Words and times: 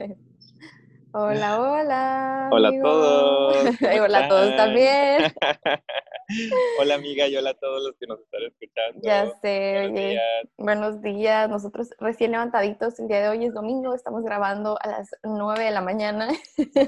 Hola, 1.12 1.60
hola. 1.60 2.48
Hola 2.52 2.68
a 2.68 2.82
todos. 2.82 3.56
¿cómo 3.80 3.92
Y 3.92 3.98
hola 3.98 4.24
a 4.24 4.28
todos 4.28 4.56
también. 4.56 5.32
hola 6.80 6.94
amiga 6.94 7.28
y 7.28 7.36
hola 7.36 7.50
a 7.50 7.54
todos 7.54 7.82
los 7.84 7.96
que 7.98 8.06
nos 8.06 8.20
están 8.20 8.44
escuchando. 8.88 9.00
Ya 9.02 9.26
sé, 9.40 9.72
Buenos 9.72 9.92
oye. 9.92 10.08
días. 10.08 10.24
Buenos 10.58 11.02
días. 11.02 11.48
Nosotros 11.50 11.90
recién 11.98 12.30
levantaditos. 12.32 12.98
El 13.00 13.08
día 13.08 13.20
de 13.22 13.28
hoy 13.28 13.44
es 13.46 13.54
domingo. 13.54 13.94
Estamos 13.94 14.22
grabando 14.24 14.76
a 14.80 14.88
las 14.88 15.10
9 15.22 15.64
de 15.64 15.70
la 15.70 15.80
mañana. 15.80 16.28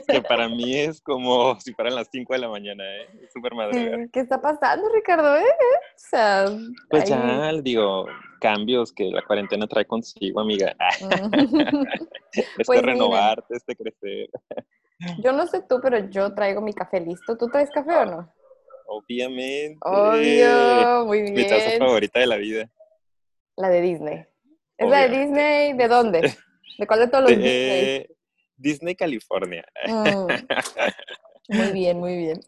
Que 0.08 0.22
para 0.22 0.48
mí 0.48 0.74
es 0.76 1.00
como 1.00 1.54
si 1.60 1.72
fueran 1.74 1.94
las 1.94 2.08
5 2.10 2.32
de 2.32 2.38
la 2.38 2.48
mañana, 2.48 2.84
¿eh? 2.84 3.28
Súper 3.32 3.54
madrugada. 3.54 4.06
¿Qué 4.12 4.20
está 4.20 4.40
pasando, 4.40 4.88
Ricardo? 4.94 5.36
eh? 5.36 5.42
O 5.44 5.94
sea, 5.96 6.46
Pues 6.90 7.04
ahí- 7.04 7.08
ya, 7.10 7.52
digo, 7.62 8.06
cambios 8.40 8.92
que 8.92 9.04
la 9.10 9.22
cuarentena 9.22 9.66
trae 9.66 9.84
consigo, 9.84 10.40
amiga. 10.40 10.74
Este 12.34 12.64
Pues 12.64 12.80
renovarte, 12.82 13.54
este 13.56 13.76
crecer. 13.76 14.30
Yo 15.18 15.32
no 15.32 15.46
sé 15.46 15.62
tú, 15.68 15.80
pero 15.82 15.98
yo 16.10 16.32
traigo 16.34 16.60
mi 16.62 16.72
café 16.72 17.00
listo. 17.00 17.36
¿Tú 17.36 17.48
traes 17.48 17.68
café 17.70 17.94
o 17.94 18.04
no? 18.06 18.32
Obviamente. 18.94 19.78
Obvio, 19.80 21.06
muy 21.06 21.22
Mi 21.32 21.46
taza 21.48 21.66
bien. 21.66 21.78
favorita 21.78 22.20
de 22.20 22.26
la 22.26 22.36
vida. 22.36 22.70
La 23.56 23.70
de 23.70 23.80
Disney. 23.80 24.26
¿Es 24.76 24.88
la 24.88 25.08
de. 25.08 25.18
Disney? 25.18 25.72
¿De 25.72 25.88
dónde? 25.88 26.20
¿De 26.78 26.86
cuál 26.86 27.00
de 27.00 27.08
todos 27.08 27.22
los 27.24 27.30
Disney? 27.30 27.48
Eh, 27.50 28.08
Disney, 28.56 28.94
California. 28.94 29.64
Mm. 29.86 30.26
Muy 31.48 31.72
bien, 31.72 31.98
muy 31.98 32.16
bien. 32.16 32.40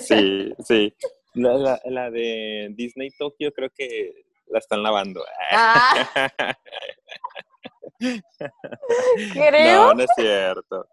Sí, 0.00 0.52
sí. 0.64 0.94
La, 1.34 1.52
la- 1.54 1.80
la 1.84 2.10
de 2.10 2.68
Disney 2.72 3.10
Tokio 3.18 3.52
creo 3.52 3.68
que 3.76 4.24
la 4.46 4.58
están 4.58 4.82
lavando. 4.82 5.22
Ah, 5.50 6.54
creo. 9.32 9.86
No, 9.86 9.94
no 9.94 10.02
es 10.02 10.10
cierto. 10.16 10.86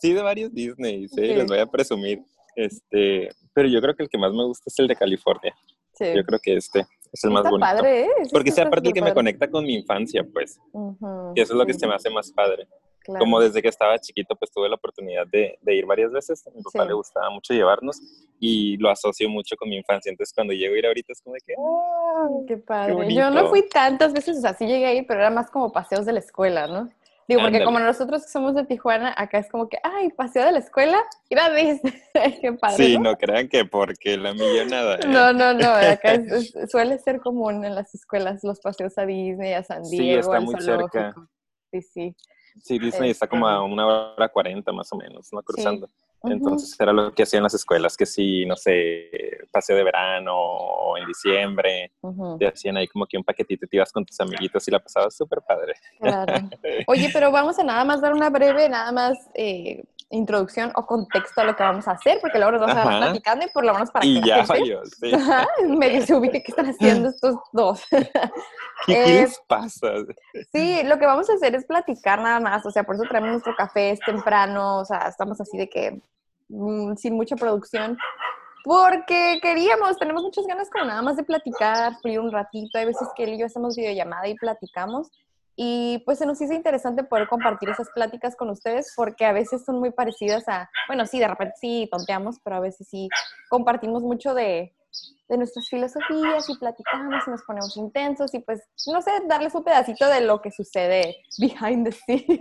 Sí, 0.00 0.12
de 0.12 0.22
varios 0.22 0.52
Disney, 0.52 1.06
sí, 1.08 1.14
Sí. 1.14 1.34
les 1.34 1.46
voy 1.46 1.58
a 1.58 1.66
presumir. 1.66 2.20
Este, 2.64 3.28
pero 3.52 3.68
yo 3.68 3.80
creo 3.80 3.94
que 3.94 4.02
el 4.02 4.08
que 4.08 4.18
más 4.18 4.32
me 4.32 4.44
gusta 4.44 4.64
es 4.66 4.78
el 4.78 4.88
de 4.88 4.96
California. 4.96 5.54
Sí. 5.94 6.06
Yo 6.14 6.24
creo 6.24 6.38
que 6.42 6.56
este 6.56 6.80
es 7.12 7.24
el 7.24 7.30
más 7.30 7.40
Está 7.40 7.50
bonito. 7.50 7.66
padre, 7.66 8.04
¿eh? 8.04 8.08
Porque 8.32 8.50
sea 8.52 8.64
aparte 8.66 8.88
el 8.88 8.94
que 8.94 9.00
me 9.00 9.08
superpadre. 9.08 9.14
conecta 9.32 9.50
con 9.50 9.64
mi 9.64 9.74
infancia, 9.74 10.24
pues. 10.32 10.58
Ujú, 10.72 11.32
Y 11.34 11.40
eso 11.40 11.52
es 11.54 11.58
lo 11.58 11.66
que 11.66 11.72
sí, 11.74 11.80
se 11.80 11.86
me 11.86 11.94
hace 11.94 12.08
más 12.10 12.30
padre. 12.32 12.66
claro. 13.00 13.18
Como 13.20 13.40
desde 13.40 13.60
que 13.60 13.68
estaba 13.68 13.98
chiquito, 13.98 14.36
pues 14.36 14.50
tuve 14.52 14.68
la 14.68 14.76
oportunidad 14.76 15.26
de, 15.26 15.58
de 15.60 15.74
ir 15.74 15.84
varias 15.86 16.12
veces. 16.12 16.46
A 16.46 16.50
mi 16.50 16.62
papá 16.62 16.82
Sí. 16.82 16.88
le 16.88 16.94
gustaba 16.94 17.30
mucho 17.30 17.52
llevarnos 17.54 17.98
y 18.38 18.76
lo 18.76 18.88
asocio 18.90 19.28
mucho 19.28 19.56
con 19.56 19.68
mi 19.68 19.76
infancia. 19.76 20.10
Entonces, 20.10 20.32
cuando 20.34 20.52
llego 20.52 20.74
a 20.74 20.78
ir 20.78 20.86
ahorita 20.86 21.12
es 21.12 21.20
como 21.22 21.34
de 21.34 21.40
que, 21.46 21.54
¡ah! 21.58 22.28
Qué 22.46 22.56
padre. 22.58 22.92
bonito. 22.94 23.20
Yo 23.20 23.30
no 23.30 23.48
fui 23.48 23.68
tantas 23.68 24.12
veces, 24.12 24.38
o 24.38 24.40
sea, 24.40 24.54
sí 24.54 24.66
llegué 24.66 24.86
ahí, 24.86 25.02
pero 25.02 25.20
era 25.20 25.30
más 25.30 25.50
como 25.50 25.72
paseos 25.72 26.06
de 26.06 26.12
la 26.12 26.20
escuela, 26.20 26.66
¿no? 26.66 26.88
Digo, 27.30 27.42
porque 27.42 27.64
como 27.64 27.78
nosotros 27.78 28.22
que 28.24 28.28
somos 28.28 28.54
de 28.54 28.64
Tijuana, 28.64 29.14
acá 29.16 29.38
es 29.38 29.48
como 29.50 29.68
que, 29.68 29.78
ay, 29.82 30.10
paseo 30.10 30.44
de 30.44 30.52
la 30.52 30.58
escuela, 30.58 31.00
ir 31.28 31.38
a 31.38 31.48
Disney. 31.50 31.92
Qué 32.40 32.52
padre. 32.54 32.76
Sí, 32.76 32.98
¿no? 32.98 33.10
no 33.10 33.16
crean 33.16 33.48
que 33.48 33.64
porque 33.64 34.16
la 34.16 34.34
millonada. 34.34 34.96
¿eh? 34.96 35.06
No, 35.06 35.32
no, 35.32 35.54
no, 35.54 35.68
acá 35.70 36.14
es- 36.14 36.32
es- 36.56 36.70
suele 36.70 36.98
ser 36.98 37.20
común 37.20 37.64
en 37.64 37.74
las 37.74 37.94
escuelas 37.94 38.42
los 38.42 38.60
paseos 38.60 38.98
a 38.98 39.06
Disney, 39.06 39.52
a 39.54 39.62
San 39.62 39.84
Sí, 39.86 39.98
Diego, 39.98 40.20
está 40.20 40.36
al 40.38 40.42
muy 40.44 40.54
zoológico. 40.60 40.90
cerca. 40.92 41.28
Sí, 41.72 41.82
sí. 41.82 42.16
Sí, 42.64 42.78
Disney 42.80 43.10
está 43.10 43.28
como 43.28 43.46
a 43.46 43.62
una 43.62 43.86
hora 43.86 44.28
cuarenta 44.28 44.72
más 44.72 44.92
o 44.92 44.96
menos, 44.96 45.28
¿no? 45.32 45.40
Cruzando. 45.42 45.88
Entonces 46.22 46.78
era 46.78 46.92
lo 46.92 47.12
que 47.12 47.22
hacían 47.22 47.42
las 47.42 47.54
escuelas, 47.54 47.96
que 47.96 48.06
sí, 48.06 48.44
no 48.44 48.56
sé, 48.56 49.10
paseo 49.50 49.76
de 49.76 49.84
verano 49.84 50.34
o 50.36 50.96
en 50.98 51.06
diciembre, 51.06 51.92
te 52.38 52.46
hacían 52.46 52.76
ahí 52.76 52.86
como 52.88 53.06
que 53.06 53.16
un 53.16 53.24
paquetito 53.24 53.64
y 53.64 53.68
te 53.68 53.76
ibas 53.76 53.92
con 53.92 54.04
tus 54.04 54.20
amiguitos 54.20 54.66
y 54.68 54.70
la 54.70 54.80
pasabas 54.80 55.16
súper 55.16 55.40
padre. 55.46 55.74
Claro. 55.98 56.34
Oye, 56.86 57.10
pero 57.12 57.30
vamos 57.30 57.58
a 57.58 57.64
nada 57.64 57.84
más 57.84 58.00
dar 58.00 58.12
una 58.12 58.28
breve, 58.30 58.68
nada 58.68 58.92
más 58.92 59.18
eh, 59.34 59.82
introducción 60.10 60.72
o 60.74 60.84
contexto 60.86 61.40
a 61.40 61.44
lo 61.44 61.56
que 61.56 61.62
vamos 61.62 61.86
a 61.86 61.92
hacer, 61.92 62.18
porque 62.20 62.38
luego 62.38 62.52
nos 62.52 62.60
vamos 62.62 62.76
a 62.76 62.82
estar 62.82 62.98
platicando 62.98 63.46
y 63.46 63.48
por 63.50 63.64
lo 63.64 63.72
menos 63.72 63.90
para 63.90 64.02
que 64.02 64.08
Y 64.08 64.20
la 64.20 64.36
gente 64.36 64.46
falló, 64.46 64.84
sí. 64.84 65.12
medio 65.68 66.04
se 66.04 66.14
ubique 66.14 66.42
qué 66.42 66.50
están 66.50 66.66
haciendo 66.66 67.08
estos 67.10 67.36
dos. 67.52 67.84
¿Qué, 67.90 68.10
qué 68.86 69.06
les 69.06 69.40
pasa? 69.46 69.92
Sí, 70.52 70.82
lo 70.84 70.98
que 70.98 71.06
vamos 71.06 71.30
a 71.30 71.34
hacer 71.34 71.54
es 71.54 71.64
platicar 71.64 72.20
nada 72.20 72.40
más, 72.40 72.66
o 72.66 72.70
sea, 72.70 72.82
por 72.82 72.96
eso 72.96 73.04
traemos 73.08 73.30
nuestro 73.30 73.54
café, 73.56 73.90
es 73.90 74.00
temprano, 74.00 74.78
o 74.78 74.84
sea, 74.84 75.08
estamos 75.08 75.40
así 75.40 75.56
de 75.56 75.68
que 75.68 76.02
mm, 76.48 76.96
sin 76.96 77.14
mucha 77.14 77.36
producción, 77.36 77.96
porque 78.64 79.38
queríamos, 79.40 79.96
tenemos 79.96 80.22
muchas 80.22 80.46
ganas 80.46 80.68
como 80.70 80.86
nada 80.86 81.02
más 81.02 81.16
de 81.16 81.22
platicar, 81.22 81.96
fluir 82.00 82.18
un 82.20 82.32
ratito, 82.32 82.78
hay 82.78 82.86
veces 82.86 83.08
que 83.14 83.24
él 83.24 83.34
y 83.34 83.38
yo 83.38 83.46
hacemos 83.46 83.76
videollamada 83.76 84.26
y 84.26 84.34
platicamos, 84.34 85.10
y 85.62 85.98
pues 86.06 86.16
se 86.16 86.24
nos 86.24 86.40
hizo 86.40 86.54
interesante 86.54 87.04
poder 87.04 87.28
compartir 87.28 87.68
esas 87.68 87.90
pláticas 87.90 88.34
con 88.34 88.48
ustedes, 88.48 88.94
porque 88.96 89.26
a 89.26 89.32
veces 89.32 89.62
son 89.62 89.78
muy 89.78 89.90
parecidas 89.90 90.48
a, 90.48 90.70
bueno, 90.88 91.04
sí, 91.04 91.18
de 91.18 91.28
repente 91.28 91.52
sí 91.60 91.86
tonteamos, 91.92 92.36
pero 92.42 92.56
a 92.56 92.60
veces 92.60 92.88
sí 92.88 93.10
compartimos 93.50 94.02
mucho 94.02 94.32
de, 94.32 94.74
de 95.28 95.36
nuestras 95.36 95.68
filosofías 95.68 96.48
y 96.48 96.54
platicamos 96.54 97.26
y 97.26 97.30
nos 97.30 97.42
ponemos 97.42 97.76
intensos 97.76 98.32
y 98.32 98.38
pues, 98.38 98.62
no 98.86 99.02
sé, 99.02 99.10
darles 99.26 99.54
un 99.54 99.62
pedacito 99.62 100.06
de 100.06 100.22
lo 100.22 100.40
que 100.40 100.50
sucede 100.50 101.14
behind 101.36 101.84
the 101.84 101.92
scenes. 101.92 102.40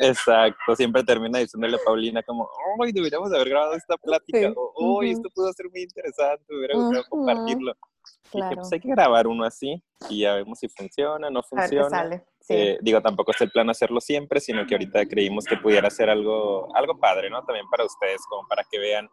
Exacto, 0.00 0.74
siempre 0.74 1.04
termina 1.04 1.40
diciéndole 1.40 1.76
a 1.76 1.80
Paulina 1.84 2.22
como, 2.22 2.48
¡ay, 2.82 2.92
deberíamos 2.92 3.30
haber 3.30 3.50
grabado 3.50 3.74
esta 3.74 3.98
plática! 3.98 4.48
Sí, 4.48 4.54
O, 4.56 5.00
¡ay, 5.02 5.10
ujú. 5.10 5.18
esto 5.18 5.28
pudo 5.34 5.52
ser 5.52 5.66
muy 5.70 5.82
interesante! 5.82 6.44
Me 6.48 6.56
hubiera 6.60 6.76
gustado 6.76 7.04
compartirlo. 7.10 7.72
Y 7.72 7.76
que 7.76 8.38
Claro. 8.38 8.56
pues 8.62 8.72
hay 8.72 8.80
que 8.80 8.88
grabar 8.88 9.26
uno 9.26 9.44
así 9.44 9.84
y 10.08 10.22
ya 10.22 10.34
vemos 10.34 10.58
si 10.58 10.68
funciona, 10.68 11.28
no 11.30 11.40
A 11.40 11.42
ver 11.42 11.70
qué 11.70 11.76
funciona. 11.76 11.88
sale. 11.90 12.24
Sí. 12.46 12.52
Eh, 12.54 12.78
digo, 12.82 13.00
tampoco 13.00 13.30
es 13.32 13.40
el 13.40 13.50
plan 13.50 13.70
hacerlo 13.70 14.00
siempre, 14.02 14.38
sino 14.38 14.66
que 14.66 14.74
ahorita 14.74 15.06
creímos 15.06 15.46
que 15.46 15.56
pudiera 15.56 15.88
ser 15.88 16.10
algo, 16.10 16.68
algo 16.76 16.98
padre, 17.00 17.30
¿no? 17.30 17.42
También 17.42 17.66
para 17.70 17.86
ustedes, 17.86 18.20
como 18.28 18.46
para 18.46 18.62
que 18.70 18.78
vean 18.78 19.08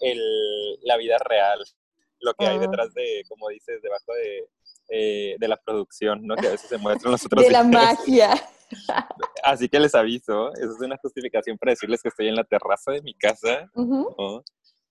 el, 0.00 0.18
la 0.82 0.96
vida 0.96 1.18
real, 1.18 1.62
lo 2.20 2.32
que 2.32 2.46
hay 2.46 2.56
Ah. 2.56 2.60
detrás 2.60 2.94
de, 2.94 3.22
como 3.28 3.50
dices, 3.50 3.82
debajo 3.82 4.14
de, 4.14 4.48
eh, 4.88 5.36
de 5.38 5.48
la 5.48 5.58
producción, 5.58 6.26
¿no? 6.26 6.36
Que 6.36 6.46
a 6.46 6.50
veces 6.52 6.70
se 6.70 6.78
muestran 6.78 7.12
los 7.12 7.24
otros 7.26 7.44
de 7.44 7.50
la 7.50 7.64
magia. 7.64 8.30
Así 9.44 9.68
que 9.68 9.78
les 9.78 9.94
aviso, 9.94 10.50
eso 10.54 10.72
es 10.72 10.80
una 10.80 10.96
justificación 10.96 11.58
para 11.58 11.72
decirles 11.72 12.00
que 12.02 12.08
estoy 12.08 12.28
en 12.28 12.36
la 12.36 12.44
terraza 12.44 12.92
de 12.92 13.02
mi 13.02 13.12
casa, 13.14 13.70
Ujú. 13.74 14.14
¿no? 14.18 14.42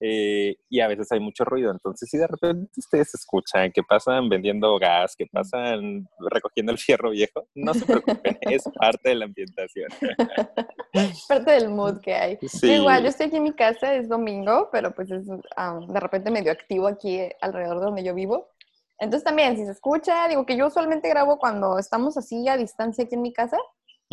Eh, 0.06 0.58
y 0.70 0.82
a 0.82 0.90
veces 0.90 1.10
hay 1.14 1.22
mucho 1.22 1.46
ruido, 1.46 1.72
entonces 1.72 2.10
si 2.10 2.18
de 2.18 2.28
repente 2.28 2.70
ustedes 2.76 3.16
escuchan 3.16 3.72
que 3.72 3.82
pasan 3.84 4.28
vendiendo 4.28 4.78
gas, 4.78 5.16
que 5.16 5.26
pasan 5.28 6.06
recogiendo 6.30 6.74
el 6.74 6.78
fierro 6.78 7.12
viejo, 7.12 7.48
no 7.56 7.74
se 7.74 7.86
preocupen, 7.86 8.38
es 8.42 8.64
parte 8.78 9.10
de 9.10 9.16
la 9.16 9.26
ambientación. 9.26 9.88
Parte 11.28 11.52
del 11.52 11.70
mood 11.70 12.02
que 12.02 12.14
hay. 12.14 12.38
Sí. 12.42 12.74
igual, 12.74 13.02
yo 13.02 13.10
estoy 13.10 13.28
aquí 13.28 13.38
en 13.38 13.44
mi 13.44 13.54
casa, 13.54 13.96
es 13.96 14.10
domingo, 14.10 14.70
pero 14.72 14.94
pues 14.94 15.10
es 15.10 15.26
um, 15.28 15.88
de 15.88 16.00
repente 16.00 16.30
medio 16.30 16.52
activo 16.52 16.88
aquí 16.88 17.22
alrededor 17.40 17.80
de 17.80 17.86
donde 17.86 18.04
yo 18.04 18.14
vivo. 18.14 18.52
Entonces 19.00 19.24
también, 19.24 19.56
si 19.56 19.66
se 19.66 19.72
escucha, 19.72 20.28
digo 20.28 20.46
que 20.46 20.58
yo 20.58 20.68
usualmente 20.68 21.10
grabo 21.10 21.40
cuando 21.40 21.80
estamos 21.80 22.18
así 22.18 22.48
a 22.50 22.58
distancia 22.58 23.06
aquí 23.06 23.16
en 23.16 23.22
mi 23.22 23.34
casa, 23.34 23.58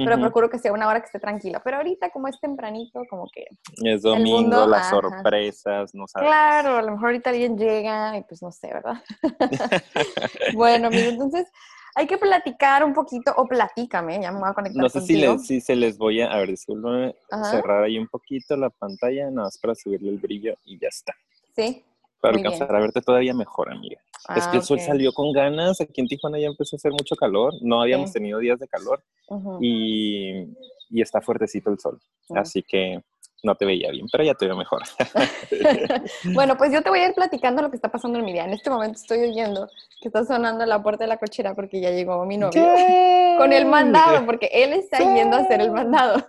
pero 0.04 0.20
procuro 0.20 0.50
que 0.50 0.58
sea 0.58 0.72
una 0.72 0.88
hora 0.88 1.00
que 1.00 1.06
esté 1.06 1.18
tranquila. 1.20 1.60
Pero 1.64 1.78
ahorita, 1.78 2.10
como 2.10 2.28
es 2.28 2.38
tempranito, 2.40 3.02
como 3.08 3.28
que, 3.32 3.44
Es 3.84 4.02
domingo, 4.02 4.40
mundo, 4.40 4.66
las 4.66 4.86
ajá. 4.86 4.90
sorpresas, 4.90 5.94
no 5.94 6.06
sabes. 6.06 6.28
claro, 6.28 6.76
a 6.76 6.82
lo 6.82 6.92
mejor 6.92 7.06
ahorita 7.06 7.30
alguien 7.30 7.56
llega 7.56 8.16
y 8.16 8.22
pues 8.22 8.42
no 8.42 8.52
sé, 8.52 8.68
¿verdad? 8.72 9.02
bueno, 10.52 10.88
amigo, 10.88 11.10
entonces 11.10 11.46
hay 11.94 12.06
que 12.06 12.18
platicar 12.18 12.84
un 12.84 12.94
poquito, 12.94 13.32
o 13.36 13.46
platícame, 13.46 14.20
ya 14.22 14.30
me 14.32 14.40
voy 14.40 14.50
a 14.50 14.54
conectar 14.54 14.80
No 14.82 14.88
sé 14.88 15.00
si, 15.00 15.16
les, 15.16 15.46
si 15.46 15.60
se 15.60 15.74
les 15.76 15.98
voy 15.98 16.20
a, 16.20 16.32
a 16.32 16.38
ver, 16.38 16.50
discúlpame, 16.50 17.14
Ajá. 17.30 17.50
cerrar 17.50 17.84
ahí 17.84 17.98
un 17.98 18.06
poquito 18.08 18.56
la 18.56 18.70
pantalla, 18.70 19.24
nada 19.30 19.46
más 19.46 19.58
para 19.58 19.74
subirle 19.74 20.10
el 20.10 20.18
brillo 20.18 20.54
y 20.64 20.78
ya 20.78 20.88
está. 20.88 21.14
Sí. 21.56 21.84
Para 22.20 22.34
Muy 22.34 22.44
alcanzar 22.44 22.74
a 22.74 22.80
verte 22.80 23.00
todavía 23.00 23.32
mejor, 23.34 23.72
amiga. 23.72 23.96
es 24.36 24.46
Ah, 24.46 24.48
que 24.50 24.58
el 24.58 24.62
sol 24.62 24.78
salió 24.80 25.12
con 25.12 25.32
ganas, 25.32 25.80
aquí 25.80 26.00
en 26.00 26.06
Tijuana 26.08 26.38
ya 26.38 26.48
empezó 26.48 26.76
a 26.76 26.78
hacer 26.78 26.92
mucho 26.92 27.16
calor, 27.16 27.54
no 27.62 27.80
habíamos 27.80 28.12
tenido 28.12 28.38
días 28.38 28.58
de 28.58 28.68
calor 28.68 29.02
y, 29.60 30.44
y 30.90 31.00
está 31.00 31.20
fuertecito 31.20 31.70
el 31.70 31.78
sol, 31.78 31.98
así 32.34 32.62
que 32.62 33.02
no 33.42 33.54
te 33.54 33.64
veía 33.64 33.90
bien, 33.90 34.06
pero 34.12 34.22
ya 34.22 34.34
te 34.34 34.46
veo 34.46 34.56
mejor. 34.56 34.82
bueno, 36.34 36.56
pues 36.58 36.72
yo 36.72 36.82
te 36.82 36.90
voy 36.90 37.00
a 37.00 37.08
ir 37.08 37.14
platicando 37.14 37.62
lo 37.62 37.70
que 37.70 37.76
está 37.76 37.90
pasando 37.90 38.18
en 38.18 38.24
mi 38.24 38.32
día. 38.32 38.44
En 38.44 38.52
este 38.52 38.68
momento 38.70 38.98
estoy 39.00 39.20
oyendo 39.20 39.68
que 40.00 40.08
está 40.08 40.24
sonando 40.24 40.66
la 40.66 40.82
puerta 40.82 41.04
de 41.04 41.08
la 41.08 41.16
cochera 41.16 41.54
porque 41.54 41.80
ya 41.80 41.90
llegó 41.90 42.24
mi 42.26 42.36
novio. 42.36 42.62
Con 43.38 43.52
el 43.52 43.66
mandado, 43.66 44.24
porque 44.26 44.50
él 44.52 44.74
está 44.74 44.98
yendo 44.98 45.36
a 45.36 45.40
hacer 45.40 45.60
el 45.62 45.70
mandado. 45.70 46.22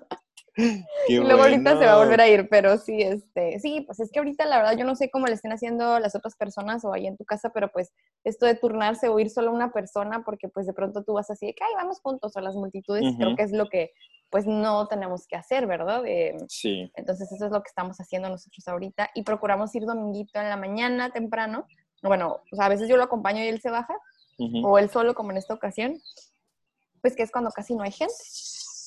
Luego 1.10 1.44
ahorita 1.44 1.80
se 1.80 1.86
va 1.86 1.94
a 1.94 1.98
volver 1.98 2.20
a 2.20 2.28
ir, 2.28 2.50
pero 2.50 2.78
sí, 2.78 3.02
este, 3.02 3.60
sí, 3.60 3.82
pues 3.82 4.00
es 4.02 4.12
que 4.12 4.20
ahorita 4.20 4.46
la 4.46 4.58
verdad 4.58 4.78
yo 4.78 4.84
no 4.84 4.96
sé 4.96 5.10
cómo 5.10 5.28
le 5.28 5.34
estén 5.34 5.52
haciendo 5.54 6.00
las 6.00 6.14
otras 6.16 6.36
personas 6.36 6.84
o 6.84 6.94
ahí 6.94 7.08
en 7.08 7.16
tu 7.16 7.24
casa, 7.24 7.52
pero 7.54 7.72
pues 7.72 7.94
esto 8.24 8.46
de 8.46 8.56
turnarse 8.56 9.08
o 9.08 9.18
ir 9.20 9.30
solo 9.30 9.52
a 9.52 9.54
una 9.54 9.72
persona, 9.72 10.24
porque 10.26 10.50
pues 10.50 10.68
de 10.68 10.74
pronto 10.74 11.04
tú 11.04 11.14
vas 11.14 11.30
así 11.30 11.46
de 11.46 11.54
que, 11.54 11.64
ay, 11.64 11.74
vamos 11.76 12.02
juntos 12.02 12.36
a 12.36 12.42
las 12.42 12.56
multitudes, 12.56 13.16
creo 13.18 13.36
que 13.36 13.44
es 13.44 13.52
lo 13.52 13.70
que 13.70 13.92
pues 14.30 14.46
no 14.46 14.88
tenemos 14.88 15.28
que 15.28 15.36
hacer, 15.36 15.68
¿verdad? 15.68 16.04
Eh, 16.06 16.36
Sí, 16.48 16.90
entonces 16.96 17.32
eso 17.32 17.46
es 17.46 17.52
lo 17.52 17.62
que 17.62 17.68
estamos 17.68 17.98
haciendo 17.98 18.30
nosotros 18.30 18.66
ahorita 18.68 19.10
y 19.14 19.24
procuramos 19.24 19.76
ir 19.76 19.86
dominguito 19.86 20.40
en 20.40 20.50
la 20.50 20.56
mañana 20.56 21.12
temprano. 21.12 21.66
Bueno, 22.02 22.42
o 22.52 22.56
sea, 22.56 22.66
a 22.66 22.70
veces 22.70 22.88
yo 22.88 22.98
lo 22.98 23.04
acompaño 23.04 23.44
y 23.44 23.48
él 23.48 23.62
se 23.62 23.70
baja, 23.70 23.94
o 24.64 24.80
él 24.80 24.90
solo 24.90 25.14
como 25.14 25.32
en 25.32 25.38
esta 25.38 25.54
ocasión, 25.54 26.02
pues 27.02 27.16
que 27.16 27.24
es 27.24 27.32
cuando 27.32 27.52
casi 27.52 27.76
no 27.76 27.84
hay 27.84 27.92
gente. 27.92 28.14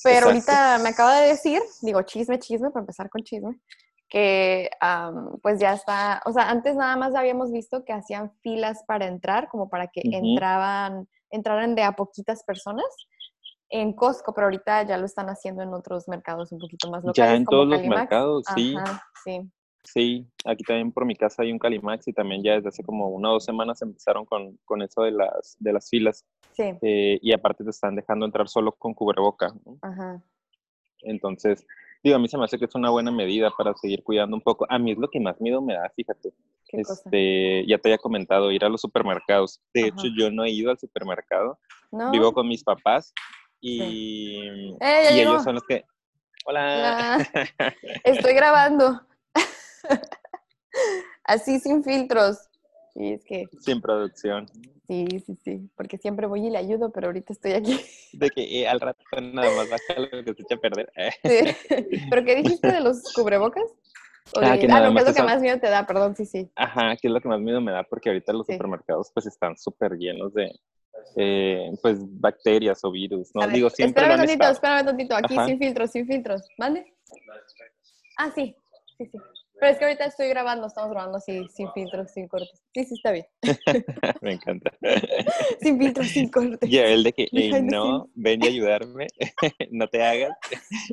Pero 0.05 0.27
ahorita 0.27 0.79
me 0.79 0.89
acaba 0.89 1.19
de 1.19 1.29
decir, 1.29 1.61
digo 1.81 2.01
chisme, 2.03 2.39
chisme, 2.39 2.69
para 2.69 2.83
empezar 2.83 3.09
con 3.09 3.23
chisme, 3.23 3.59
que 4.07 4.69
pues 5.41 5.59
ya 5.59 5.73
está, 5.73 6.21
o 6.25 6.31
sea, 6.31 6.49
antes 6.49 6.75
nada 6.75 6.95
más 6.95 7.15
habíamos 7.15 7.51
visto 7.51 7.83
que 7.83 7.93
hacían 7.93 8.31
filas 8.41 8.83
para 8.87 9.07
entrar, 9.07 9.49
como 9.49 9.69
para 9.69 9.87
que 9.87 10.01
entraban, 10.03 11.07
entraran 11.31 11.75
de 11.75 11.83
a 11.83 11.93
poquitas 11.93 12.43
personas 12.43 12.85
en 13.69 13.93
Costco, 13.93 14.33
pero 14.33 14.45
ahorita 14.47 14.83
ya 14.83 14.97
lo 14.97 15.05
están 15.05 15.27
haciendo 15.27 15.63
en 15.63 15.73
otros 15.73 16.07
mercados 16.07 16.51
un 16.51 16.59
poquito 16.59 16.89
más 16.89 17.03
locales. 17.03 17.31
Ya 17.31 17.35
en 17.35 17.45
todos 17.45 17.67
los 17.67 17.83
mercados, 17.83 18.45
sí. 18.55 18.75
sí. 19.23 19.51
Sí, 19.85 20.27
aquí 20.45 20.63
también 20.63 20.91
por 20.91 21.05
mi 21.05 21.15
casa 21.15 21.43
hay 21.43 21.51
un 21.51 21.59
Calimax 21.59 22.07
y 22.07 22.13
también 22.13 22.43
ya 22.43 22.53
desde 22.55 22.69
hace 22.69 22.83
como 22.83 23.07
una 23.09 23.29
o 23.29 23.33
dos 23.33 23.45
semanas 23.45 23.81
empezaron 23.81 24.25
con, 24.25 24.57
con 24.65 24.81
eso 24.81 25.03
de 25.03 25.11
las, 25.11 25.55
de 25.59 25.73
las 25.73 25.89
filas. 25.89 26.25
Sí. 26.53 26.73
Eh, 26.81 27.19
y 27.21 27.31
aparte 27.33 27.63
te 27.63 27.69
están 27.69 27.95
dejando 27.95 28.25
entrar 28.25 28.47
solo 28.49 28.71
con 28.71 28.93
cubreboca. 28.93 29.53
Ajá. 29.81 30.21
Entonces, 31.01 31.65
digo, 32.03 32.15
a 32.15 32.19
mí 32.19 32.27
se 32.27 32.37
me 32.37 32.45
hace 32.45 32.57
que 32.57 32.65
es 32.65 32.75
una 32.75 32.89
buena 32.89 33.11
medida 33.11 33.51
para 33.55 33.75
seguir 33.75 34.03
cuidando 34.03 34.35
un 34.35 34.41
poco. 34.41 34.65
A 34.69 34.79
mí 34.79 34.91
es 34.91 34.97
lo 34.97 35.07
que 35.07 35.19
más 35.19 35.39
miedo 35.39 35.61
me 35.61 35.75
da, 35.75 35.91
fíjate. 35.95 36.33
este, 36.69 37.65
ya 37.67 37.77
te 37.77 37.89
había 37.89 37.99
comentado, 37.99 38.51
ir 38.51 38.65
a 38.65 38.69
los 38.69 38.81
supermercados. 38.81 39.61
De 39.73 39.87
hecho, 39.87 40.07
yo 40.17 40.31
no 40.31 40.43
he 40.43 40.49
ido 40.49 40.71
al 40.71 40.79
supermercado. 40.79 41.59
Vivo 42.11 42.33
con 42.33 42.47
mis 42.47 42.63
papás 42.63 43.13
y, 43.61 44.75
eh, 44.81 45.09
y 45.13 45.19
ellos 45.19 45.43
son 45.43 45.55
los 45.55 45.63
que... 45.63 45.85
Hola. 46.47 47.17
Estoy 48.03 48.33
grabando. 48.33 49.01
Así 51.23 51.59
sin 51.59 51.83
filtros. 51.83 52.37
Sí, 52.93 53.13
es 53.13 53.25
que... 53.25 53.45
Sin 53.59 53.81
producción. 53.81 54.47
Sí, 54.87 55.07
sí, 55.25 55.35
sí, 55.43 55.69
porque 55.75 55.97
siempre 55.97 56.27
voy 56.27 56.45
y 56.45 56.49
le 56.49 56.59
ayudo, 56.59 56.91
pero 56.91 57.07
ahorita 57.07 57.33
estoy 57.33 57.53
aquí. 57.53 57.79
De 58.13 58.29
que 58.29 58.61
eh, 58.61 58.67
al 58.67 58.79
rato 58.79 59.03
nada 59.21 59.49
más 59.55 59.69
baja 59.69 59.99
lo 59.99 60.23
que 60.23 60.33
se 60.33 60.43
echa 60.43 60.55
a 60.55 60.59
perder. 60.59 60.89
Sí. 61.23 62.07
¿Pero 62.09 62.23
qué 62.23 62.35
dijiste 62.35 62.71
de 62.71 62.81
los 62.81 63.13
cubrebocas? 63.13 63.63
ah, 64.37 64.57
que 64.57 64.67
ah, 64.69 64.81
no, 64.81 64.93
¿qué 64.93 65.01
es 65.01 65.07
lo 65.07 65.13
que 65.13 65.23
más 65.23 65.41
miedo 65.41 65.59
te 65.59 65.69
da? 65.69 65.85
Perdón, 65.85 66.15
sí, 66.15 66.25
sí. 66.25 66.49
Ajá, 66.55 66.95
¿qué 66.97 67.07
es 67.07 67.13
lo 67.13 67.21
que 67.21 67.27
más 67.27 67.39
miedo 67.39 67.61
me 67.61 67.71
da? 67.71 67.83
Porque 67.83 68.09
ahorita 68.09 68.33
los 68.33 68.45
supermercados 68.45 69.11
pues 69.13 69.25
están 69.25 69.57
súper 69.57 69.93
llenos 69.93 70.33
de, 70.33 70.51
eh, 71.15 71.71
pues, 71.81 71.97
bacterias 72.19 72.83
o 72.83 72.91
virus, 72.91 73.29
¿no? 73.33 73.47
Digo, 73.47 73.69
siempre 73.69 74.03
Espérame 74.03 74.21
un 74.21 74.27
tantito, 74.27 74.49
espérame 74.49 74.79
un 74.79 74.85
tantito, 74.85 75.15
aquí 75.15 75.35
sin 75.45 75.59
filtros, 75.59 75.91
sin 75.91 76.07
filtros, 76.07 76.47
¿vale? 76.57 76.93
Ah, 78.17 78.31
sí, 78.33 78.55
sí, 78.97 79.05
sí. 79.11 79.17
Pero 79.59 79.71
es 79.71 79.77
que 79.77 79.85
ahorita 79.85 80.05
estoy 80.05 80.27
grabando, 80.27 80.67
estamos 80.67 80.91
grabando 80.91 81.17
así, 81.17 81.47
sin 81.49 81.71
filtros, 81.71 82.11
sin 82.11 82.27
cortes. 82.27 82.61
Sí, 82.73 82.83
sí, 82.83 82.95
está 82.95 83.11
bien. 83.11 83.25
Me 84.21 84.33
encanta. 84.33 84.71
sin 85.61 85.79
filtros, 85.79 86.07
sin 86.07 86.29
cortes. 86.29 86.69
Y 86.69 86.77
el 86.77 87.03
de 87.03 87.13
que, 87.13 87.27
no, 87.63 88.09
ven 88.15 88.43
y 88.43 88.47
ayudarme, 88.47 89.07
no 89.71 89.87
te 89.87 90.03
hagas, 90.03 90.37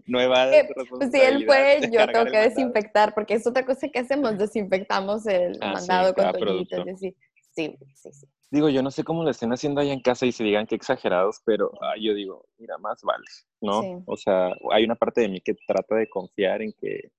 no 0.07 0.21
evades. 0.21 0.65
Eh, 0.65 0.75
pues 0.89 1.11
si 1.11 1.21
él 1.21 1.45
fue, 1.45 1.81
yo 1.91 2.07
tengo 2.07 2.27
que 2.27 2.39
desinfectar, 2.39 3.15
porque 3.15 3.35
es 3.35 3.47
otra 3.47 3.65
cosa 3.67 3.89
que 3.89 3.99
hacemos, 3.99 4.39
desinfectamos 4.39 5.27
el 5.27 5.59
ah, 5.61 5.73
mandado 5.75 6.15
con 6.15 6.33
toallitas 6.33 6.85
sí, 7.01 7.79
sí, 7.95 8.13
sí. 8.13 8.27
Digo, 8.51 8.69
yo 8.69 8.83
no 8.83 8.91
sé 8.91 9.03
cómo 9.03 9.25
lo 9.25 9.31
estén 9.31 9.51
haciendo 9.53 9.81
ahí 9.81 9.91
en 9.91 10.01
casa 10.01 10.27
y 10.27 10.33
se 10.33 10.45
digan 10.45 10.67
que 10.67 10.75
exagerados, 10.75 11.41
pero 11.45 11.73
ah, 11.81 11.95
yo 11.99 12.13
digo, 12.13 12.45
mira, 12.59 12.77
más 12.77 13.01
vale, 13.03 13.25
¿no? 13.63 14.05
O 14.07 14.17
sea, 14.17 14.51
hay 14.73 14.85
una 14.85 14.95
parte 14.95 15.23
de 15.23 15.31
mí 15.31 15.41
que 15.41 15.55
trata 15.67 15.95
de 15.97 16.09
confiar 16.09 16.61
en 16.61 16.75
que 16.79 17.13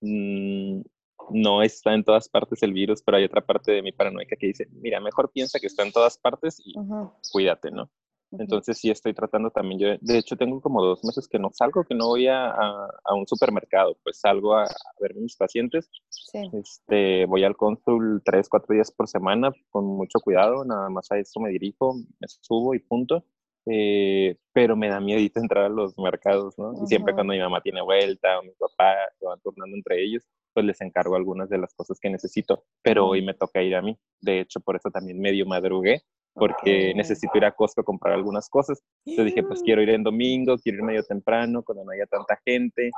Mm, 0.00 0.82
no 1.30 1.62
está 1.62 1.94
en 1.94 2.04
todas 2.04 2.28
partes 2.28 2.62
el 2.62 2.72
virus, 2.72 3.02
pero 3.02 3.16
hay 3.16 3.24
otra 3.24 3.44
parte 3.44 3.72
de 3.72 3.82
mi 3.82 3.92
paranoica 3.92 4.36
que 4.36 4.48
dice, 4.48 4.66
mira, 4.72 5.00
mejor 5.00 5.30
piensa 5.32 5.58
que 5.58 5.66
está 5.66 5.84
en 5.84 5.92
todas 5.92 6.18
partes 6.18 6.60
y 6.64 6.74
cuídate, 7.32 7.70
¿no? 7.70 7.90
Entonces 8.30 8.76
sí 8.76 8.90
estoy 8.90 9.14
tratando 9.14 9.50
también, 9.50 9.80
yo 9.80 9.88
de 10.02 10.18
hecho 10.18 10.36
tengo 10.36 10.60
como 10.60 10.84
dos 10.84 11.02
meses 11.02 11.26
que 11.26 11.38
no 11.38 11.50
salgo, 11.50 11.84
que 11.84 11.94
no 11.94 12.08
voy 12.08 12.26
a, 12.26 12.50
a, 12.50 13.14
un 13.14 13.26
supermercado, 13.26 13.96
pues 14.02 14.20
salgo 14.20 14.54
a, 14.54 14.66
ver 15.00 15.14
mis 15.14 15.34
pacientes, 15.34 15.88
este, 16.52 17.24
voy 17.24 17.44
al 17.44 17.56
cónsul 17.56 18.20
tres, 18.22 18.50
cuatro 18.50 18.74
días 18.74 18.90
por 18.90 19.08
semana 19.08 19.50
con 19.70 19.86
mucho 19.86 20.20
cuidado, 20.20 20.62
nada 20.66 20.90
más 20.90 21.10
a 21.10 21.18
eso 21.18 21.40
me 21.40 21.48
dirijo, 21.48 21.94
me 21.94 22.28
subo 22.28 22.74
y 22.74 22.80
punto. 22.80 23.24
Eh, 23.70 24.36
pero 24.52 24.76
me 24.76 24.88
da 24.88 25.00
miedo 25.00 25.20
entrar 25.34 25.64
a 25.64 25.68
los 25.68 25.96
mercados, 25.98 26.58
¿no? 26.58 26.72
Y 26.82 26.86
siempre 26.86 27.12
cuando 27.14 27.32
mi 27.32 27.40
mamá 27.40 27.60
tiene 27.60 27.82
vuelta 27.82 28.38
o 28.38 28.42
mi 28.42 28.52
papá 28.52 28.94
se 29.18 29.26
van 29.26 29.40
turnando 29.40 29.76
entre 29.76 30.02
ellos, 30.02 30.24
pues 30.54 30.64
les 30.64 30.80
encargo 30.80 31.16
algunas 31.16 31.48
de 31.48 31.58
las 31.58 31.74
cosas 31.74 31.98
que 32.00 32.10
necesito, 32.10 32.64
pero 32.82 33.06
hoy 33.06 33.24
me 33.24 33.34
toca 33.34 33.62
ir 33.62 33.76
a 33.76 33.82
mí. 33.82 33.96
De 34.20 34.40
hecho, 34.40 34.60
por 34.60 34.76
eso 34.76 34.90
también 34.90 35.20
medio 35.20 35.46
madrugué, 35.46 36.02
porque 36.34 36.92
necesito 36.94 37.36
ir 37.36 37.44
a 37.44 37.52
Costco 37.52 37.80
a 37.80 37.84
comprar 37.84 38.14
algunas 38.14 38.48
cosas. 38.48 38.82
Entonces 39.04 39.34
dije, 39.34 39.46
pues 39.46 39.62
quiero 39.62 39.82
ir 39.82 39.90
en 39.90 40.02
domingo, 40.02 40.56
quiero 40.58 40.78
ir 40.78 40.84
medio 40.84 41.02
temprano, 41.02 41.62
cuando 41.62 41.84
no 41.84 41.90
haya 41.90 42.06
tanta 42.06 42.40
gente, 42.44 42.90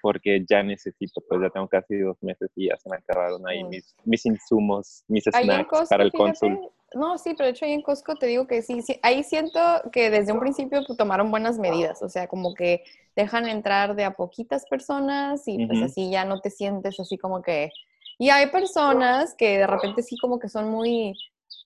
porque 0.00 0.44
ya 0.48 0.62
necesito, 0.62 1.22
pues 1.28 1.40
ya 1.40 1.50
tengo 1.50 1.68
casi 1.68 1.98
dos 1.98 2.16
meses 2.22 2.50
y 2.56 2.68
ya 2.68 2.76
se 2.76 2.88
me 2.88 2.96
acabaron 2.96 3.46
ahí 3.46 3.62
mis, 3.64 3.94
mis 4.04 4.26
insumos, 4.26 5.04
mis 5.08 5.24
snacks 5.24 5.88
para 5.88 6.04
el 6.04 6.12
cónsul. 6.12 6.58
No, 6.96 7.18
sí, 7.18 7.34
pero 7.36 7.44
de 7.44 7.50
hecho 7.50 7.66
ahí 7.66 7.72
en 7.72 7.82
Costco 7.82 8.16
te 8.16 8.26
digo 8.26 8.46
que 8.46 8.62
sí, 8.62 8.82
ahí 9.02 9.22
siento 9.22 9.60
que 9.92 10.08
desde 10.08 10.32
un 10.32 10.40
principio 10.40 10.82
pues, 10.86 10.96
tomaron 10.96 11.30
buenas 11.30 11.58
medidas, 11.58 12.00
o 12.02 12.08
sea, 12.08 12.26
como 12.26 12.54
que 12.54 12.84
dejan 13.14 13.46
entrar 13.46 13.94
de 13.94 14.04
a 14.04 14.14
poquitas 14.14 14.64
personas 14.64 15.42
y 15.46 15.66
pues 15.66 15.82
así 15.82 16.10
ya 16.10 16.24
no 16.24 16.40
te 16.40 16.50
sientes 16.50 16.98
así 16.98 17.18
como 17.18 17.42
que... 17.42 17.70
Y 18.18 18.30
hay 18.30 18.46
personas 18.46 19.34
que 19.34 19.58
de 19.58 19.66
repente 19.66 20.02
sí 20.02 20.16
como 20.16 20.38
que 20.38 20.48
son 20.48 20.70
muy, 20.70 21.14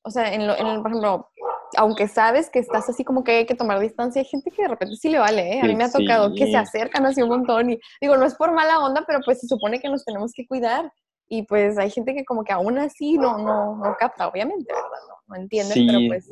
o 0.03 0.11
sea, 0.11 0.35
en, 0.35 0.49
lo, 0.49 0.57
en 0.57 0.83
por 0.83 0.91
ejemplo, 0.91 1.31
aunque 1.77 2.09
sabes 2.09 2.51
que 2.51 2.59
estás 2.59 2.89
así 2.89 3.05
como 3.05 3.23
que 3.23 3.31
hay 3.31 3.47
que 3.47 3.55
tomar 3.55 3.79
distancia, 3.79 4.21
hay 4.23 4.27
gente 4.27 4.51
que 4.51 4.63
de 4.63 4.69
repente 4.69 4.97
sí 4.97 5.11
le 5.11 5.21
vale, 5.21 5.55
¿eh? 5.55 5.61
A 5.63 5.67
mí 5.67 5.77
me 5.77 5.85
ha 5.85 5.93
tocado 5.93 6.35
que 6.35 6.47
se 6.47 6.57
acercan 6.57 7.07
así 7.07 7.23
un 7.23 7.29
montón 7.29 7.71
y 7.71 7.81
digo, 8.01 8.17
no 8.17 8.27
es 8.27 8.35
por 8.35 8.53
mala 8.53 8.81
onda, 8.81 9.05
pero 9.07 9.21
pues 9.25 9.39
se 9.39 9.47
supone 9.47 9.79
que 9.79 9.89
nos 9.89 10.05
tenemos 10.05 10.33
que 10.33 10.45
cuidar. 10.49 10.93
Y 11.33 11.45
pues 11.45 11.79
hay 11.79 11.91
gente 11.91 12.13
que 12.13 12.25
como 12.25 12.43
que 12.43 12.53
aún 12.53 12.77
así 12.79 13.17
no, 13.17 13.39
no, 13.39 13.77
no 13.77 13.97
capta, 13.97 14.27
obviamente, 14.27 14.67
¿verdad? 14.75 14.89
No, 15.09 15.15
no 15.31 15.37
entiende, 15.37 15.75
pero 15.75 15.99
pues... 16.09 16.29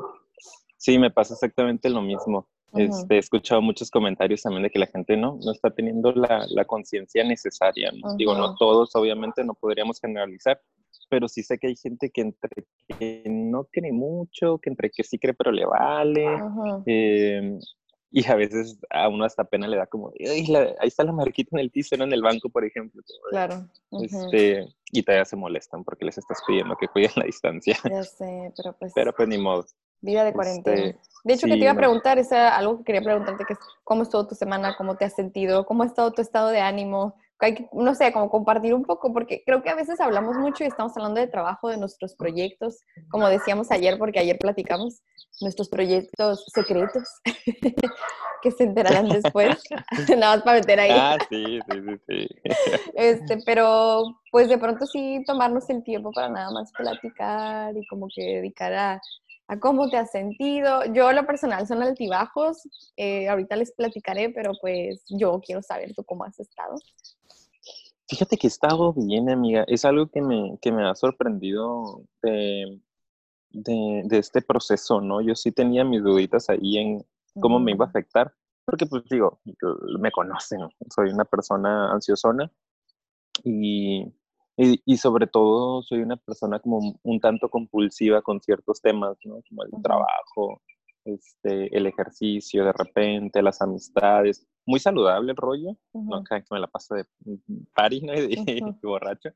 Sí, 0.77 0.99
me 0.99 1.11
pasa 1.11 1.35
exactamente 1.35 1.89
lo 1.89 2.03
mismo. 2.03 2.49
Este, 2.75 3.15
he 3.17 3.19
escuchado 3.19 3.63
muchos 3.63 3.91
comentarios 3.91 4.43
también 4.43 4.63
de 4.63 4.71
que 4.71 4.79
la 4.79 4.87
gente 4.87 5.17
no, 5.17 5.39
no 5.43 5.53
está 5.53 5.71
teniendo 5.71 6.13
la, 6.13 6.45
la 6.51 6.65
conciencia 6.67 7.25
necesaria. 7.25 7.91
Digo, 8.17 8.37
no 8.37 8.55
todos, 8.57 8.95
obviamente, 8.95 9.43
no 9.43 9.55
podríamos 9.55 9.99
generalizar, 10.01 10.61
pero 11.09 11.29
sí 11.29 11.43
sé 11.43 11.59
que 11.59 11.69
hay 11.69 11.77
gente 11.77 12.11
que 12.11 12.21
entre 12.21 12.67
que 12.99 13.23
no 13.27 13.65
cree 13.73 13.93
mucho, 13.93 14.59
que 14.59 14.71
entre 14.71 14.91
que 14.91 15.03
sí 15.03 15.19
cree 15.19 15.35
pero 15.35 15.51
le 15.51 15.65
vale, 15.65 16.27
eh, 16.87 17.59
y 18.11 18.27
a 18.27 18.35
veces 18.37 18.79
a 18.91 19.09
uno 19.09 19.25
hasta 19.25 19.45
pena 19.45 19.67
le 19.67 19.77
da 19.77 19.87
como, 19.87 20.13
ahí 20.19 20.47
está 20.83 21.05
la 21.05 21.13
marquita 21.13 21.51
en 21.53 21.61
el 21.61 21.71
piso, 21.71 21.95
en 21.95 22.13
el 22.13 22.23
banco, 22.23 22.49
por 22.51 22.65
ejemplo. 22.65 23.03
Claro. 23.31 23.67
este, 24.03 24.67
y 24.93 25.03
todavía 25.03 25.25
se 25.25 25.37
molestan 25.37 25.85
porque 25.85 26.05
les 26.05 26.19
estás 26.19 26.39
pidiendo 26.47 26.77
que 26.77 26.89
cuiden 26.89 27.13
la 27.17 27.25
distancia. 27.25 27.77
Ya 27.85 28.05
sé, 28.05 28.53
pero 28.57 28.73
pues... 28.79 28.93
Pero 28.95 29.13
pues 29.15 29.29
ni 29.29 29.39
modo. 29.39 29.67
Vida 30.01 30.25
de 30.25 30.33
cuarentena. 30.33 30.77
Este, 30.77 31.01
de 31.25 31.35
hecho, 31.35 31.47
que 31.47 31.55
te 31.55 31.59
iba 31.59 31.73
a 31.73 31.77
preguntar, 31.77 32.19
es 32.19 32.31
algo 32.33 32.79
que 32.79 32.85
quería 32.85 33.03
preguntarte, 33.03 33.45
que 33.45 33.55
es 33.55 33.59
cómo 33.85 34.05
estuvo 34.05 34.27
tu 34.27 34.35
semana, 34.35 34.77
cómo 34.77 34.97
te 34.97 35.05
has 35.05 35.15
sentido, 35.15 35.67
cómo 35.67 35.83
ha 35.83 35.87
estado 35.87 36.13
tu 36.13 36.23
estado 36.23 36.49
de 36.49 36.61
ánimo, 36.61 37.17
hay 37.41 37.55
que, 37.55 37.69
no 37.73 37.95
sé, 37.95 38.13
como 38.13 38.31
compartir 38.31 38.75
un 38.75 38.85
poco, 38.85 39.13
porque 39.13 39.43
creo 39.45 39.63
que 39.63 39.71
a 39.71 39.75
veces 39.75 40.01
hablamos 40.01 40.37
mucho 40.37 40.65
y 40.65 40.67
estamos 40.67 40.97
hablando 40.97 41.21
de 41.21 41.29
trabajo, 41.29 41.69
de 41.69 41.77
nuestros 41.77 42.15
proyectos, 42.15 42.83
como 43.11 43.29
decíamos 43.29 43.71
ayer, 43.71 43.99
porque 43.99 44.19
ayer 44.19 44.39
platicamos, 44.39 45.03
nuestros 45.41 45.69
proyectos 45.69 46.45
secretos, 46.53 47.09
que 48.43 48.51
se 48.51 48.65
enterarán 48.65 49.09
después, 49.09 49.59
nada 50.17 50.37
más 50.37 50.43
para 50.43 50.61
meter 50.61 50.81
ahí. 50.81 50.91
Ah, 50.93 51.19
sí, 51.29 51.61
sí, 51.69 51.81
sí, 51.87 52.01
sí. 52.07 52.29
Este, 52.95 53.39
pero 53.45 54.21
pues 54.31 54.49
de 54.49 54.59
pronto 54.59 54.87
sí 54.87 55.23
tomarnos 55.27 55.69
el 55.71 55.83
tiempo 55.83 56.13
para 56.13 56.29
nada 56.29 56.51
más 56.51 56.73
platicar 56.73 57.77
y 57.77 57.87
como 57.87 58.09
que 58.15 58.23
dedicar 58.23 58.73
a, 58.73 59.01
a 59.49 59.59
cómo 59.59 59.89
te 59.89 59.97
has 59.97 60.11
sentido. 60.11 60.85
Yo, 60.93 61.13
lo 61.13 61.27
personal, 61.27 61.67
son 61.67 61.83
altibajos. 61.83 62.69
Eh, 62.97 63.29
ahorita 63.29 63.57
les 63.57 63.73
platicaré, 63.73 64.31
pero 64.31 64.53
pues 64.61 65.05
yo 65.09 65.41
quiero 65.45 65.63
saber 65.63 65.95
tú 65.95 66.05
cómo 66.05 66.25
has 66.25 66.39
estado. 66.39 66.77
Fíjate 68.09 68.39
que 68.39 68.47
he 68.47 68.49
estado 68.49 68.95
bien, 68.95 69.29
amiga. 69.29 69.65
Es 69.69 69.85
algo 69.85 70.07
que 70.07 70.23
me, 70.23 70.59
que 70.63 70.73
me 70.73 70.89
ha 70.89 70.95
sorprendido 70.95 72.03
de, 72.23 72.81
de, 73.51 74.03
de, 74.05 74.19
este 74.19 74.43
proceso, 74.43 75.01
¿no? 75.01 75.21
Yo 75.21 75.35
sí 75.35 75.53
tenía 75.53 75.85
mis 75.85 76.03
duditas 76.03 76.49
ahí 76.51 76.79
en 76.79 77.05
cómo 77.41 77.59
me 77.59 77.73
iba 77.73 77.85
a 77.85 77.89
afectar, 77.89 78.33
porque 78.65 78.87
pues 78.87 79.05
digo, 79.11 79.41
me 80.01 80.11
conocen, 80.11 80.61
soy 80.95 81.11
una 81.11 81.25
persona 81.25 81.93
ansiosona 81.93 82.51
y 83.45 84.13
y, 84.61 84.97
sobre 84.97 85.29
todo 85.29 85.83
soy 85.83 86.01
una 86.01 86.17
persona 86.17 86.59
como 86.59 86.99
un 87.01 87.21
tanto 87.21 87.49
compulsiva 87.49 88.23
con 88.23 88.41
ciertos 88.41 88.81
temas, 88.81 89.17
¿no? 89.25 89.41
Como 89.49 89.63
el 89.63 89.71
trabajo, 89.83 90.61
este, 91.05 91.77
el 91.77 91.87
ejercicio 91.87 92.65
de 92.65 92.73
repente, 92.73 93.41
las 93.41 93.63
amistades. 93.63 94.49
Muy 94.67 94.81
saludable 94.81 95.31
el 95.31 95.37
rollo, 95.37 95.77
no 95.93 96.25
que 96.25 96.43
me 96.51 96.59
la 96.59 96.67
paso 96.67 96.97
de 96.97 97.05
party 97.73 98.01
¿no? 98.01 98.13
y, 98.17 98.61
borracho, 98.83 99.31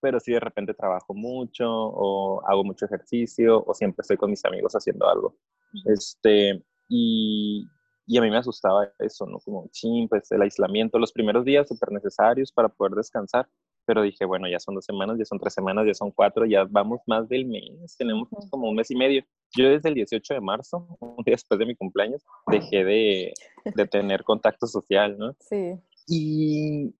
pero 0.00 0.20
sí 0.20 0.32
de 0.32 0.40
repente 0.40 0.74
trabajo 0.74 1.14
mucho 1.14 1.66
o 1.68 2.42
hago 2.46 2.64
mucho 2.64 2.86
ejercicio 2.86 3.62
o 3.66 3.74
siempre 3.74 4.02
estoy 4.02 4.16
con 4.16 4.30
mis 4.30 4.44
amigos 4.44 4.72
haciendo 4.74 5.08
algo. 5.08 5.36
Este, 5.84 6.62
y, 6.88 7.66
y 8.06 8.18
a 8.18 8.22
mí 8.22 8.30
me 8.30 8.38
asustaba 8.38 8.90
eso, 8.98 9.26
¿no? 9.26 9.38
Como, 9.38 9.68
ching, 9.70 10.08
pues 10.08 10.30
el 10.32 10.42
aislamiento, 10.42 10.98
los 10.98 11.12
primeros 11.12 11.44
días 11.44 11.68
súper 11.68 11.92
necesarios 11.92 12.52
para 12.52 12.68
poder 12.68 12.94
descansar, 12.94 13.48
pero 13.84 14.02
dije, 14.02 14.24
bueno, 14.26 14.46
ya 14.48 14.60
son 14.60 14.74
dos 14.74 14.84
semanas, 14.84 15.16
ya 15.18 15.24
son 15.24 15.38
tres 15.38 15.54
semanas, 15.54 15.86
ya 15.86 15.94
son 15.94 16.10
cuatro, 16.10 16.44
ya 16.44 16.64
vamos 16.68 17.00
más 17.06 17.28
del 17.28 17.46
mes, 17.46 17.96
tenemos 17.96 18.28
como 18.50 18.68
un 18.68 18.76
mes 18.76 18.90
y 18.90 18.96
medio. 18.96 19.24
Yo 19.56 19.68
desde 19.70 19.88
el 19.88 19.94
18 19.94 20.34
de 20.34 20.40
marzo, 20.40 20.86
un 21.00 21.24
día 21.24 21.32
después 21.32 21.58
de 21.58 21.66
mi 21.66 21.74
cumpleaños, 21.74 22.22
dejé 22.50 22.84
de, 22.84 23.32
de 23.64 23.86
tener 23.86 24.24
contacto 24.24 24.66
social, 24.66 25.16
¿no? 25.18 25.34
Sí. 25.40 25.74
Y 26.06 26.94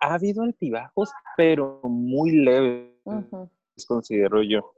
ha 0.00 0.14
habido 0.14 0.42
altibajos, 0.42 1.10
pero 1.36 1.80
muy 1.84 2.32
leves, 2.32 2.92
considero 3.86 4.42
yo 4.42 4.72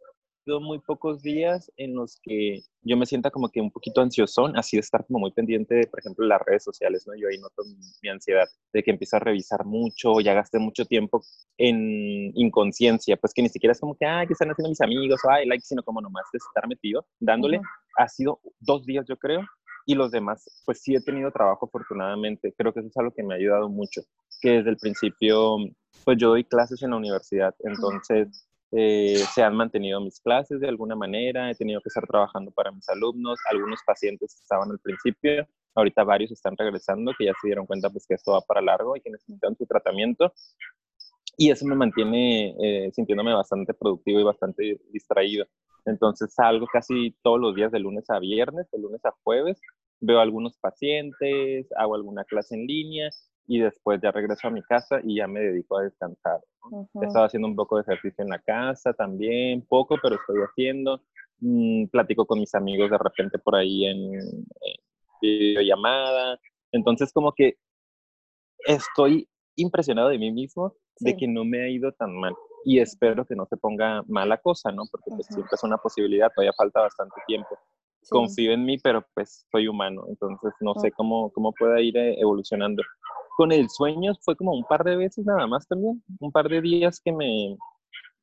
muy 0.58 0.78
pocos 0.78 1.20
días 1.20 1.70
en 1.76 1.94
los 1.94 2.18
que 2.22 2.62
yo 2.82 2.96
me 2.96 3.04
sienta 3.04 3.30
como 3.30 3.50
que 3.50 3.60
un 3.60 3.70
poquito 3.70 4.00
ansiosón, 4.00 4.56
así 4.56 4.78
de 4.78 4.80
estar 4.80 5.04
como 5.06 5.18
muy 5.18 5.30
pendiente 5.30 5.74
de, 5.74 5.86
por 5.86 6.00
ejemplo, 6.00 6.26
las 6.26 6.40
redes 6.40 6.64
sociales, 6.64 7.04
¿no? 7.06 7.14
Yo 7.14 7.28
ahí 7.28 7.36
noto 7.36 7.62
mi 8.02 8.08
ansiedad 8.08 8.48
de 8.72 8.82
que 8.82 8.90
empiezo 8.90 9.16
a 9.16 9.20
revisar 9.20 9.66
mucho, 9.66 10.20
ya 10.20 10.32
gasté 10.32 10.58
mucho 10.58 10.86
tiempo 10.86 11.20
en 11.58 12.32
inconsciencia, 12.34 13.16
pues 13.18 13.34
que 13.34 13.42
ni 13.42 13.50
siquiera 13.50 13.72
es 13.72 13.80
como 13.80 13.94
que, 13.94 14.06
ay, 14.06 14.26
¿qué 14.26 14.32
están 14.32 14.50
haciendo 14.50 14.70
mis 14.70 14.80
amigos? 14.80 15.20
O, 15.24 15.30
ay, 15.30 15.46
like, 15.46 15.64
sino 15.64 15.82
como 15.82 16.00
nomás 16.00 16.24
de 16.32 16.38
estar 16.38 16.66
metido, 16.66 17.06
dándole. 17.20 17.60
Ha 17.98 18.08
sido 18.08 18.40
dos 18.60 18.86
días, 18.86 19.04
yo 19.06 19.18
creo, 19.18 19.42
y 19.84 19.94
los 19.94 20.10
demás, 20.10 20.62
pues 20.64 20.80
sí 20.80 20.94
he 20.94 21.00
tenido 21.02 21.30
trabajo 21.30 21.66
afortunadamente. 21.66 22.54
Creo 22.56 22.72
que 22.72 22.80
eso 22.80 22.88
es 22.88 22.96
algo 22.96 23.12
que 23.12 23.22
me 23.22 23.34
ha 23.34 23.36
ayudado 23.36 23.68
mucho, 23.68 24.00
que 24.40 24.50
desde 24.50 24.70
el 24.70 24.76
principio, 24.76 25.56
pues 26.04 26.18
yo 26.18 26.30
doy 26.30 26.44
clases 26.44 26.82
en 26.82 26.90
la 26.90 26.96
universidad, 26.96 27.54
entonces 27.60 28.48
eh, 28.72 29.22
se 29.34 29.42
han 29.42 29.56
mantenido 29.56 30.00
mis 30.00 30.20
clases 30.20 30.60
de 30.60 30.68
alguna 30.68 30.94
manera, 30.94 31.50
he 31.50 31.54
tenido 31.54 31.80
que 31.80 31.88
estar 31.88 32.06
trabajando 32.06 32.50
para 32.50 32.70
mis 32.70 32.88
alumnos, 32.88 33.38
algunos 33.50 33.80
pacientes 33.86 34.34
estaban 34.34 34.70
al 34.70 34.78
principio, 34.78 35.46
ahorita 35.74 36.04
varios 36.04 36.32
están 36.32 36.56
regresando 36.56 37.12
que 37.16 37.26
ya 37.26 37.32
se 37.40 37.48
dieron 37.48 37.66
cuenta 37.66 37.90
pues 37.90 38.06
que 38.06 38.14
esto 38.14 38.32
va 38.32 38.40
para 38.42 38.60
largo 38.60 38.96
y 38.96 39.00
que 39.00 39.10
necesitan 39.10 39.56
su 39.56 39.66
tratamiento 39.66 40.32
y 41.38 41.50
eso 41.50 41.64
me 41.66 41.76
mantiene 41.76 42.54
eh, 42.60 42.90
sintiéndome 42.92 43.32
bastante 43.32 43.72
productivo 43.72 44.18
y 44.20 44.24
bastante 44.24 44.80
distraído. 44.92 45.46
Entonces 45.84 46.34
salgo 46.34 46.66
casi 46.66 47.16
todos 47.22 47.40
los 47.40 47.54
días 47.54 47.70
de 47.70 47.78
lunes 47.78 48.10
a 48.10 48.18
viernes, 48.18 48.68
de 48.72 48.78
lunes 48.80 49.02
a 49.04 49.14
jueves, 49.22 49.60
veo 50.00 50.20
algunos 50.20 50.58
pacientes, 50.58 51.68
hago 51.76 51.94
alguna 51.94 52.24
clase 52.24 52.56
en 52.56 52.66
línea 52.66 53.08
y 53.48 53.58
después 53.60 53.98
ya 54.02 54.12
regreso 54.12 54.46
a 54.46 54.50
mi 54.50 54.62
casa 54.62 55.00
y 55.02 55.16
ya 55.16 55.26
me 55.26 55.40
dedico 55.40 55.78
a 55.78 55.84
descansar. 55.84 56.40
He 57.00 57.06
estado 57.06 57.24
haciendo 57.24 57.48
un 57.48 57.56
poco 57.56 57.76
de 57.76 57.82
ejercicio 57.82 58.22
en 58.22 58.28
la 58.28 58.38
casa 58.38 58.92
también, 58.92 59.64
poco, 59.66 59.96
pero 60.00 60.16
estoy 60.16 60.42
haciendo. 60.42 61.00
Mm, 61.40 61.86
platico 61.86 62.26
con 62.26 62.40
mis 62.40 62.54
amigos 62.54 62.90
de 62.90 62.98
repente 62.98 63.38
por 63.38 63.56
ahí 63.56 63.86
en, 63.86 64.12
videollamada. 65.20 66.38
Entonces 66.72 67.12
como 67.12 67.32
que 67.32 67.56
estoy 68.66 69.28
impresionado 69.56 70.10
de 70.10 70.18
mí 70.18 70.30
mismo 70.30 70.74
de 71.00 71.16
que 71.16 71.26
no 71.26 71.44
me 71.44 71.62
ha 71.62 71.68
ido 71.68 71.90
tan 71.92 72.14
mal 72.14 72.34
y 72.64 72.80
espero 72.80 73.24
que 73.24 73.34
no 73.34 73.46
se 73.46 73.56
ponga 73.56 74.02
mala 74.08 74.36
cosa, 74.38 74.70
¿no? 74.70 74.82
Porque 74.90 75.10
pues 75.10 75.26
siempre 75.26 75.50
es 75.52 75.62
una 75.62 75.78
posibilidad, 75.78 76.30
todavía 76.34 76.52
falta 76.56 76.82
bastante 76.82 77.14
tiempo. 77.26 77.58
Confío 78.10 78.52
en 78.52 78.64
mí, 78.64 78.78
pero 78.78 79.04
pues 79.14 79.46
soy 79.50 79.68
humano, 79.68 80.04
entonces 80.08 80.52
no 80.60 80.74
sé 80.74 80.90
cómo, 80.92 81.30
cómo 81.32 81.52
pueda 81.52 81.80
ir 81.80 81.96
eh, 81.96 82.20
evolucionando. 82.20 82.82
Con 83.38 83.52
el 83.52 83.70
sueño 83.70 84.14
fue 84.20 84.34
como 84.34 84.50
un 84.52 84.64
par 84.64 84.82
de 84.82 84.96
veces 84.96 85.24
nada 85.24 85.46
más 85.46 85.68
también, 85.68 86.02
un 86.18 86.32
par 86.32 86.48
de 86.48 86.60
días 86.60 87.00
que 87.00 87.12
me, 87.12 87.56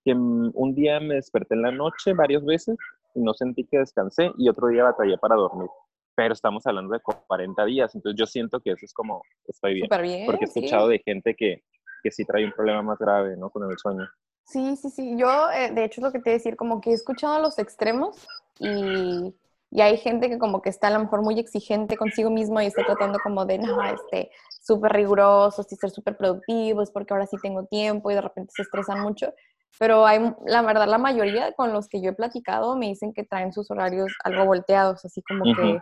que 0.04 0.14
un 0.14 0.76
día 0.76 1.00
me 1.00 1.16
desperté 1.16 1.56
en 1.56 1.62
la 1.62 1.72
noche 1.72 2.12
varias 2.14 2.44
veces 2.44 2.76
y 3.14 3.22
no 3.22 3.34
sentí 3.34 3.64
que 3.64 3.78
descansé 3.78 4.34
y 4.38 4.50
otro 4.50 4.68
día 4.68 4.84
batallé 4.84 5.18
para 5.18 5.36
dormir. 5.36 5.70
Pero 6.16 6.34
estamos 6.34 6.68
hablando 6.68 6.92
de 6.92 7.00
40 7.00 7.64
días, 7.64 7.96
entonces 7.96 8.20
yo 8.20 8.26
siento 8.26 8.60
que 8.60 8.72
eso 8.72 8.84
es 8.84 8.94
como, 8.94 9.22
estoy 9.48 9.76
bien. 9.76 9.88
bien 10.02 10.26
porque 10.26 10.44
he 10.44 10.48
escuchado 10.50 10.90
de 10.90 11.00
gente 11.00 11.34
que, 11.34 11.64
que 12.04 12.12
sí 12.12 12.26
trae 12.26 12.44
un 12.44 12.52
problema 12.52 12.82
más 12.82 13.00
grave, 13.00 13.38
¿no? 13.38 13.50
Con 13.50 13.72
el 13.72 13.78
sueño. 13.78 14.06
Sí, 14.44 14.76
sí, 14.76 14.90
sí. 14.90 15.16
Yo, 15.18 15.50
eh, 15.50 15.72
de 15.72 15.86
hecho, 15.86 16.02
es 16.02 16.04
lo 16.04 16.12
que 16.12 16.20
te 16.20 16.30
voy 16.30 16.34
a 16.34 16.40
decir, 16.40 16.58
como 16.58 16.82
que 16.82 16.90
he 16.90 16.94
escuchado 16.94 17.42
los 17.42 17.58
extremos 17.58 18.28
y 18.60 19.34
y 19.76 19.82
hay 19.82 19.98
gente 19.98 20.30
que 20.30 20.40
como 20.40 20.62
que 20.62 20.70
está 20.70 20.88
a 20.88 20.92
lo 20.92 21.00
mejor 21.00 21.22
muy 21.22 21.38
exigente 21.38 21.98
consigo 21.98 22.30
mismo 22.30 22.62
y 22.62 22.66
está 22.66 22.86
tratando 22.86 23.20
como 23.20 23.46
de, 23.46 23.58
no, 23.58 23.84
este, 23.84 24.32
súper 24.48 24.94
riguroso, 24.94 25.64
sí, 25.64 25.76
ser 25.76 25.90
súper 25.90 26.16
productivo, 26.16 26.82
es 26.82 26.92
porque 26.92 27.14
ahora 27.14 27.28
sí 27.28 27.36
tengo 27.42 27.66
tiempo 27.66 28.10
y 28.10 28.16
de 28.16 28.22
repente 28.22 28.54
se 28.56 28.62
estresan 28.62 29.02
mucho. 29.02 29.34
Pero 29.78 30.06
hay, 30.06 30.34
la 30.46 30.62
verdad, 30.62 30.88
la 30.88 30.98
mayoría 30.98 31.52
con 31.52 31.74
los 31.74 31.90
que 31.90 32.00
yo 32.02 32.12
he 32.12 32.14
platicado 32.14 32.78
me 32.78 32.86
dicen 32.86 33.12
que 33.12 33.26
traen 33.26 33.52
sus 33.52 33.70
horarios 33.70 34.14
algo 34.24 34.46
volteados, 34.46 35.04
así 35.04 35.22
como 35.24 35.44
que 35.44 35.82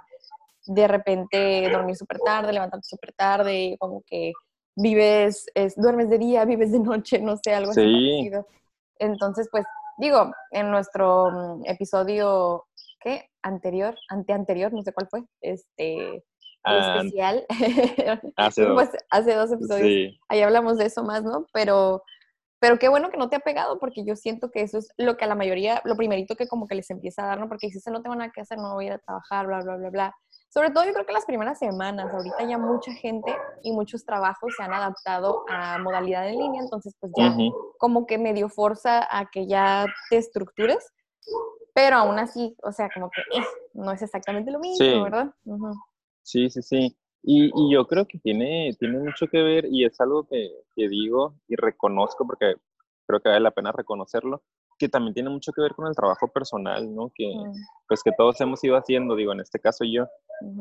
de 0.66 0.88
repente 0.88 1.70
dormir 1.72 1.96
súper 1.96 2.18
tarde, 2.18 2.52
levantarte 2.52 2.88
súper 2.88 3.14
tarde, 3.14 3.78
como 3.80 4.02
que 4.08 4.32
vives, 4.76 5.46
es, 5.54 5.76
duermes 5.76 6.10
de 6.10 6.18
día, 6.18 6.46
vives 6.46 6.72
de 6.72 6.80
noche, 6.80 7.20
no 7.20 7.38
sé, 7.38 7.54
algo 7.54 7.70
así 7.70 7.82
parecido. 7.82 8.48
Entonces, 8.98 9.50
pues, 9.52 9.66
digo, 10.00 10.32
en 10.50 10.72
nuestro 10.72 11.30
mm, 11.30 11.66
episodio 11.68 12.66
¿qué? 13.00 13.30
Anterior, 13.44 13.96
ante 14.10 14.34
anterior, 14.34 14.74
no 14.74 14.82
sé 14.82 14.94
cuál 14.94 15.08
fue, 15.10 15.24
este, 15.42 16.24
ah, 16.64 16.98
especial. 16.98 17.46
hace, 18.38 18.64
dos. 18.64 18.74
Pues, 18.74 18.90
hace 19.10 19.36
dos 19.36 19.52
episodios. 19.52 20.18
Ahí 20.30 20.42
hablamos 20.42 20.78
de 20.78 20.86
eso 20.86 21.04
más, 21.04 21.24
¿no? 21.24 21.46
Pero, 21.54 22.04
pero 22.60 22.80
qué 22.80 22.88
bueno 22.88 23.12
que 23.12 23.18
no 23.18 23.30
te 23.30 23.36
ha 23.36 23.42
pegado, 23.42 23.80
porque 23.80 24.06
yo 24.06 24.16
siento 24.16 24.50
que 24.50 24.62
eso 24.62 24.78
es 24.78 24.90
lo 24.98 25.18
que 25.18 25.26
a 25.26 25.28
la 25.28 25.36
mayoría, 25.36 25.82
lo 25.84 25.96
primerito 25.96 26.36
que 26.36 26.48
como 26.48 26.68
que 26.68 26.76
les 26.76 26.90
empieza 26.90 27.24
a 27.24 27.28
dar, 27.28 27.40
¿no? 27.40 27.50
Porque 27.50 27.68
dices, 27.68 27.84
no 27.92 28.02
tengo 28.02 28.16
nada 28.16 28.32
que 28.34 28.42
hacer, 28.42 28.58
no 28.58 28.74
voy 28.74 28.86
a 28.86 28.88
ir 28.88 28.94
a 28.94 29.00
trabajar, 29.00 29.48
bla, 29.48 29.62
bla, 29.62 29.76
bla, 29.76 29.90
bla. 29.90 30.16
Sobre 30.54 30.70
todo 30.70 30.86
yo 30.86 30.94
creo 30.94 31.06
que 31.06 31.14
las 31.14 31.26
primeras 31.26 31.58
semanas, 31.58 32.14
ahorita 32.14 32.48
ya 32.48 32.60
mucha 32.60 32.94
gente 32.94 33.36
y 33.64 33.72
muchos 33.72 34.06
trabajos 34.06 34.54
se 34.56 34.62
han 34.62 34.72
adaptado 34.72 35.44
a 35.50 35.80
modalidad 35.80 36.30
en 36.30 36.38
línea, 36.38 36.62
entonces 36.62 36.96
pues 37.00 37.12
ya 37.18 37.36
como 37.80 38.06
que 38.06 38.20
medio 38.20 38.50
fuerza 38.50 39.08
a 39.10 39.32
que 39.32 39.48
ya 39.48 39.88
te 40.12 40.18
estructures 40.18 40.94
pero 41.74 41.98
aún 41.98 42.20
así, 42.20 42.56
o 42.64 42.72
sea, 42.72 42.90
como 42.94 43.10
que 43.10 43.22
eh, 43.38 43.44
no 43.74 43.92
es 43.92 44.02
exactamente 44.02 44.52
lo 44.52 44.60
mismo, 44.60 45.04
¿verdad? 45.04 45.34
Sí, 46.22 46.50
sí, 46.50 46.62
sí. 46.62 46.98
Y, 47.24 47.46
y, 47.46 47.74
yo 47.74 47.88
creo 47.88 48.06
que 48.06 48.20
tiene, 48.20 48.76
tiene 48.80 49.00
mucho 49.00 49.28
que 49.28 49.42
ver 49.42 49.66
y 49.72 49.86
es 49.86 50.00
algo 50.02 50.28
que, 50.28 50.52
que, 50.76 50.90
digo 50.90 51.36
y 51.48 51.56
reconozco 51.56 52.28
porque 52.28 52.56
creo 53.08 53.22
que 53.22 53.30
vale 53.30 53.40
la 53.40 53.52
pena 53.52 53.72
reconocerlo, 53.72 54.44
que 54.78 54.90
también 54.90 55.14
tiene 55.14 55.30
mucho 55.30 55.52
que 55.54 55.62
ver 55.62 55.74
con 55.74 55.88
el 55.88 55.96
trabajo 55.96 56.28
personal, 56.28 56.94
¿no? 56.94 57.12
Que 57.16 57.34
pues 57.88 58.02
que 58.04 58.12
todos 58.18 58.40
hemos 58.42 58.64
ido 58.64 58.76
haciendo, 58.76 59.16
digo, 59.16 59.32
en 59.32 59.40
este 59.40 59.60
caso 59.60 59.86
yo, 59.86 60.06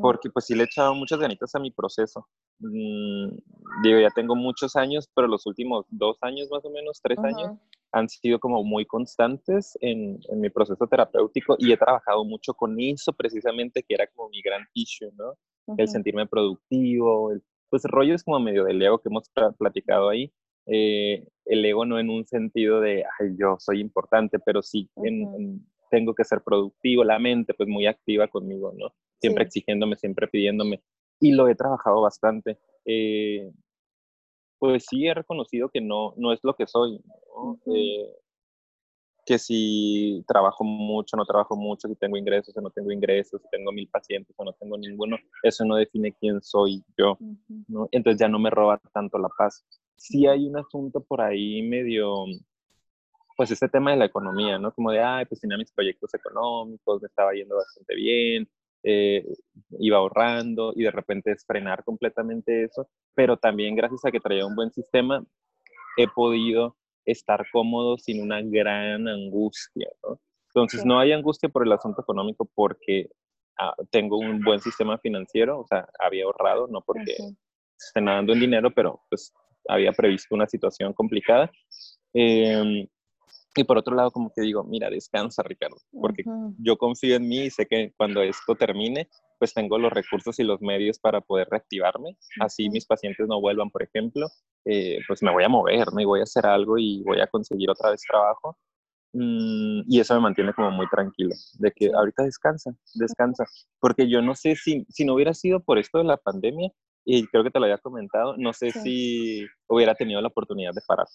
porque 0.01 0.29
pues 0.29 0.45
sí 0.45 0.55
le 0.55 0.63
he 0.63 0.65
echado 0.65 0.95
muchas 0.95 1.19
ganitas 1.19 1.53
a 1.55 1.59
mi 1.59 1.71
proceso. 1.71 2.27
Mm, 2.59 3.29
digo, 3.83 3.99
ya 3.99 4.09
tengo 4.15 4.35
muchos 4.35 4.75
años, 4.75 5.09
pero 5.13 5.27
los 5.27 5.45
últimos 5.45 5.85
dos 5.89 6.17
años 6.21 6.47
más 6.49 6.63
o 6.63 6.69
menos, 6.69 7.01
tres 7.01 7.19
años, 7.19 7.57
han 7.93 8.09
sido 8.09 8.39
como 8.39 8.63
muy 8.63 8.85
constantes 8.85 9.77
en, 9.79 10.19
en, 10.29 10.41
mi 10.41 10.49
proceso 10.49 10.87
terapéutico 10.87 11.55
y 11.59 11.71
he 11.71 11.77
trabajado 11.77 12.25
mucho 12.25 12.53
con 12.53 12.79
eso 12.79 13.13
precisamente, 13.13 13.83
que 13.83 13.93
era 13.93 14.07
como 14.07 14.29
mi 14.29 14.41
gran 14.41 14.65
issue, 14.73 15.11
¿no? 15.15 15.35
El 15.77 15.87
sentirme 15.87 16.27
productivo, 16.27 17.31
el, 17.31 17.41
pues 17.69 17.83
rollo 17.85 18.15
es 18.15 18.23
como 18.23 18.39
medio 18.39 18.65
del 18.65 18.81
ego 18.81 18.99
que 18.99 19.09
hemos 19.09 19.29
platicado 19.57 20.09
ahí. 20.09 20.33
Eh, 20.65 21.25
el 21.45 21.65
ego 21.65 21.85
no 21.85 21.99
en 21.99 22.09
un 22.09 22.25
sentido 22.25 22.81
de, 22.81 23.03
ay, 23.19 23.35
yo 23.37 23.57
soy 23.59 23.79
importante, 23.79 24.39
pero 24.39 24.61
sí 24.61 24.89
tengo 25.89 26.15
que 26.15 26.23
ser 26.23 26.41
productivo, 26.41 27.03
la 27.03 27.19
mente 27.19 27.53
pues 27.53 27.69
muy 27.69 27.85
activa 27.85 28.27
conmigo, 28.27 28.73
¿no? 28.75 28.93
Siempre 29.21 29.43
exigiéndome, 29.43 29.95
siempre 29.95 30.27
pidiéndome. 30.27 30.81
Y 31.19 31.31
lo 31.31 31.47
he 31.47 31.55
trabajado 31.55 32.01
bastante. 32.01 32.57
Eh, 32.85 33.51
pues 34.63 34.85
sí 34.89 35.05
he 35.05 35.13
reconocido 35.13 35.67
que 35.67 35.81
no, 35.81 36.13
no 36.15 36.31
es 36.31 36.39
lo 36.41 36.55
que 36.55 36.65
soy, 36.65 36.97
eh, 37.65 38.15
que 39.25 39.37
si 39.37 40.23
trabajo 40.25 40.63
mucho, 40.63 41.17
no 41.17 41.25
trabajo 41.25 41.57
mucho, 41.57 41.89
si 41.89 41.95
tengo 41.95 42.15
ingresos 42.15 42.55
o 42.55 42.61
no 42.61 42.69
tengo 42.69 42.89
ingresos, 42.89 43.41
si 43.41 43.49
tengo 43.49 43.73
mil 43.73 43.89
pacientes 43.89 44.33
o 44.37 44.45
no 44.45 44.53
tengo 44.53 44.77
ninguno, 44.77 45.17
eso 45.43 45.65
no 45.65 45.75
define 45.75 46.13
quién 46.13 46.41
soy 46.41 46.81
yo, 46.97 47.17
¿no? 47.67 47.89
Entonces 47.91 48.21
ya 48.21 48.29
no 48.29 48.39
me 48.39 48.49
roba 48.49 48.79
tanto 48.93 49.17
la 49.17 49.27
paz. 49.37 49.65
Sí 49.97 50.27
hay 50.27 50.47
un 50.47 50.57
asunto 50.57 51.03
por 51.03 51.19
ahí 51.19 51.61
medio, 51.61 52.23
pues 53.35 53.51
este 53.51 53.67
tema 53.67 53.91
de 53.91 53.97
la 53.97 54.05
economía, 54.05 54.59
¿no? 54.59 54.73
Como 54.73 54.91
de, 54.91 55.01
ay, 55.01 55.25
pues 55.25 55.41
tenía 55.41 55.57
mis 55.57 55.73
proyectos 55.73 56.13
económicos, 56.13 57.01
me 57.01 57.07
estaba 57.07 57.33
yendo 57.33 57.57
bastante 57.57 57.95
bien, 57.95 58.49
eh, 58.83 59.25
iba 59.79 59.97
ahorrando 59.97 60.73
y 60.75 60.83
de 60.83 60.91
repente 60.91 61.31
es 61.31 61.45
frenar 61.45 61.83
completamente 61.83 62.63
eso, 62.63 62.87
pero 63.13 63.37
también 63.37 63.75
gracias 63.75 64.03
a 64.05 64.11
que 64.11 64.19
traía 64.19 64.45
un 64.45 64.55
buen 64.55 64.71
sistema, 64.71 65.23
he 65.97 66.07
podido 66.07 66.75
estar 67.05 67.45
cómodo 67.51 67.97
sin 67.97 68.21
una 68.21 68.41
gran 68.41 69.07
angustia, 69.07 69.89
¿no? 70.03 70.19
Entonces, 70.47 70.85
no 70.85 70.99
hay 70.99 71.11
angustia 71.11 71.49
por 71.49 71.65
el 71.65 71.71
asunto 71.71 72.01
económico 72.01 72.47
porque 72.53 73.09
ah, 73.59 73.73
tengo 73.89 74.19
un 74.19 74.39
buen 74.41 74.59
sistema 74.59 74.99
financiero, 74.99 75.59
o 75.59 75.67
sea, 75.67 75.87
había 75.99 76.25
ahorrado, 76.25 76.67
no 76.67 76.81
porque 76.81 77.15
esté 77.75 78.01
nadando 78.01 78.33
en 78.33 78.39
dinero, 78.39 78.71
pero 78.71 79.01
pues 79.09 79.33
había 79.67 79.91
previsto 79.93 80.35
una 80.35 80.47
situación 80.47 80.93
complicada. 80.93 81.51
Em, 82.13 82.87
Y 83.55 83.63
por 83.63 83.77
otro 83.77 83.95
lado, 83.95 84.11
como 84.11 84.31
que 84.35 84.41
digo, 84.41 84.63
mira, 84.63 84.89
descansa, 84.89 85.43
Ricardo, 85.43 85.77
porque 85.91 86.23
yo 86.57 86.77
confío 86.77 87.15
en 87.15 87.27
mí 87.27 87.41
y 87.43 87.49
sé 87.51 87.67
que 87.67 87.93
cuando 87.97 88.21
esto 88.23 88.55
termine, 88.55 89.07
pues 89.37 89.53
tengo 89.53 89.77
los 89.77 89.93
recursos 89.93 90.39
y 90.39 90.43
los 90.43 90.59
medios 90.61 90.97
para 90.99 91.21
poder 91.21 91.47
reactivarme. 91.49 92.17
Así 92.39 92.69
mis 92.69 92.85
pacientes 92.85 93.27
no 93.27 93.39
vuelvan, 93.39 93.69
por 93.69 93.83
ejemplo, 93.83 94.27
eh, 94.65 94.99
pues 95.07 95.21
me 95.21 95.31
voy 95.31 95.43
a 95.43 95.49
mover, 95.49 95.91
me 95.93 96.05
voy 96.05 96.21
a 96.21 96.23
hacer 96.23 96.45
algo 96.45 96.77
y 96.77 97.03
voy 97.03 97.19
a 97.19 97.27
conseguir 97.27 97.69
otra 97.69 97.91
vez 97.91 98.01
trabajo. 98.07 98.57
Mm, 99.13 99.81
y 99.87 99.99
eso 99.99 100.15
me 100.15 100.21
mantiene 100.21 100.53
como 100.53 100.71
muy 100.71 100.87
tranquilo, 100.89 101.35
de 101.59 101.71
que 101.71 101.91
ahorita 101.93 102.23
descansa, 102.23 102.71
descansa. 102.95 103.45
Porque 103.79 104.09
yo 104.09 104.21
no 104.23 104.33
sé 104.33 104.55
si, 104.55 104.85
si 104.89 105.05
no 105.05 105.13
hubiera 105.13 105.35
sido 105.35 105.59
por 105.59 105.77
esto 105.77 105.99
de 105.99 106.05
la 106.05 106.17
pandemia, 106.17 106.71
y 107.05 107.27
creo 107.27 107.43
que 107.43 107.51
te 107.51 107.59
lo 107.59 107.65
había 107.65 107.77
comentado, 107.77 108.35
no 108.37 108.53
sé 108.53 108.71
si 108.71 109.45
hubiera 109.67 109.95
tenido 109.95 110.21
la 110.21 110.27
oportunidad 110.29 110.73
de 110.73 110.81
parar. 110.87 111.07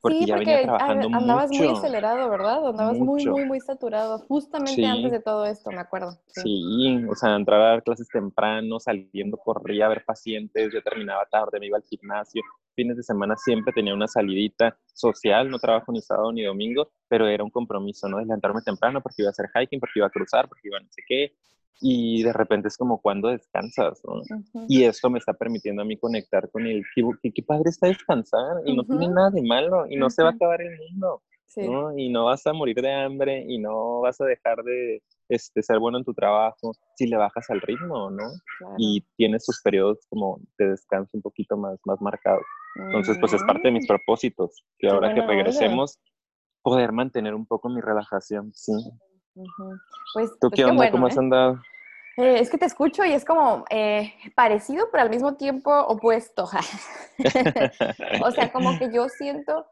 Porque 0.00 0.24
ya 0.24 0.36
venía 0.36 0.62
trabajando 0.62 1.08
andabas 1.12 1.50
muy 1.50 1.66
acelerado, 1.68 2.30
¿verdad? 2.30 2.68
Andabas 2.68 2.98
muy, 2.98 3.26
muy, 3.26 3.44
muy 3.44 3.60
saturado, 3.60 4.20
justamente 4.20 4.86
antes 4.86 5.10
de 5.10 5.20
todo 5.20 5.44
esto, 5.44 5.70
me 5.70 5.80
acuerdo. 5.80 6.12
Sí. 6.28 7.04
o 7.10 7.14
sea, 7.16 7.34
entrar 7.34 7.60
a 7.60 7.70
dar 7.70 7.82
clases 7.82 8.08
temprano, 8.08 8.78
saliendo, 8.78 9.36
corría 9.36 9.86
a 9.86 9.88
ver 9.88 10.04
pacientes, 10.04 10.72
yo 10.72 10.82
terminaba 10.82 11.26
tarde, 11.26 11.58
me 11.58 11.66
iba 11.66 11.76
al 11.76 11.82
gimnasio, 11.82 12.42
fines 12.74 12.96
de 12.96 13.02
semana 13.02 13.36
siempre 13.36 13.72
tenía 13.72 13.92
una 13.92 14.06
salidita 14.06 14.78
social, 14.94 15.50
no 15.50 15.58
trabajo 15.58 15.90
ni 15.90 16.00
sábado 16.00 16.32
ni 16.32 16.44
domingo, 16.44 16.92
pero 17.08 17.26
era 17.26 17.42
un 17.42 17.50
compromiso, 17.50 18.08
¿no? 18.08 18.20
Levantarme 18.20 18.62
temprano 18.62 19.00
porque 19.00 19.22
iba 19.22 19.30
a 19.30 19.32
hacer 19.32 19.46
hiking, 19.52 19.80
porque 19.80 19.98
iba 19.98 20.06
a 20.06 20.10
cruzar, 20.10 20.48
porque 20.48 20.68
iba 20.68 20.78
a 20.78 20.80
no 20.80 20.88
sé 20.90 21.02
qué, 21.08 21.32
y 21.80 22.22
de 22.22 22.32
repente 22.32 22.68
es 22.68 22.76
como 22.76 23.00
cuando 23.00 23.28
descansas, 23.28 24.00
¿no? 24.04 24.20
Y 24.68 24.84
esto 24.84 25.10
me 25.10 25.18
está 25.18 25.32
permitiendo 25.32 25.82
a 25.82 25.84
mí 25.84 25.96
conectar 25.96 26.50
con 26.50 26.66
el 26.66 26.82
que, 26.94 27.32
qué 27.32 27.42
padre 27.42 27.70
está 27.70 27.86
descansar 27.86 28.62
y 28.64 28.76
no 28.76 28.84
tiene 28.84 29.08
nada 29.08 29.30
de 29.30 29.42
malo 29.42 29.86
y 29.88 29.96
no 29.96 30.10
se 30.10 30.22
va 30.22 30.30
a 30.30 30.32
acabar 30.32 30.60
el 30.60 30.76
mundo, 30.76 31.22
¿no? 31.56 31.96
Y 31.96 32.08
no 32.08 32.24
vas 32.24 32.46
a 32.46 32.52
morir 32.52 32.80
de 32.80 32.92
hambre 32.92 33.44
y 33.46 33.58
no 33.58 34.00
vas 34.00 34.20
a 34.20 34.24
dejar 34.24 34.62
de 34.64 35.02
este, 35.28 35.62
ser 35.62 35.78
bueno 35.78 35.98
en 35.98 36.04
tu 36.04 36.14
trabajo 36.14 36.72
si 36.96 37.06
le 37.06 37.16
bajas 37.16 37.48
al 37.50 37.60
ritmo, 37.60 38.10
¿no? 38.10 38.24
Y 38.76 39.04
tienes 39.16 39.44
sus 39.44 39.62
periodos 39.62 39.98
como 40.08 40.40
de 40.58 40.70
descanso 40.70 41.10
un 41.12 41.22
poquito 41.22 41.56
más, 41.56 41.78
más 41.84 42.00
marcados. 42.00 42.44
Entonces, 42.76 43.16
pues 43.18 43.32
es 43.32 43.42
parte 43.44 43.68
de 43.68 43.72
mis 43.72 43.84
mm. 43.84 43.88
propósitos, 43.88 44.64
que 44.78 44.88
ahora 44.88 45.14
que 45.14 45.22
regresemos, 45.22 45.98
poder 46.62 46.92
mantener 46.92 47.34
un 47.34 47.46
poco 47.46 47.68
mi 47.68 47.80
relajación, 47.80 48.52
sí. 48.54 48.72
Pues, 50.14 50.30
¿Tú 50.40 50.48
pues 50.48 50.52
qué 50.54 50.64
onda? 50.64 50.90
¿Cómo 50.90 51.06
has 51.06 51.16
¿eh? 51.16 51.20
andado? 51.20 51.60
Eh, 52.16 52.40
es 52.40 52.50
que 52.50 52.58
te 52.58 52.66
escucho 52.66 53.04
y 53.04 53.12
es 53.12 53.24
como 53.24 53.64
eh, 53.70 54.12
parecido, 54.34 54.88
pero 54.90 55.04
al 55.04 55.10
mismo 55.10 55.36
tiempo 55.36 55.72
opuesto. 55.72 56.48
o 58.24 58.30
sea, 58.32 58.50
como 58.52 58.76
que 58.76 58.92
yo 58.92 59.08
siento, 59.08 59.66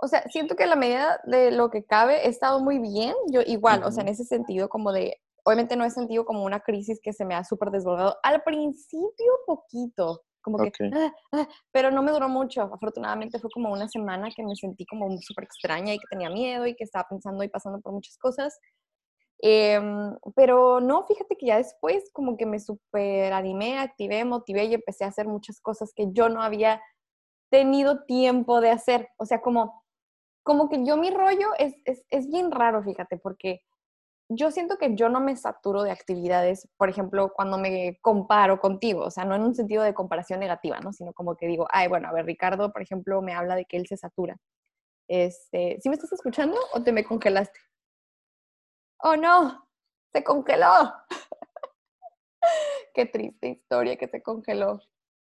o 0.00 0.08
sea, 0.08 0.22
siento 0.28 0.56
que 0.56 0.64
a 0.64 0.66
la 0.66 0.74
medida 0.74 1.20
de 1.24 1.52
lo 1.52 1.70
que 1.70 1.84
cabe 1.84 2.26
he 2.26 2.28
estado 2.28 2.58
muy 2.58 2.80
bien. 2.80 3.14
Yo 3.30 3.42
igual, 3.46 3.84
o 3.84 3.92
sea, 3.92 4.02
en 4.02 4.08
ese 4.08 4.24
sentido 4.24 4.68
como 4.68 4.92
de, 4.92 5.20
obviamente 5.44 5.76
no 5.76 5.84
he 5.84 5.90
sentido 5.90 6.24
como 6.24 6.44
una 6.44 6.60
crisis 6.60 7.00
que 7.00 7.12
se 7.12 7.24
me 7.24 7.36
ha 7.36 7.44
súper 7.44 7.70
desbordado. 7.70 8.16
Al 8.24 8.42
principio 8.42 9.32
poquito, 9.46 10.24
como 10.42 10.58
que, 10.60 10.72
ah, 10.92 11.12
ah", 11.32 11.48
pero 11.72 11.90
no 11.90 12.02
me 12.02 12.12
duró 12.12 12.28
mucho. 12.28 12.62
Afortunadamente 12.62 13.38
fue 13.38 13.50
como 13.50 13.72
una 13.72 13.88
semana 13.88 14.30
que 14.34 14.44
me 14.44 14.56
sentí 14.56 14.84
como 14.86 15.08
súper 15.20 15.44
extraña 15.44 15.94
y 15.94 15.98
que 15.98 16.06
tenía 16.10 16.30
miedo 16.30 16.66
y 16.66 16.74
que 16.74 16.84
estaba 16.84 17.06
pensando 17.08 17.44
y 17.44 17.48
pasando 17.48 17.80
por 17.80 17.92
muchas 17.92 18.18
cosas. 18.18 18.58
Em, 19.40 20.16
pero 20.36 20.80
no, 20.80 21.04
fíjate 21.04 21.36
que 21.36 21.46
ya 21.46 21.56
después 21.58 22.10
como 22.12 22.36
que 22.36 22.46
me 22.46 22.60
súper 22.60 23.32
animé, 23.32 23.78
activé, 23.78 24.24
motivé 24.24 24.66
y 24.66 24.74
empecé 24.74 25.04
a 25.04 25.08
hacer 25.08 25.26
muchas 25.26 25.60
cosas 25.60 25.92
que 25.96 26.06
yo 26.12 26.28
no 26.28 26.42
había 26.42 26.80
tenido 27.50 28.04
tiempo 28.04 28.60
de 28.60 28.70
hacer. 28.70 29.08
O 29.18 29.26
sea, 29.26 29.40
como, 29.42 29.84
como 30.44 30.68
que 30.68 30.84
yo 30.86 30.96
mi 30.96 31.10
rollo 31.10 31.48
es, 31.58 31.74
es, 31.84 32.04
es 32.10 32.28
bien 32.28 32.52
raro, 32.52 32.82
fíjate, 32.84 33.18
porque 33.18 33.62
yo 34.36 34.50
siento 34.50 34.78
que 34.78 34.94
yo 34.94 35.08
no 35.08 35.20
me 35.20 35.36
saturo 35.36 35.82
de 35.82 35.90
actividades, 35.90 36.68
por 36.76 36.88
ejemplo, 36.88 37.32
cuando 37.34 37.58
me 37.58 37.98
comparo 38.00 38.60
contigo, 38.60 39.04
o 39.04 39.10
sea, 39.10 39.24
no 39.24 39.34
en 39.34 39.42
un 39.42 39.54
sentido 39.54 39.82
de 39.82 39.94
comparación 39.94 40.40
negativa, 40.40 40.80
¿no? 40.80 40.92
Sino 40.92 41.12
como 41.12 41.36
que 41.36 41.46
digo, 41.46 41.66
ay, 41.70 41.88
bueno, 41.88 42.08
a 42.08 42.12
ver, 42.12 42.26
Ricardo, 42.26 42.72
por 42.72 42.82
ejemplo, 42.82 43.22
me 43.22 43.34
habla 43.34 43.54
de 43.56 43.64
que 43.64 43.76
él 43.76 43.86
se 43.86 43.96
satura. 43.96 44.36
Este, 45.08 45.78
¿Sí 45.80 45.88
me 45.88 45.94
estás 45.94 46.12
escuchando 46.12 46.56
o 46.74 46.82
te 46.82 46.92
me 46.92 47.04
congelaste? 47.04 47.58
oh 49.02 49.16
no, 49.16 49.68
se 50.12 50.24
congeló. 50.24 50.92
Qué 52.94 53.06
triste 53.06 53.48
historia 53.48 53.96
que 53.96 54.08
se 54.08 54.22
congeló. 54.22 54.80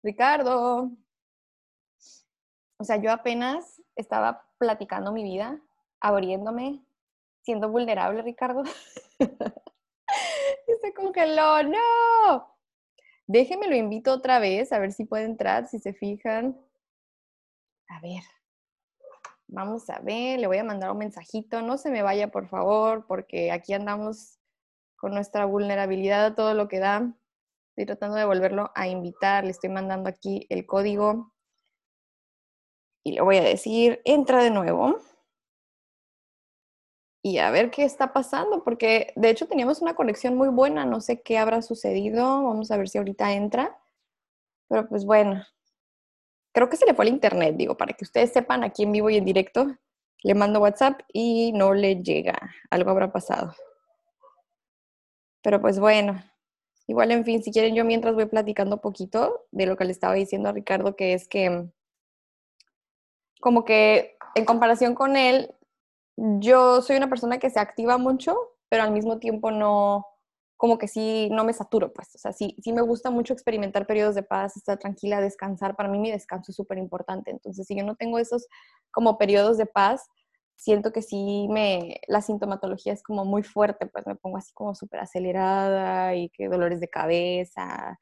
Ricardo. 0.03 0.91
O 2.79 2.83
sea, 2.83 2.97
yo 2.97 3.11
apenas 3.11 3.81
estaba 3.95 4.47
platicando 4.57 5.11
mi 5.11 5.23
vida, 5.23 5.59
abriéndome, 5.99 6.85
siendo 7.47 7.69
vulnerable, 7.69 8.21
Ricardo. 8.21 8.63
se 10.81 10.93
congeló, 10.93 11.63
no. 11.63 12.57
Déjenme 13.25 13.67
lo 13.67 13.75
invito 13.75 14.11
otra 14.11 14.39
vez, 14.39 14.73
a 14.73 14.79
ver 14.79 14.91
si 14.91 15.05
puede 15.05 15.23
entrar, 15.23 15.67
si 15.67 15.79
se 15.79 15.93
fijan. 15.93 16.59
A 17.87 18.01
ver, 18.01 18.21
Vamos 19.49 19.89
a 19.89 19.99
ver, 19.99 20.41
le 20.41 20.47
voy 20.47 20.57
a 20.57 20.63
mandar 20.65 20.91
un 20.91 20.97
mensajito. 20.97 21.61
No 21.61 21.77
se 21.77 21.89
me 21.89 22.01
vaya, 22.01 22.29
por 22.29 22.49
favor, 22.49 23.05
porque 23.07 23.51
aquí 23.51 23.73
andamos 23.73 24.39
con 24.97 25.13
nuestra 25.13 25.45
vulnerabilidad 25.45 26.25
a 26.25 26.35
todo 26.35 26.53
lo 26.53 26.67
que 26.67 26.79
da. 26.79 27.13
Estoy 27.69 27.85
tratando 27.85 28.17
de 28.17 28.25
volverlo 28.25 28.71
a 28.75 28.89
invitar. 28.89 29.45
Le 29.45 29.51
estoy 29.51 29.69
mandando 29.69 30.09
aquí 30.09 30.45
el 30.49 30.65
código. 30.65 31.31
Y 33.05 33.13
le 33.13 33.21
voy 33.21 33.37
a 33.37 33.41
decir, 33.41 34.01
entra 34.03 34.43
de 34.43 34.51
nuevo. 34.51 34.99
Y 37.27 37.39
a 37.39 37.51
ver 37.51 37.71
qué 37.71 37.83
está 37.83 38.13
pasando, 38.13 38.63
porque 38.63 39.11
de 39.17 39.29
hecho 39.29 39.47
teníamos 39.47 39.81
una 39.81 39.95
conexión 39.95 40.35
muy 40.35 40.47
buena. 40.47 40.85
No 40.85 41.01
sé 41.01 41.21
qué 41.21 41.37
habrá 41.37 41.61
sucedido. 41.61 42.23
Vamos 42.43 42.71
a 42.71 42.77
ver 42.77 42.87
si 42.87 42.99
ahorita 42.99 43.33
entra. 43.33 43.77
Pero 44.69 44.87
pues 44.87 45.03
bueno, 45.03 45.43
creo 46.53 46.69
que 46.69 46.77
se 46.77 46.85
le 46.85 46.93
fue 46.93 47.03
el 47.03 47.11
internet, 47.11 47.55
digo, 47.57 47.75
para 47.75 47.91
que 47.91 48.05
ustedes 48.05 48.31
sepan 48.31 48.63
aquí 48.63 48.83
en 48.83 48.93
vivo 48.93 49.09
y 49.09 49.17
en 49.17 49.25
directo. 49.25 49.75
Le 50.23 50.35
mando 50.35 50.61
WhatsApp 50.61 51.01
y 51.11 51.51
no 51.51 51.73
le 51.73 52.01
llega. 52.01 52.39
Algo 52.69 52.91
habrá 52.91 53.11
pasado. 53.11 53.53
Pero 55.41 55.59
pues 55.59 55.79
bueno, 55.79 56.23
igual 56.87 57.11
en 57.11 57.25
fin, 57.25 57.43
si 57.43 57.51
quieren 57.51 57.75
yo 57.75 57.83
mientras 57.83 58.15
voy 58.15 58.27
platicando 58.27 58.77
un 58.77 58.81
poquito 58.81 59.47
de 59.51 59.65
lo 59.65 59.75
que 59.75 59.83
le 59.83 59.91
estaba 59.91 60.13
diciendo 60.13 60.47
a 60.47 60.53
Ricardo, 60.53 60.95
que 60.95 61.13
es 61.13 61.27
que 61.27 61.67
como 63.41 63.65
que 63.65 64.17
en 64.35 64.45
comparación 64.45 64.95
con 64.95 65.17
él, 65.17 65.53
yo 66.17 66.81
soy 66.81 66.97
una 66.97 67.09
persona 67.09 67.37
que 67.37 67.49
se 67.49 67.59
activa 67.59 67.97
mucho, 67.97 68.35
pero 68.69 68.83
al 68.83 68.91
mismo 68.91 69.19
tiempo 69.19 69.51
no, 69.51 70.05
como 70.57 70.77
que 70.77 70.87
sí, 70.87 71.29
no 71.31 71.45
me 71.45 71.53
saturo, 71.53 71.93
pues, 71.93 72.15
o 72.15 72.17
sea, 72.17 72.33
sí, 72.33 72.55
sí 72.61 72.73
me 72.73 72.81
gusta 72.81 73.11
mucho 73.11 73.33
experimentar 73.33 73.85
periodos 73.85 74.15
de 74.15 74.23
paz, 74.23 74.57
estar 74.57 74.77
tranquila, 74.79 75.21
descansar. 75.21 75.75
Para 75.75 75.89
mí 75.89 75.99
mi 75.99 76.11
descanso 76.11 76.51
es 76.51 76.55
súper 76.55 76.79
importante. 76.79 77.31
Entonces, 77.31 77.67
si 77.67 77.77
yo 77.77 77.85
no 77.85 77.95
tengo 77.95 78.17
esos 78.19 78.47
como 78.91 79.17
periodos 79.17 79.57
de 79.57 79.67
paz, 79.67 80.09
siento 80.55 80.91
que 80.91 81.03
sí 81.03 81.47
me, 81.51 82.01
la 82.07 82.21
sintomatología 82.21 82.93
es 82.93 83.03
como 83.03 83.23
muy 83.23 83.43
fuerte, 83.43 83.85
pues 83.85 84.07
me 84.07 84.15
pongo 84.15 84.37
así 84.37 84.51
como 84.53 84.73
súper 84.75 85.01
acelerada 85.01 86.15
y 86.15 86.29
que 86.29 86.49
dolores 86.49 86.79
de 86.79 86.89
cabeza 86.89 87.99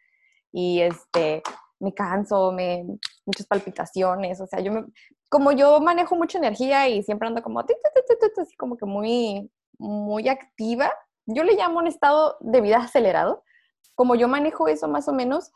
y 0.53 0.79
este, 0.81 1.43
me 1.79 1.93
canso, 1.93 2.53
me, 2.53 2.85
muchas 3.25 3.45
palpitaciones, 3.47 4.39
o 4.39 4.47
sea, 4.47 4.61
yo 4.61 4.71
me, 4.71 4.85
como 5.29 5.51
yo 5.51 5.79
manejo 5.79 6.15
mucha 6.15 6.37
energía 6.37 6.87
y 6.87 7.03
siempre 7.03 7.27
ando 7.27 7.41
como, 7.41 7.59
así 7.59 8.55
como 8.57 8.77
que 8.77 8.85
muy, 8.85 9.51
muy 9.77 10.29
activa, 10.29 10.91
yo 11.25 11.43
le 11.43 11.55
llamo 11.55 11.79
un 11.79 11.87
estado 11.87 12.37
de 12.39 12.61
vida 12.61 12.77
acelerado. 12.77 13.43
Como 13.95 14.15
yo 14.15 14.27
manejo 14.27 14.67
eso 14.67 14.87
más 14.87 15.07
o 15.07 15.13
menos, 15.13 15.51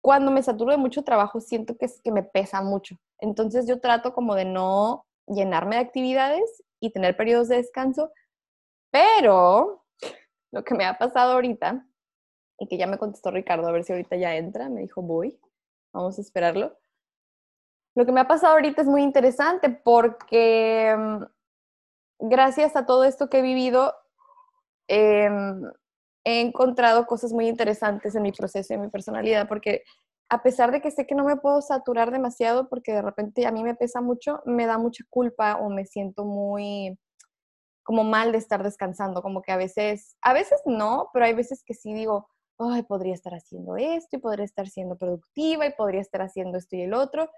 cuando 0.00 0.30
me 0.30 0.42
saturo 0.42 0.72
de 0.72 0.78
mucho 0.78 1.02
trabajo 1.02 1.40
siento 1.40 1.76
que 1.76 1.86
es 1.86 2.00
que 2.02 2.12
me 2.12 2.22
pesa 2.22 2.62
mucho. 2.62 2.96
Entonces 3.20 3.66
yo 3.66 3.80
trato 3.80 4.12
como 4.12 4.34
de 4.34 4.44
no 4.44 5.06
llenarme 5.26 5.76
de 5.76 5.82
actividades 5.82 6.62
y 6.80 6.90
tener 6.90 7.16
periodos 7.16 7.48
de 7.48 7.56
descanso, 7.56 8.10
pero 8.90 9.84
lo 10.52 10.64
que 10.64 10.74
me 10.74 10.86
ha 10.86 10.98
pasado 10.98 11.32
ahorita, 11.32 11.86
y 12.58 12.66
que 12.66 12.76
ya 12.76 12.86
me 12.86 12.98
contestó 12.98 13.30
Ricardo, 13.30 13.68
a 13.68 13.72
ver 13.72 13.84
si 13.84 13.92
ahorita 13.92 14.16
ya 14.16 14.36
entra, 14.36 14.68
me 14.68 14.80
dijo, 14.80 15.02
voy, 15.02 15.38
vamos 15.92 16.18
a 16.18 16.20
esperarlo. 16.20 16.76
Lo 17.98 18.06
que 18.06 18.12
me 18.12 18.20
ha 18.20 18.28
pasado 18.28 18.54
ahorita 18.54 18.82
es 18.82 18.88
muy 18.88 19.02
interesante 19.02 19.70
porque 19.70 20.94
mm, 20.96 21.24
gracias 22.28 22.76
a 22.76 22.86
todo 22.86 23.02
esto 23.04 23.28
que 23.28 23.40
he 23.40 23.42
vivido, 23.42 23.92
Em, 24.88 25.70
he 26.24 26.40
encontrado 26.40 27.06
cosas 27.06 27.32
muy 27.32 27.46
interesantes 27.46 28.14
en 28.14 28.22
mi 28.22 28.32
proceso 28.32 28.72
y 28.72 28.76
en 28.76 28.82
mi 28.82 28.88
personalidad, 28.88 29.46
porque 29.46 29.82
a 30.30 30.42
pesar 30.42 30.72
de 30.72 30.80
que 30.80 30.90
sé 30.90 31.06
que 31.06 31.14
no 31.14 31.24
me 31.24 31.36
puedo 31.36 31.60
saturar 31.62 32.10
demasiado, 32.10 32.68
porque 32.68 32.92
de 32.92 33.02
repente 33.02 33.46
a 33.46 33.52
mí 33.52 33.62
me 33.62 33.74
pesa 33.74 34.00
mucho, 34.00 34.40
me 34.44 34.66
da 34.66 34.78
mucha 34.78 35.04
culpa 35.10 35.56
o 35.56 35.70
me 35.70 35.86
siento 35.86 36.24
muy 36.24 36.98
como 37.82 38.04
mal 38.04 38.32
de 38.32 38.38
estar 38.38 38.62
descansando, 38.62 39.22
como 39.22 39.40
que 39.42 39.52
a 39.52 39.56
veces, 39.56 40.16
a 40.22 40.34
veces 40.34 40.60
no, 40.66 41.10
pero 41.12 41.24
hay 41.24 41.34
veces 41.34 41.62
que 41.64 41.74
sí 41.74 41.94
digo, 41.94 42.28
ay, 42.58 42.82
podría 42.82 43.14
estar 43.14 43.34
haciendo 43.34 43.76
esto 43.76 44.16
y 44.16 44.20
podría 44.20 44.44
estar 44.44 44.68
siendo 44.68 44.96
productiva 44.98 45.66
y 45.66 45.72
podría 45.72 46.02
estar 46.02 46.22
haciendo 46.22 46.58
esto 46.58 46.76
y 46.76 46.82
el 46.82 46.94
otro. 46.94 47.30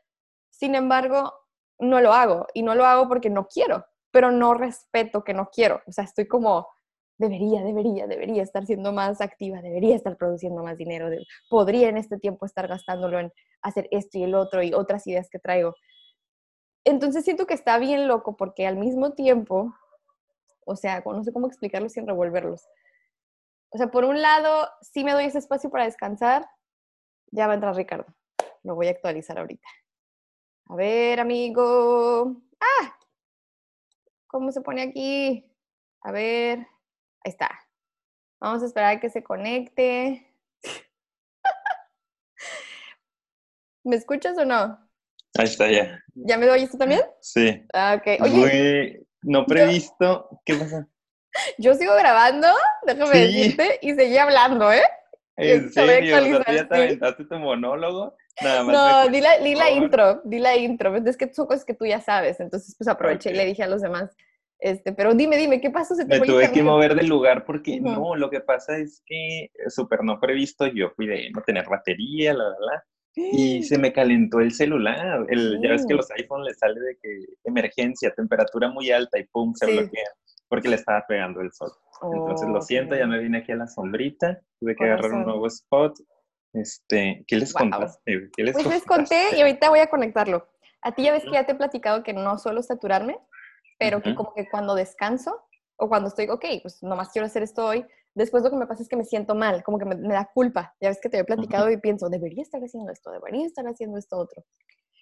Sin 0.51 0.75
embargo, 0.75 1.33
no 1.79 2.01
lo 2.01 2.13
hago 2.13 2.47
y 2.55 2.63
no 2.63 2.75
lo 2.75 2.85
hago 2.85 3.09
porque 3.09 3.31
no 3.31 3.47
quiero, 3.47 3.87
pero 4.11 4.31
no 4.31 4.55
respeto 4.55 5.25
que 5.25 5.35
no 5.35 5.51
quiero. 5.51 5.81
O 5.87 5.93
sea, 5.93 6.05
estoy 6.05 6.27
como, 6.27 6.67
debería, 7.19 7.63
debería, 7.63 8.07
debería 8.07 8.43
estar 8.43 8.67
siendo 8.67 8.93
más 8.93 9.21
activa, 9.21 9.61
debería 9.63 9.97
estar 9.97 10.17
produciendo 10.17 10.63
más 10.63 10.77
dinero, 10.77 11.09
podría 11.49 11.89
en 11.89 11.97
este 11.97 12.19
tiempo 12.19 12.47
estar 12.47 12.69
gastándolo 12.69 13.19
en 13.19 13.33
hacer 13.63 13.89
esto 13.91 14.19
y 14.19 14.25
el 14.25 14.35
otro 14.35 14.63
y 14.63 14.73
otras 14.75 15.07
ideas 15.07 15.29
que 15.31 15.39
traigo. 15.39 15.75
Entonces 16.85 17.25
siento 17.25 17.47
que 17.47 17.55
está 17.55 17.79
bien 17.79 18.09
loco 18.09 18.37
porque 18.37 18.67
al 18.67 18.77
mismo 18.77 19.13
tiempo, 19.13 19.75
o 20.65 20.77
sea, 20.77 21.03
no 21.05 21.23
sé 21.23 21.33
cómo 21.33 21.47
explicarlo 21.47 21.89
sin 21.89 22.07
revolverlos. 22.07 22.67
O 23.71 23.79
sea, 23.79 23.91
por 23.91 24.05
un 24.05 24.21
lado, 24.21 24.69
sí 24.81 25.05
me 25.05 25.13
doy 25.13 25.27
ese 25.27 25.39
espacio 25.39 25.71
para 25.71 25.85
descansar. 25.85 26.49
Ya 27.31 27.47
va 27.47 27.53
a 27.53 27.55
entrar 27.55 27.77
Ricardo. 27.77 28.07
Lo 28.63 28.75
voy 28.75 28.89
a 28.89 28.91
actualizar 28.91 29.39
ahorita. 29.39 29.69
A 30.71 30.77
ver, 30.77 31.19
amigo. 31.19 32.37
¡Ah! 32.61 32.97
¿Cómo 34.29 34.53
se 34.53 34.61
pone 34.61 34.83
aquí? 34.83 35.45
A 36.01 36.13
ver. 36.13 36.61
Ahí 37.25 37.33
está. 37.33 37.51
Vamos 38.41 38.63
a 38.63 38.67
esperar 38.67 38.97
a 38.97 39.01
que 39.01 39.11
se 39.11 39.25
conecte. 39.25 40.33
¿Me 43.85 43.97
escuchas 43.97 44.39
o 44.39 44.45
no? 44.45 44.79
Ahí 45.37 45.47
está 45.47 45.69
ya. 45.69 46.01
¿Ya 46.15 46.39
me 46.39 46.47
doy 46.47 46.63
esto 46.63 46.79
también? 46.79 47.01
Sí. 47.21 47.67
Ah, 47.73 47.99
ok. 47.99 48.23
Oye. 48.23 49.05
no 49.23 49.45
previsto. 49.47 50.41
¿Qué 50.45 50.55
pasa? 50.55 50.87
Yo 51.59 51.75
sigo 51.75 51.97
grabando, 51.97 52.47
déjame 52.87 53.19
decirte, 53.19 53.81
y 53.83 53.95
seguí 53.95 54.19
hablando, 54.19 54.73
¿eh? 54.73 54.85
¿En 55.37 55.73
serio? 55.73 56.17
O 56.17 56.45
sea, 56.45 56.55
ya 56.55 56.69
te 56.69 56.77
aventaste 56.77 57.25
tu 57.25 57.39
monólogo. 57.41 58.17
Nada 58.43 58.65
más 58.65 58.75
no, 58.75 59.11
di 59.11 59.21
la, 59.21 59.39
di 59.39 59.55
la 59.55 59.71
intro, 59.71 60.21
di 60.25 60.39
la 60.39 60.57
intro. 60.57 60.97
Es 60.97 61.17
que 61.17 61.33
son 61.33 61.47
cosas 61.47 61.65
que 61.65 61.75
tú 61.75 61.87
ya 61.87 62.01
sabes, 62.01 62.41
entonces 62.41 62.75
pues 62.77 62.89
aproveché 62.89 63.31
y 63.31 63.35
le 63.35 63.45
dije 63.45 63.63
a 63.63 63.69
los 63.69 63.83
demás. 63.83 64.15
Este, 64.59 64.93
pero 64.93 65.15
dime, 65.15 65.37
dime, 65.39 65.61
¿qué 65.61 65.71
pasó? 65.71 65.95
¿Se 65.95 66.05
te 66.05 66.21
Me 66.21 66.27
tuve 66.27 66.53
que 66.53 66.63
mover 66.63 66.95
del 66.95 67.07
lugar 67.07 67.45
porque 67.45 67.81
no, 67.81 68.15
lo 68.15 68.29
que 68.29 68.41
pasa 68.41 68.77
es 68.77 69.03
que 69.07 69.45
eh, 69.45 69.51
súper 69.69 70.05
no 70.05 70.21
previsto, 70.21 70.67
yo 70.67 70.91
fui 70.91 71.07
de 71.07 71.31
no 71.35 71.43
tener 71.43 71.67
batería, 71.67 72.35
la, 72.35 72.45
la, 72.45 72.57
la. 72.61 72.85
Y 73.17 73.63
se 73.63 73.79
me 73.79 73.93
calentó 73.93 74.41
el 74.41 74.53
celular. 74.53 75.25
El, 75.29 75.61
Ya 75.63 75.71
ves 75.71 75.87
que 75.87 75.95
los 75.95 76.11
iPhone 76.11 76.45
les 76.45 76.59
sale 76.59 76.79
de 76.79 76.99
que 77.03 77.25
emergencia, 77.45 78.13
temperatura 78.15 78.69
muy 78.69 78.91
alta 78.91 79.19
y 79.19 79.25
pum, 79.25 79.55
se 79.55 79.67
bloquea 79.67 80.11
porque 80.51 80.69
le 80.69 80.75
estaba 80.75 81.07
pegando 81.07 81.41
el 81.41 81.53
sol. 81.53 81.71
Entonces 82.03 82.49
lo 82.49 82.61
siento, 82.61 82.97
ya 82.97 83.07
me 83.07 83.21
vine 83.21 83.39
aquí 83.39 83.53
a 83.53 83.57
la 83.57 83.69
sombrita, 83.69 84.41
tuve 84.59 84.75
que 84.75 84.85
agarrar 84.85 85.13
un 85.13 85.25
nuevo 85.25 85.47
spot. 85.47 85.97
Este, 86.53 87.25
¿Qué 87.27 87.37
les 87.37 87.53
contaste? 87.53 88.31
¿Qué 88.37 88.43
les 88.43 88.55
pues 88.55 88.67
les 88.67 88.85
conté 88.85 89.37
y 89.37 89.41
ahorita 89.41 89.71
voy 89.71 89.81
a 89.81 89.89
conectarlo. 89.89 90.49
A 90.83 90.93
ti 90.93 91.05
ya 91.05 91.13
ves 91.13 91.25
que 91.25 91.33
ya 91.33 91.47
te 91.47 91.53
he 91.53 91.55
platicado 91.55 92.03
que 92.03 92.13
no 92.13 92.39
suelo 92.39 92.63
saturarme, 92.63 93.19
pero 93.79 94.03
que 94.03 94.15
como 94.15 94.33
que 94.35 94.49
cuando 94.49 94.75
descanso 94.75 95.45
o 95.77 95.89
cuando 95.89 96.09
estoy, 96.09 96.29
ok, 96.29 96.45
pues 96.63 96.83
nomás 96.83 97.11
quiero 97.11 97.27
hacer 97.27 97.43
esto 97.43 97.67
hoy, 97.67 97.87
después 98.15 98.43
lo 98.43 98.51
que 98.51 98.57
me 98.57 98.67
pasa 98.67 98.83
es 98.83 98.89
que 98.89 98.97
me 98.97 99.05
siento 99.05 99.35
mal, 99.35 99.63
como 99.63 99.79
que 99.79 99.85
me, 99.85 99.97
da 99.97 100.31
culpa. 100.33 100.75
Ya 100.81 100.89
ves 100.89 101.01
que 101.01 101.09
te 101.09 101.19
he 101.19 101.25
platicado 101.25 101.71
y 101.71 101.77
pienso, 101.77 102.09
debería 102.09 102.43
estar 102.43 102.63
haciendo 102.63 102.93
esto, 102.93 103.11
debería 103.11 103.47
estar 103.47 103.67
haciendo 103.67 103.99
esto 103.99 104.17
otro. 104.17 104.45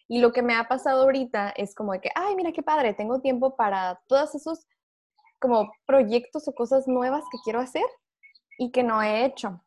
Y 0.08 0.20
lo 0.20 0.32
que 0.32 0.42
me 0.42 0.54
ha 0.54 0.68
pasado 0.68 1.02
ahorita 1.02 1.50
es 1.56 1.74
como 1.74 1.92
de 1.92 2.00
que, 2.00 2.10
ay, 2.14 2.34
mira 2.34 2.52
qué 2.52 2.62
padre, 2.62 2.94
tengo 2.94 3.20
tiempo 3.20 3.56
para 3.56 4.00
todos 4.06 4.34
esos 4.34 4.66
como 5.38 5.70
proyectos 5.86 6.48
o 6.48 6.52
cosas 6.52 6.88
nuevas 6.88 7.22
que 7.30 7.38
quiero 7.44 7.60
hacer 7.60 7.84
y 8.58 8.70
que 8.72 8.82
no 8.82 9.02
he 9.02 9.24
hecho. 9.24 9.62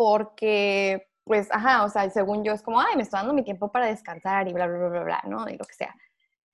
Porque, 0.00 1.08
pues, 1.24 1.48
ajá, 1.52 1.84
o 1.84 1.90
sea, 1.90 2.08
según 2.08 2.42
yo 2.42 2.54
es 2.54 2.62
como, 2.62 2.80
ay, 2.80 2.96
me 2.96 3.02
estoy 3.02 3.18
dando 3.18 3.34
mi 3.34 3.44
tiempo 3.44 3.70
para 3.70 3.84
descansar 3.84 4.48
y 4.48 4.54
bla, 4.54 4.66
bla, 4.66 4.78
bla, 4.78 4.88
bla, 4.88 5.02
bla, 5.02 5.22
¿no? 5.26 5.46
Y 5.46 5.58
lo 5.58 5.64
que 5.66 5.74
sea. 5.74 5.94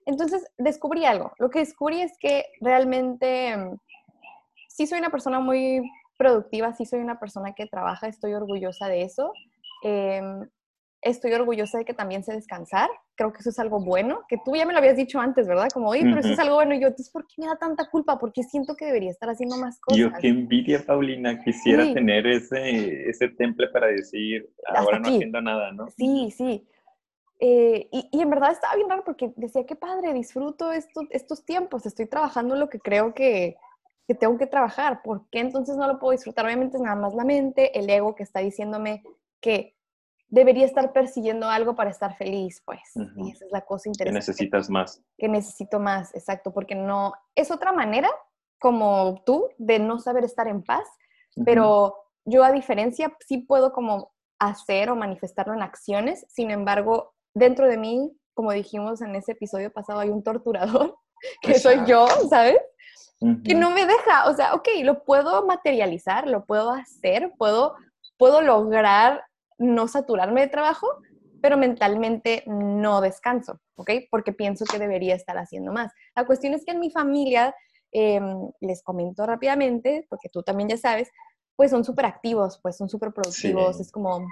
Entonces, 0.05 0.45
descubrí 0.59 1.05
algo. 1.05 1.31
Lo 1.39 1.49
que 1.49 1.61
descubrí 1.61 2.01
es 2.01 2.19
que 2.19 2.47
realmente 2.61 3.57
mm, 3.57 3.79
sí 4.67 4.89
soy 4.89 4.99
una 4.99 5.11
persona 5.11 5.39
muy 5.39 5.89
productiva, 6.19 6.75
sí 6.75 6.87
soy 6.87 6.99
una 6.99 7.21
persona 7.21 7.53
que 7.53 7.67
trabaja, 7.67 8.09
estoy 8.09 8.35
orgullosa 8.35 8.89
de 8.89 9.03
eso. 9.03 9.33
Eh, 9.85 10.21
estoy 11.11 11.33
orgullosa 11.33 11.79
de 11.79 11.85
que 11.85 11.95
también 11.95 12.25
sé 12.25 12.33
descansar. 12.33 12.89
Creo 13.15 13.33
que 13.33 13.39
eso 13.39 13.51
es 13.51 13.59
algo 13.59 13.81
bueno, 13.81 14.21
que 14.29 14.37
tú 14.45 14.55
ya 14.57 14.67
me 14.67 14.73
lo 14.73 14.79
habías 14.79 14.97
dicho 14.97 15.19
antes, 15.19 15.47
¿verdad? 15.47 15.69
Como, 15.73 15.89
oye, 15.89 16.03
pero 16.03 16.19
eso 16.19 16.33
es 16.33 16.39
algo 16.39 16.57
bueno. 16.57 16.75
Y 16.75 16.81
yo, 16.81 16.89
entonces, 16.89 17.11
¿por 17.11 17.27
qué 17.27 17.35
me 17.39 17.47
da 17.47 17.57
tanta 17.57 17.89
culpa? 17.89 18.19
Porque 18.19 18.43
siento 18.43 18.77
que 18.77 18.87
debería 18.87 19.11
estar 19.11 19.29
haciendo 19.29 19.57
más 19.57 19.81
cosas. 19.81 19.99
Yo, 19.99 20.11
qué 20.21 20.29
envidia, 20.29 20.85
Paulina. 20.85 21.43
Quisiera 21.43 21.93
tener 21.93 22.27
ese, 22.27 23.09
ese 23.09 23.29
temple 23.29 23.69
para 23.69 23.87
decir, 23.89 24.49
ahora 24.69 24.99
no 24.99 25.09
haciendo 25.09 25.41
nada, 25.41 25.73
¿no? 25.73 25.89
Sí, 25.97 26.33
sí. 26.37 26.67
Eh, 27.39 27.89
y, 27.93 28.09
y, 28.13 28.23
en 28.23 28.31
verdad 28.31 28.53
estaba 28.53 28.77
bien 28.77 28.89
raro 28.89 29.05
porque 29.05 29.33
decía, 29.37 29.67
qué 29.67 29.77
padre, 29.77 30.15
disfruto 30.15 30.73
estos, 30.73 31.05
estos 31.11 31.45
tiempos, 31.45 31.85
estoy 31.85 32.07
trabajando 32.07 32.57
lo 32.57 32.71
que 32.71 32.81
creo 32.81 33.13
que, 33.13 33.57
que 34.07 34.15
tengo 34.15 34.39
que 34.39 34.47
trabajar. 34.47 35.03
¿Por 35.03 35.29
qué 35.31 35.41
entonces 35.41 35.77
no 35.77 35.87
lo 35.87 35.99
puedo 35.99 36.13
disfrutar? 36.13 36.47
Obviamente 36.47 36.79
es 36.79 36.83
nada 36.83 36.97
más 36.97 37.15
la 37.15 37.25
mente, 37.25 37.79
el 37.79 37.91
ego 37.91 38.15
que 38.15 38.23
está 38.23 38.41
diciéndome 38.41 39.03
que 39.41 39.76
debería 40.29 40.67
estar 40.67 40.93
persiguiendo 40.93 41.49
algo 41.49 41.77
para 41.77 41.91
estar 41.91 42.17
feliz, 42.17 42.63
pues. 42.65 42.81
Y 43.17 43.31
esa 43.31 43.45
es 43.45 43.53
la 43.53 43.61
cosa 43.63 43.89
interesante. 43.89 44.27
Que 44.27 44.33
necesitas 44.33 44.71
más. 44.71 45.03
Que 45.17 45.29
necesito 45.29 45.81
más, 45.81 46.15
exacto, 46.15 46.53
porque 46.53 46.75
no, 46.75 47.13
es 47.35 47.51
otra 47.51 47.73
manera 47.73 48.11
como 48.59 49.23
tú 49.25 49.49
de 49.59 49.79
no 49.79 49.99
saber 49.99 50.25
estar 50.25 50.49
en 50.49 50.63
paz, 50.63 50.87
pero 51.45 51.97
yo 52.25 52.43
a 52.43 52.53
diferencia 52.53 53.15
sí 53.27 53.39
puedo 53.39 53.73
como 53.73 54.13
hacer 54.39 54.91
o 54.91 54.97
manifestarlo 54.97 55.55
en 55.55 55.63
acciones, 55.63 56.27
sin 56.29 56.51
embargo, 56.51 57.15
dentro 57.35 57.69
de 57.69 57.77
mí, 57.77 58.13
como 58.35 58.53
dijimos 58.53 59.01
en 59.03 59.15
ese 59.15 59.33
episodio 59.33 59.73
pasado, 59.73 60.01
hay 60.01 60.09
un 60.09 60.23
torturador, 60.23 60.97
que 61.43 61.59
soy 61.59 61.81
yo, 61.87 62.09
¿sabes? 62.29 62.59
Que 63.45 63.55
no 63.55 63.71
me 63.71 63.87
deja, 63.87 64.29
o 64.29 64.35
sea, 64.35 64.55
ok, 64.55 64.69
lo 64.83 65.05
puedo 65.05 65.47
materializar, 65.47 66.27
lo 66.29 66.45
puedo 66.45 66.71
hacer, 66.71 67.33
puedo, 67.39 67.75
puedo 68.19 68.43
lograr 68.43 69.25
no 69.59 69.89
saturarme 69.89 70.43
de 70.43 70.49
trabajo, 70.49 70.87
pero 71.41 71.57
mentalmente 71.57 72.43
no 72.47 73.01
descanso, 73.01 73.61
¿ok? 73.77 73.91
Porque 74.11 74.33
pienso 74.33 74.65
que 74.65 74.79
debería 74.79 75.15
estar 75.15 75.39
haciendo 75.39 75.73
más. 75.73 75.93
La 76.15 76.27
cuestión 76.27 76.55
es 76.55 76.65
que 76.65 76.73
en 76.73 76.81
mi 76.81 76.91
familia, 76.91 77.55
em, 77.93 78.51
les 78.61 78.83
comento 78.83 79.25
rápidamente, 79.27 80.07
porque 80.09 80.29
tú 80.29 80.43
también 80.43 80.69
ya 80.69 80.77
sabes, 80.77 81.11
pues 81.55 81.71
son 81.71 81.85
súper 81.85 82.07
activos, 82.07 82.59
pues 82.63 82.77
son 82.77 82.89
súper 82.89 83.13
productivos, 83.13 83.81
es 83.81 83.91
como, 83.91 84.27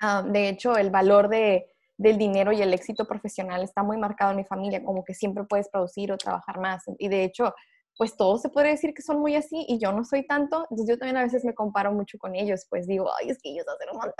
ah, 0.00 0.22
de 0.22 0.48
hecho, 0.48 0.76
el 0.76 0.90
valor 0.90 1.28
de, 1.28 1.66
del 1.96 2.18
dinero 2.18 2.52
y 2.52 2.62
el 2.62 2.74
éxito 2.74 3.06
profesional 3.06 3.62
está 3.62 3.82
muy 3.82 3.96
marcado 3.96 4.30
en 4.32 4.38
mi 4.38 4.44
familia, 4.44 4.84
como 4.84 5.04
que 5.04 5.14
siempre 5.14 5.44
puedes 5.44 5.68
producir 5.68 6.12
o 6.12 6.16
trabajar 6.16 6.58
más. 6.60 6.84
Y 6.98 7.08
de 7.08 7.24
hecho, 7.24 7.54
pues 7.96 8.16
todos 8.16 8.42
se 8.42 8.48
puede 8.48 8.68
decir 8.68 8.94
que 8.94 9.02
son 9.02 9.20
muy 9.20 9.36
así 9.36 9.64
y 9.68 9.78
yo 9.78 9.92
no 9.92 10.04
soy 10.04 10.26
tanto, 10.26 10.66
entonces 10.70 10.88
yo 10.88 10.98
también 10.98 11.18
a 11.18 11.22
veces 11.22 11.44
me 11.44 11.54
comparo 11.54 11.92
mucho 11.92 12.18
con 12.18 12.34
ellos, 12.34 12.66
pues 12.68 12.86
digo, 12.86 13.10
ay, 13.20 13.30
es 13.30 13.38
que 13.42 13.50
ellos 13.50 13.66
hacen 13.68 13.90
un 13.90 13.96
montón. 13.96 14.14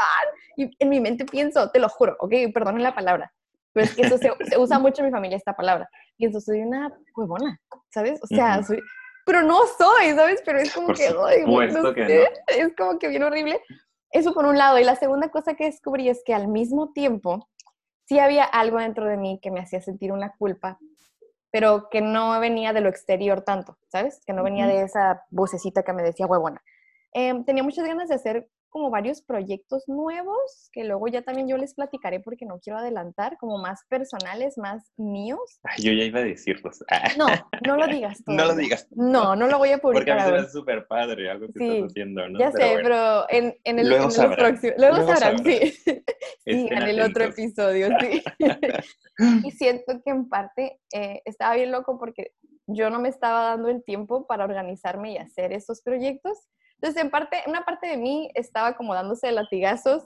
Y 0.56 0.70
en 0.78 0.88
mi 0.88 1.00
mente 1.00 1.24
pienso, 1.24 1.70
te 1.70 1.78
lo 1.78 1.88
juro, 1.88 2.16
ok, 2.20 2.32
perdonen 2.52 2.82
la 2.82 2.94
palabra, 2.94 3.32
pero 3.72 3.86
es 3.86 3.94
que 3.94 4.02
eso 4.02 4.18
se, 4.18 4.30
usa 4.58 4.78
mucho 4.78 5.02
en 5.02 5.06
mi 5.06 5.12
familia, 5.12 5.36
esta 5.36 5.54
palabra. 5.54 5.88
Pienso, 6.16 6.40
soy 6.40 6.60
una 6.60 6.92
huevona, 7.16 7.58
¿sabes? 7.88 8.20
O 8.22 8.26
sea, 8.26 8.62
soy, 8.62 8.80
pero 9.24 9.42
no 9.42 9.60
soy, 9.78 10.10
¿sabes? 10.14 10.42
Pero 10.44 10.58
es 10.58 10.74
como 10.74 10.92
que, 10.92 11.06
ay, 11.06 11.44
es 12.48 12.76
como 12.76 12.98
que 12.98 13.08
bien 13.08 13.22
horrible. 13.22 13.60
Eso 14.10 14.34
por 14.34 14.44
un 14.44 14.58
lado. 14.58 14.78
Y 14.78 14.84
la 14.84 14.96
segunda 14.96 15.30
cosa 15.30 15.54
que 15.54 15.64
descubrí 15.64 16.08
es 16.08 16.22
que 16.24 16.34
al 16.34 16.48
mismo 16.48 16.92
tiempo, 16.92 17.48
sí 18.04 18.18
había 18.18 18.44
algo 18.44 18.78
dentro 18.78 19.06
de 19.06 19.16
mí 19.16 19.40
que 19.42 19.50
me 19.50 19.60
hacía 19.60 19.80
sentir 19.80 20.12
una 20.12 20.32
culpa 20.36 20.78
pero 21.52 21.88
que 21.90 22.00
no 22.00 22.40
venía 22.40 22.72
de 22.72 22.80
lo 22.80 22.88
exterior 22.88 23.42
tanto, 23.42 23.76
¿sabes? 23.88 24.22
Que 24.26 24.32
no 24.32 24.42
venía 24.42 24.66
de 24.66 24.82
esa 24.82 25.24
vocecita 25.30 25.82
que 25.84 25.92
me 25.92 26.02
decía 26.02 26.26
huevona. 26.26 26.62
Eh, 27.12 27.44
tenía 27.44 27.62
muchas 27.62 27.86
ganas 27.86 28.08
de 28.08 28.14
hacer 28.14 28.48
como 28.72 28.88
varios 28.90 29.20
proyectos 29.20 29.86
nuevos 29.86 30.70
que 30.72 30.84
luego 30.84 31.06
ya 31.06 31.20
también 31.20 31.46
yo 31.46 31.58
les 31.58 31.74
platicaré 31.74 32.20
porque 32.20 32.46
no 32.46 32.58
quiero 32.58 32.78
adelantar, 32.78 33.36
como 33.36 33.58
más 33.58 33.84
personales, 33.88 34.56
más 34.56 34.92
míos. 34.96 35.60
yo 35.78 35.92
ya 35.92 36.04
iba 36.04 36.20
a 36.20 36.24
decirlos. 36.24 36.82
No, 37.18 37.26
no 37.66 37.76
lo 37.76 37.86
digas. 37.86 38.22
No 38.26 38.46
lo 38.46 38.56
digas. 38.56 38.88
No, 38.92 39.36
no 39.36 39.46
lo 39.46 39.58
voy 39.58 39.70
a 39.70 39.78
publicar. 39.78 40.16
Porque 40.16 40.36
a 40.36 40.40
mí 40.40 40.48
súper 40.48 40.86
padre 40.86 41.30
algo 41.30 41.46
que 41.52 41.64
estás 41.64 41.90
haciendo, 41.90 42.26
¿no? 42.28 42.38
Ya 42.38 42.50
sé, 42.50 42.78
pero 42.82 43.26
en, 43.28 43.54
en 43.64 43.78
el, 43.78 43.88
luego 43.88 44.08
en 44.10 44.32
próximo. 44.32 44.72
Luego, 44.78 45.06
sabrán, 45.06 45.44
sí. 45.44 45.60
sí, 45.84 46.04
en 46.46 46.82
el 46.82 47.00
otro 47.02 47.24
episodio, 47.24 47.88
sí. 48.00 48.22
y 49.44 49.50
siento 49.50 50.00
que 50.02 50.10
en 50.10 50.28
parte 50.28 50.80
eh, 50.94 51.20
estaba 51.26 51.54
bien 51.56 51.70
loco 51.70 51.98
porque 51.98 52.32
yo 52.66 52.88
no 52.88 53.00
me 53.00 53.10
estaba 53.10 53.50
dando 53.50 53.68
el 53.68 53.84
tiempo 53.84 54.26
para 54.26 54.44
organizarme 54.44 55.12
y 55.12 55.18
hacer 55.18 55.52
esos 55.52 55.82
proyectos 55.82 56.38
entonces, 56.82 57.00
en 57.00 57.10
parte, 57.10 57.44
una 57.46 57.64
parte 57.64 57.86
de 57.86 57.96
mí 57.96 58.28
estaba 58.34 58.76
como 58.76 58.92
dándose 58.92 59.30
latigazos 59.30 60.02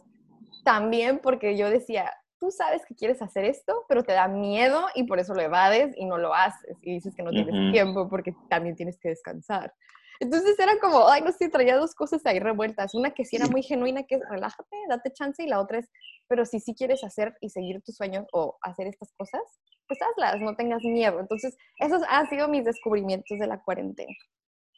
también 0.62 1.20
porque 1.20 1.56
yo 1.56 1.70
decía, 1.70 2.12
tú 2.38 2.50
sabes 2.50 2.84
que 2.84 2.94
quieres 2.94 3.22
hacer 3.22 3.46
esto, 3.46 3.86
pero 3.88 4.02
te 4.04 4.12
da 4.12 4.28
miedo 4.28 4.84
y 4.94 5.04
por 5.04 5.18
eso 5.18 5.32
lo 5.32 5.40
evades 5.40 5.94
y 5.96 6.04
no 6.04 6.18
lo 6.18 6.34
haces 6.34 6.76
y 6.82 6.92
dices 6.92 7.14
que 7.14 7.22
no 7.22 7.30
tienes 7.30 7.72
tiempo 7.72 8.10
porque 8.10 8.34
también 8.50 8.76
tienes 8.76 8.98
que 8.98 9.08
descansar. 9.08 9.72
Entonces 10.20 10.58
era 10.58 10.78
como, 10.78 11.08
ay, 11.08 11.22
no 11.22 11.32
sé, 11.32 11.48
traía 11.48 11.78
dos 11.78 11.94
cosas 11.94 12.20
ahí 12.26 12.40
revueltas. 12.40 12.94
Una 12.94 13.12
que 13.12 13.24
sí 13.24 13.36
era 13.36 13.46
muy 13.46 13.62
genuina, 13.62 14.02
que 14.02 14.16
es 14.16 14.22
relájate, 14.28 14.76
date 14.90 15.12
chance, 15.14 15.42
y 15.42 15.46
la 15.46 15.60
otra 15.60 15.78
es, 15.78 15.90
pero 16.28 16.44
si 16.44 16.60
sí 16.60 16.74
quieres 16.74 17.02
hacer 17.04 17.38
y 17.40 17.48
seguir 17.48 17.80
tus 17.80 17.96
sueños 17.96 18.26
o 18.34 18.58
hacer 18.60 18.86
estas 18.86 19.14
cosas, 19.14 19.40
pues 19.88 19.98
hazlas, 20.02 20.42
no 20.42 20.56
tengas 20.56 20.82
miedo. 20.82 21.20
Entonces, 21.20 21.56
esos 21.78 22.02
han 22.06 22.28
sido 22.28 22.48
mis 22.48 22.66
descubrimientos 22.66 23.38
de 23.38 23.46
la 23.46 23.62
cuarentena. 23.62 24.12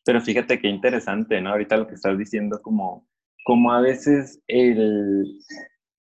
Pero 0.09 0.23
fíjate 0.23 0.59
qué 0.59 0.69
interesante, 0.69 1.39
¿no? 1.43 1.51
Ahorita 1.51 1.77
lo 1.77 1.87
que 1.87 1.97
estás 1.97 2.17
diciendo, 2.17 2.63
como, 2.63 3.07
como 3.45 3.75
a 3.75 3.83
veces 3.83 4.41
el, 4.49 5.39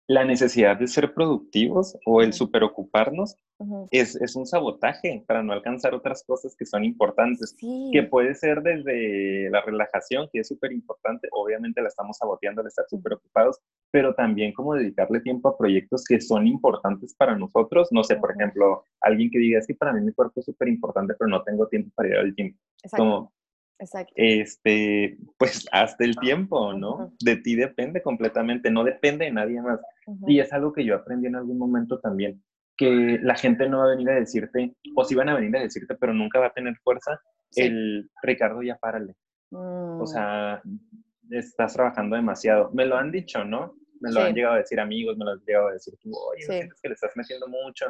la 0.09 0.25
necesidad 0.25 0.79
de 0.79 0.87
ser 0.87 1.13
productivos 1.13 1.99
o 2.07 2.23
el 2.23 2.33
superocuparnos 2.33 3.37
es, 3.91 4.17
es, 4.17 4.37
un 4.37 4.47
sabotaje 4.47 5.23
para 5.27 5.43
no 5.43 5.53
alcanzar 5.53 5.95
otras 5.95 6.25
cosas 6.25 6.57
que 6.57 6.65
son 6.65 6.83
importantes, 6.83 7.55
que 7.93 8.03
puede 8.05 8.35
ser 8.35 8.63
desde 8.63 9.51
la 9.51 9.61
relajación, 9.61 10.31
que 10.33 10.41
es 10.41 10.49
súper 10.49 10.73
importante, 10.73 11.29
obviamente 11.33 11.83
la 11.83 11.89
estamos 11.89 12.17
saboteando 12.17 12.63
al 12.63 12.69
estar 12.69 12.87
súper 12.89 13.13
ocupados, 13.13 13.61
pero 13.91 14.15
también 14.15 14.55
como 14.55 14.77
dedicarle 14.77 15.21
tiempo 15.21 15.51
a 15.51 15.59
proyectos 15.59 16.05
que 16.09 16.23
son 16.23 16.47
importantes 16.47 17.15
para 17.15 17.37
nosotros, 17.37 17.89
no 17.91 18.03
sé, 18.03 18.17
por 18.17 18.31
ejemplo, 18.33 18.83
alguien 19.03 19.31
que 19.31 19.41
diga, 19.41 19.59
es 19.59 19.67
que 19.67 19.75
para 19.75 19.93
mí 19.93 20.01
mi 20.01 20.13
cuerpo 20.15 20.41
es 20.41 20.47
súper 20.47 20.69
importante, 20.69 21.13
pero 21.19 21.29
no 21.29 21.43
tengo 21.43 21.69
tiempo 21.69 21.91
para 21.95 22.09
ir 22.09 22.17
al 22.17 22.35
gym. 22.35 22.57
Como, 22.97 23.31
Exacto. 23.81 24.13
Este, 24.15 25.17
pues 25.39 25.67
hasta 25.73 26.05
el 26.05 26.15
tiempo, 26.17 26.75
¿no? 26.75 27.15
De 27.25 27.37
ti 27.37 27.57
depende 27.57 28.03
completamente, 28.03 28.71
no 28.71 28.85
depende 28.85 29.25
de 29.25 29.33
nadie 29.33 29.61
más. 29.63 29.81
Y 30.27 30.39
es 30.39 30.53
algo 30.53 30.73
que 30.73 30.85
yo 30.85 30.95
aprendí 30.95 31.29
en 31.29 31.37
algún 31.37 31.57
momento 31.57 31.99
también, 31.99 32.43
que 32.77 33.19
la 33.23 33.35
gente 33.35 33.69
no 33.69 33.79
va 33.79 33.85
a 33.85 33.97
venir 33.97 34.11
a 34.11 34.15
decirte, 34.15 34.77
o 34.95 35.05
sí 35.05 35.15
van 35.15 35.31
a 35.31 35.35
venir 35.35 35.57
a 35.57 35.63
decirte, 35.63 35.95
pero 35.95 36.13
nunca 36.13 36.39
va 36.39 36.49
a 36.49 36.53
tener 36.53 36.77
fuerza, 36.85 37.21
el 37.57 38.11
Ricardo 38.23 38.63
ya 38.63 38.77
párale. 38.77 39.17
O 39.51 40.03
mm. 40.03 40.07
sea, 40.07 40.63
estás 41.31 41.73
trabajando 41.73 42.17
demasiado. 42.17 42.71
Me 42.73 42.85
lo 42.85 42.97
han 42.97 43.11
dicho, 43.11 43.45
¿no? 43.45 43.75
Me 44.01 44.13
lo 44.13 44.21
han 44.21 44.35
llegado 44.35 44.55
a 44.55 44.59
decir 44.59 44.79
amigos, 44.79 45.17
me 45.17 45.25
lo 45.25 45.33
han 45.33 45.41
llegado 45.47 45.69
a 45.69 45.73
decir 45.73 45.95
tú, 46.01 46.11
oye, 46.15 46.43
sientes 46.43 46.81
que 46.81 46.89
le 46.89 46.95
estás 46.95 47.13
metiendo 47.17 47.49
mucho 47.49 47.87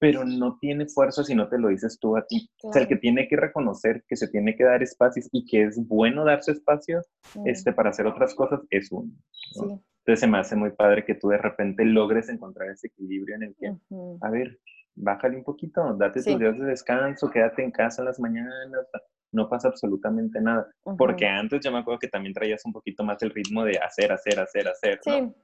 pero 0.00 0.24
no 0.24 0.56
tiene 0.58 0.86
fuerza 0.86 1.22
si 1.22 1.34
no 1.34 1.46
te 1.48 1.58
lo 1.58 1.68
dices 1.68 1.98
tú 2.00 2.16
a 2.16 2.26
ti. 2.26 2.50
O 2.62 2.72
sea, 2.72 2.82
el 2.82 2.88
que 2.88 2.96
tiene 2.96 3.28
que 3.28 3.36
reconocer 3.36 4.02
que 4.08 4.16
se 4.16 4.28
tiene 4.28 4.56
que 4.56 4.64
dar 4.64 4.82
espacios 4.82 5.28
y 5.30 5.44
que 5.44 5.64
es 5.64 5.86
bueno 5.86 6.24
darse 6.24 6.52
espacio 6.52 7.02
este, 7.44 7.74
para 7.74 7.90
hacer 7.90 8.06
otras 8.06 8.34
cosas 8.34 8.60
es 8.70 8.90
uno. 8.90 9.12
Entonces 9.54 10.20
se 10.20 10.26
me 10.26 10.38
hace 10.38 10.56
muy 10.56 10.70
padre 10.70 11.04
que 11.04 11.14
tú 11.14 11.28
de 11.28 11.36
repente 11.36 11.84
logres 11.84 12.30
encontrar 12.30 12.70
ese 12.70 12.86
equilibrio 12.86 13.36
en 13.36 13.42
el 13.42 13.54
que, 13.54 13.76
a 14.22 14.30
ver, 14.30 14.58
bájale 14.94 15.36
un 15.36 15.44
poquito, 15.44 15.94
date 15.94 16.22
tus 16.22 16.38
días 16.38 16.58
de 16.58 16.64
descanso, 16.64 17.30
quédate 17.30 17.62
en 17.62 17.70
casa 17.70 18.00
en 18.00 18.06
las 18.06 18.18
mañanas, 18.18 18.86
no 19.32 19.50
pasa 19.50 19.68
absolutamente 19.68 20.40
nada. 20.40 20.66
Porque 20.96 21.26
antes 21.26 21.60
yo 21.62 21.70
me 21.70 21.78
acuerdo 21.78 21.98
que 21.98 22.08
también 22.08 22.32
traías 22.32 22.64
un 22.64 22.72
poquito 22.72 23.04
más 23.04 23.22
el 23.22 23.30
ritmo 23.30 23.64
de 23.64 23.78
hacer, 23.78 24.12
hacer, 24.12 24.40
hacer, 24.40 24.66
hacer. 24.66 24.98
¿no? 25.04 25.34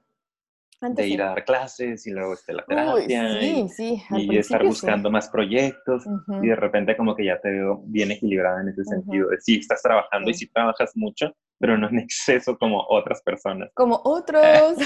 De 0.79 1.07
ir 1.07 1.21
a 1.21 1.29
dar 1.29 1.43
clases 1.43 2.05
y 2.05 2.11
luego 2.11 2.33
este, 2.33 2.53
la 2.53 2.63
terapia 2.63 3.41
y, 3.41 4.37
estar 4.37 4.63
buscando 4.63 5.09
más 5.09 5.27
proyectos 5.29 6.03
y 6.41 6.47
de 6.47 6.55
repente 6.55 6.95
como 6.95 7.15
que 7.15 7.25
ya 7.25 7.39
te 7.39 7.49
veo 7.49 7.81
bien 7.85 8.11
equilibrada 8.11 8.61
en 8.61 8.69
ese 8.69 8.83
sentido 8.83 9.29
de 9.29 9.39
sí, 9.39 9.57
estás 9.57 9.81
trabajando 9.81 10.29
y 10.29 10.35
sí 10.35 10.47
trabajas 10.47 10.91
mucho, 10.95 11.35
pero 11.59 11.77
no 11.77 11.89
en 11.89 11.99
exceso 11.99 12.57
como 12.57 12.85
otras 12.89 13.23
personas. 13.23 13.71
Como 13.73 13.99
otros. 14.03 14.77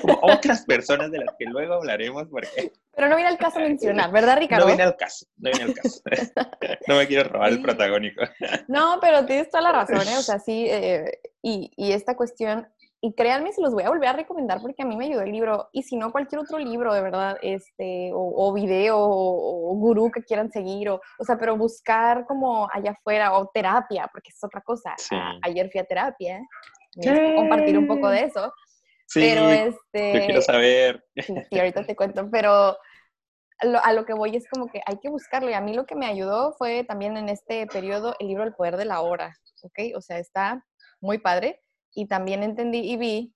como 0.00 0.18
otras 0.22 0.64
personas 0.66 1.10
de 1.10 1.18
las 1.18 1.34
que 1.36 1.46
luego 1.46 1.74
hablaremos 1.74 2.28
porque... 2.30 2.72
Pero 2.94 3.08
no 3.08 3.16
viene 3.16 3.30
al 3.30 3.38
caso 3.38 3.58
mencionar, 3.58 4.12
¿verdad 4.12 4.38
Ricardo? 4.38 4.64
No 4.64 4.68
viene 4.68 4.82
al 4.84 4.96
caso, 4.96 5.26
no 5.38 5.50
viene 5.50 5.64
al 5.64 5.74
caso. 5.74 6.02
no 6.86 6.96
me 6.96 7.06
quiero 7.08 7.28
robar 7.28 7.50
el 7.50 7.62
protagónico. 7.62 8.22
no, 8.68 8.98
pero 9.00 9.24
tienes 9.26 9.50
toda 9.50 9.62
la 9.62 9.72
razón, 9.72 10.06
¿eh? 10.06 10.18
o 10.18 10.22
sea, 10.22 10.38
sí, 10.38 10.66
eh, 10.68 11.18
y, 11.42 11.72
y 11.76 11.92
esta 11.92 12.14
cuestión 12.14 12.68
y 13.04 13.14
créanme, 13.14 13.52
se 13.52 13.60
los 13.60 13.74
voy 13.74 13.82
a 13.82 13.88
volver 13.88 14.10
a 14.10 14.12
recomendar 14.12 14.60
porque 14.62 14.84
a 14.84 14.86
mí 14.86 14.96
me 14.96 15.06
ayudó 15.06 15.22
el 15.22 15.32
libro. 15.32 15.68
Y 15.72 15.82
si 15.82 15.96
no, 15.96 16.12
cualquier 16.12 16.40
otro 16.40 16.56
libro, 16.60 16.94
de 16.94 17.02
verdad, 17.02 17.36
este, 17.42 18.12
o, 18.14 18.52
video, 18.52 18.96
o, 18.96 19.74
gurú 19.74 20.12
que 20.12 20.22
quieran 20.22 20.52
seguir, 20.52 20.88
o, 20.88 21.00
o 21.18 21.24
sea, 21.24 21.36
pero 21.36 21.56
buscar 21.56 22.24
como 22.26 22.68
allá 22.72 22.92
afuera, 22.92 23.36
o 23.36 23.50
terapia, 23.52 24.08
porque 24.12 24.30
es 24.30 24.38
otra 24.44 24.60
cosa. 24.60 24.94
ayer 25.42 25.68
fui 25.72 25.80
a 25.80 25.84
terapia, 25.84 26.38
¿eh? 27.02 27.34
compartir 27.34 27.76
un 27.76 27.88
poco 27.88 28.08
de 28.08 28.20
eso. 28.22 28.52
Sí, 29.08 29.20
pero 29.20 29.50
este, 29.50 30.20
yo 30.20 30.26
quiero 30.26 30.42
saber. 30.42 31.04
Sí, 31.16 31.58
ahorita 31.58 31.84
te 31.84 31.96
cuento, 31.96 32.30
pero 32.30 32.76
a 33.82 33.92
lo 33.92 34.04
que 34.04 34.14
voy 34.14 34.36
es 34.36 34.48
como 34.48 34.68
que 34.68 34.80
hay 34.86 34.98
que 34.98 35.10
buscarlo. 35.10 35.50
Y 35.50 35.54
a 35.54 35.60
mí 35.60 35.74
lo 35.74 35.86
que 35.86 35.96
me 35.96 36.06
ayudó 36.06 36.52
fue 36.52 36.84
también 36.84 37.16
en 37.16 37.28
este 37.28 37.66
periodo 37.66 38.14
el 38.20 38.28
libro 38.28 38.44
El 38.44 38.54
Poder 38.54 38.76
de 38.76 38.84
la 38.84 39.00
Hora, 39.00 39.36
¿ok? 39.62 39.96
O 39.96 40.00
sea, 40.00 40.20
está 40.20 40.64
muy 41.00 41.18
padre 41.18 41.61
y 41.94 42.06
también 42.06 42.42
entendí 42.42 42.78
y 42.78 42.96
vi 42.96 43.34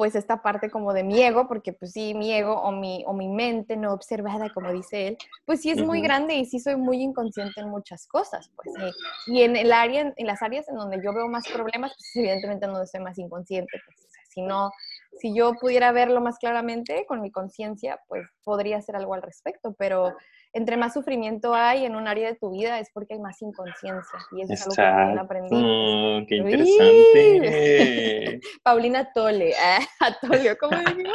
pues 0.00 0.14
esta 0.14 0.40
parte 0.40 0.70
como 0.70 0.94
de 0.94 1.04
mi 1.04 1.22
ego, 1.22 1.46
porque 1.46 1.74
pues 1.74 1.92
sí, 1.92 2.14
mi 2.14 2.32
ego 2.32 2.54
o 2.54 2.72
mi, 2.72 3.04
o 3.06 3.12
mi 3.12 3.28
mente 3.28 3.76
no 3.76 3.92
observada, 3.92 4.48
como 4.48 4.72
dice 4.72 5.08
él, 5.08 5.18
pues 5.44 5.60
sí 5.60 5.70
es 5.70 5.84
muy 5.84 6.00
grande 6.00 6.36
y 6.36 6.46
sí 6.46 6.58
soy 6.58 6.76
muy 6.76 7.02
inconsciente 7.02 7.60
en 7.60 7.68
muchas 7.68 8.06
cosas, 8.06 8.50
pues 8.56 8.94
Y 9.26 9.42
en 9.42 9.56
el 9.56 9.74
área, 9.74 10.14
en 10.16 10.26
las 10.26 10.40
áreas 10.40 10.66
en 10.70 10.76
donde 10.76 11.02
yo 11.04 11.12
veo 11.12 11.28
más 11.28 11.46
problemas, 11.46 11.92
pues 11.98 12.16
evidentemente 12.16 12.66
no 12.66 12.86
soy 12.86 13.00
más 13.00 13.18
inconsciente, 13.18 13.78
pues, 13.84 14.08
si 14.30 14.40
no, 14.40 14.70
si 15.18 15.34
yo 15.34 15.52
pudiera 15.60 15.92
verlo 15.92 16.22
más 16.22 16.38
claramente 16.38 17.04
con 17.06 17.20
mi 17.20 17.30
conciencia, 17.30 18.00
pues 18.08 18.26
podría 18.42 18.78
hacer 18.78 18.96
algo 18.96 19.12
al 19.12 19.20
respecto, 19.20 19.74
pero 19.78 20.16
entre 20.52 20.76
más 20.76 20.94
sufrimiento 20.94 21.54
hay 21.54 21.84
en 21.84 21.94
un 21.94 22.08
área 22.08 22.28
de 22.28 22.36
tu 22.36 22.50
vida 22.50 22.80
es 22.80 22.90
porque 22.92 23.14
hay 23.14 23.20
más 23.20 23.40
inconsciencia. 23.40 24.18
Y 24.32 24.42
eso 24.42 24.52
es 24.52 24.62
algo 24.62 24.74
que 24.74 24.82
también 24.82 25.18
aprendí. 25.18 25.48
Oh, 25.52 26.20
¡Qué 26.26 26.36
interesante! 26.36 28.40
Paulina 28.62 29.12
Tole. 29.12 29.54
Ah, 29.60 29.78
Tole, 30.20 30.56
¿cómo 30.58 30.76
decimos? 30.76 31.14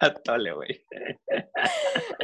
Tole, 0.24 0.52
güey. 0.52 0.84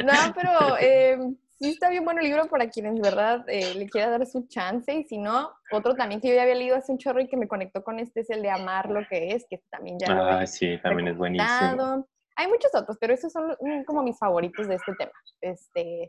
no, 0.03 0.13
pero 0.35 0.77
eh, 0.79 1.17
sí 1.59 1.69
está 1.69 1.89
bien 1.89 2.05
bueno 2.05 2.21
el 2.21 2.27
libro 2.27 2.47
para 2.47 2.69
quienes, 2.69 2.99
¿verdad? 2.99 3.43
Eh, 3.47 3.73
le 3.75 3.89
quiera 3.89 4.09
dar 4.09 4.25
su 4.27 4.47
chance. 4.47 4.93
Y 4.93 5.05
si 5.05 5.17
no, 5.17 5.51
otro 5.71 5.95
también 5.95 6.21
que 6.21 6.29
yo 6.29 6.35
ya 6.35 6.43
había 6.43 6.55
leído 6.55 6.75
hace 6.75 6.91
un 6.91 6.99
chorro 6.99 7.19
y 7.19 7.27
que 7.27 7.37
me 7.37 7.47
conectó 7.47 7.83
con 7.83 7.99
este 7.99 8.21
es 8.21 8.29
el 8.29 8.43
de 8.43 8.51
Amar 8.51 8.91
lo 8.91 9.07
que 9.07 9.29
es, 9.29 9.47
que 9.49 9.59
también 9.71 9.97
ya 9.99 10.07
ah, 10.09 10.45
sí, 10.45 10.77
también 10.83 11.09
es 11.09 11.17
buenísimo. 11.17 12.05
Hay 12.39 12.47
muchos 12.47 12.69
otros, 12.75 12.97
pero 13.01 13.15
esos 13.15 13.33
son 13.33 13.55
mm, 13.59 13.83
como 13.83 14.03
mis 14.03 14.19
favoritos 14.19 14.67
de 14.67 14.75
este 14.75 14.93
tema. 14.93 15.11
Este, 15.41 16.07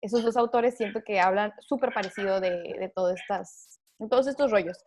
esos 0.00 0.24
dos 0.24 0.36
autores 0.36 0.76
siento 0.76 1.00
que 1.04 1.20
hablan 1.20 1.52
súper 1.60 1.92
parecido 1.92 2.40
de, 2.40 2.50
de, 2.50 2.92
todas 2.94 3.20
estas, 3.20 3.80
de 3.98 4.08
todos 4.08 4.26
estos 4.26 4.50
rollos. 4.50 4.78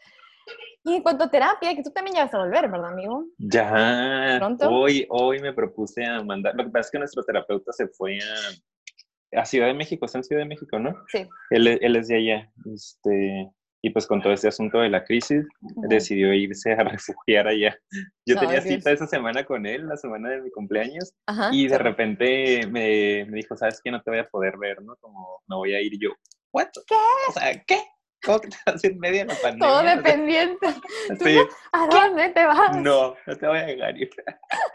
Y 0.84 0.96
en 0.96 1.04
cuanto 1.04 1.24
a 1.24 1.32
terapia, 1.32 1.74
que 1.76 1.84
tú 1.84 1.92
también 1.92 2.16
ya 2.16 2.26
vas 2.26 2.34
a 2.34 2.40
volver, 2.40 2.70
¿verdad, 2.70 2.92
amigo? 2.92 3.26
Ya. 3.38 4.36
¿Pronto? 4.40 4.70
Hoy, 4.70 5.06
hoy 5.10 5.40
me 5.40 5.54
propuse 5.54 6.06
a 6.06 6.22
mandar. 6.22 6.54
Lo 6.56 6.66
que 6.66 6.72
pasa 6.72 6.88
es 6.88 6.92
que 6.92 7.00
nuestro 7.00 7.24
terapeuta 7.24 7.72
se 7.72 7.88
fue 7.88 8.20
a, 8.20 9.40
a 9.40 9.46
Ciudad 9.46 9.68
de 9.68 9.74
México, 9.74 10.06
está 10.06 10.18
en 10.18 10.24
Ciudad 10.26 10.42
de 10.42 10.50
México, 10.50 10.78
¿no? 10.80 10.94
Sí. 11.08 11.26
Él, 11.52 11.68
él 11.68 11.96
es 11.96 12.08
de 12.10 12.18
allá. 12.18 12.52
Este, 12.74 13.50
y 13.86 13.90
pues 13.90 14.08
con 14.08 14.22
todo 14.22 14.32
este 14.32 14.48
asunto 14.48 14.80
de 14.80 14.90
la 14.90 15.04
crisis, 15.04 15.46
decidió 15.90 16.34
irse 16.34 16.72
a 16.72 16.84
refugiar 16.84 17.50
allá. 17.50 17.78
Yo 18.26 18.40
tenía 18.40 18.62
cita 18.62 18.92
esa 18.92 19.06
semana 19.08 19.44
con 19.44 19.66
él, 19.66 19.86
la 19.88 19.98
semana 19.98 20.30
de 20.30 20.42
mi 20.42 20.50
cumpleaños, 20.52 21.14
y 21.52 21.68
de 21.68 21.78
repente 21.78 22.66
me, 22.68 23.26
me, 23.26 23.38
dijo, 23.38 23.58
¿sabes 23.58 23.82
qué? 23.84 23.92
No 23.92 24.02
te 24.02 24.10
voy 24.10 24.22
a 24.22 24.30
poder 24.30 24.58
ver, 24.58 24.82
¿no? 24.82 24.96
Como 25.02 25.42
no 25.48 25.58
voy 25.58 25.76
a 25.76 25.82
ir 25.82 26.00
yo. 26.00 26.12
¿What? 26.54 26.70
¿Qué? 26.88 26.96
O 27.28 27.34
sea, 27.34 27.62
¿qué? 27.66 27.82
¿Cómo 28.24 28.40
que 28.40 28.48
te 28.48 28.58
vas 28.66 28.82
a 28.82 28.88
ir 28.88 28.96
media 28.96 29.26
la 29.26 29.36
pandemia? 29.36 29.68
Todo 29.68 29.84
dependiente. 29.84 30.68
Sí. 31.22 31.38
¿A 31.74 31.88
dónde 31.88 32.30
te 32.30 32.46
vas? 32.46 32.78
No, 32.78 33.16
no 33.28 33.36
te 33.36 33.48
voy 33.48 33.58
a 33.58 33.66
dejar 33.66 33.98
ir. 33.98 34.10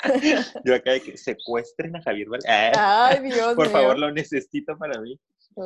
Yo 0.65 0.75
acá 0.75 0.93
de 0.93 1.01
que 1.01 1.17
secuestren 1.17 1.97
a 1.97 2.03
Javier 2.03 2.29
¿vale? 2.29 2.45
Ay, 2.47 3.21
Dios 3.23 3.55
Por 3.55 3.71
favor, 3.71 3.99
lo 3.99 4.13
necesito 4.13 4.77
para 4.77 5.01
mí. 5.01 5.19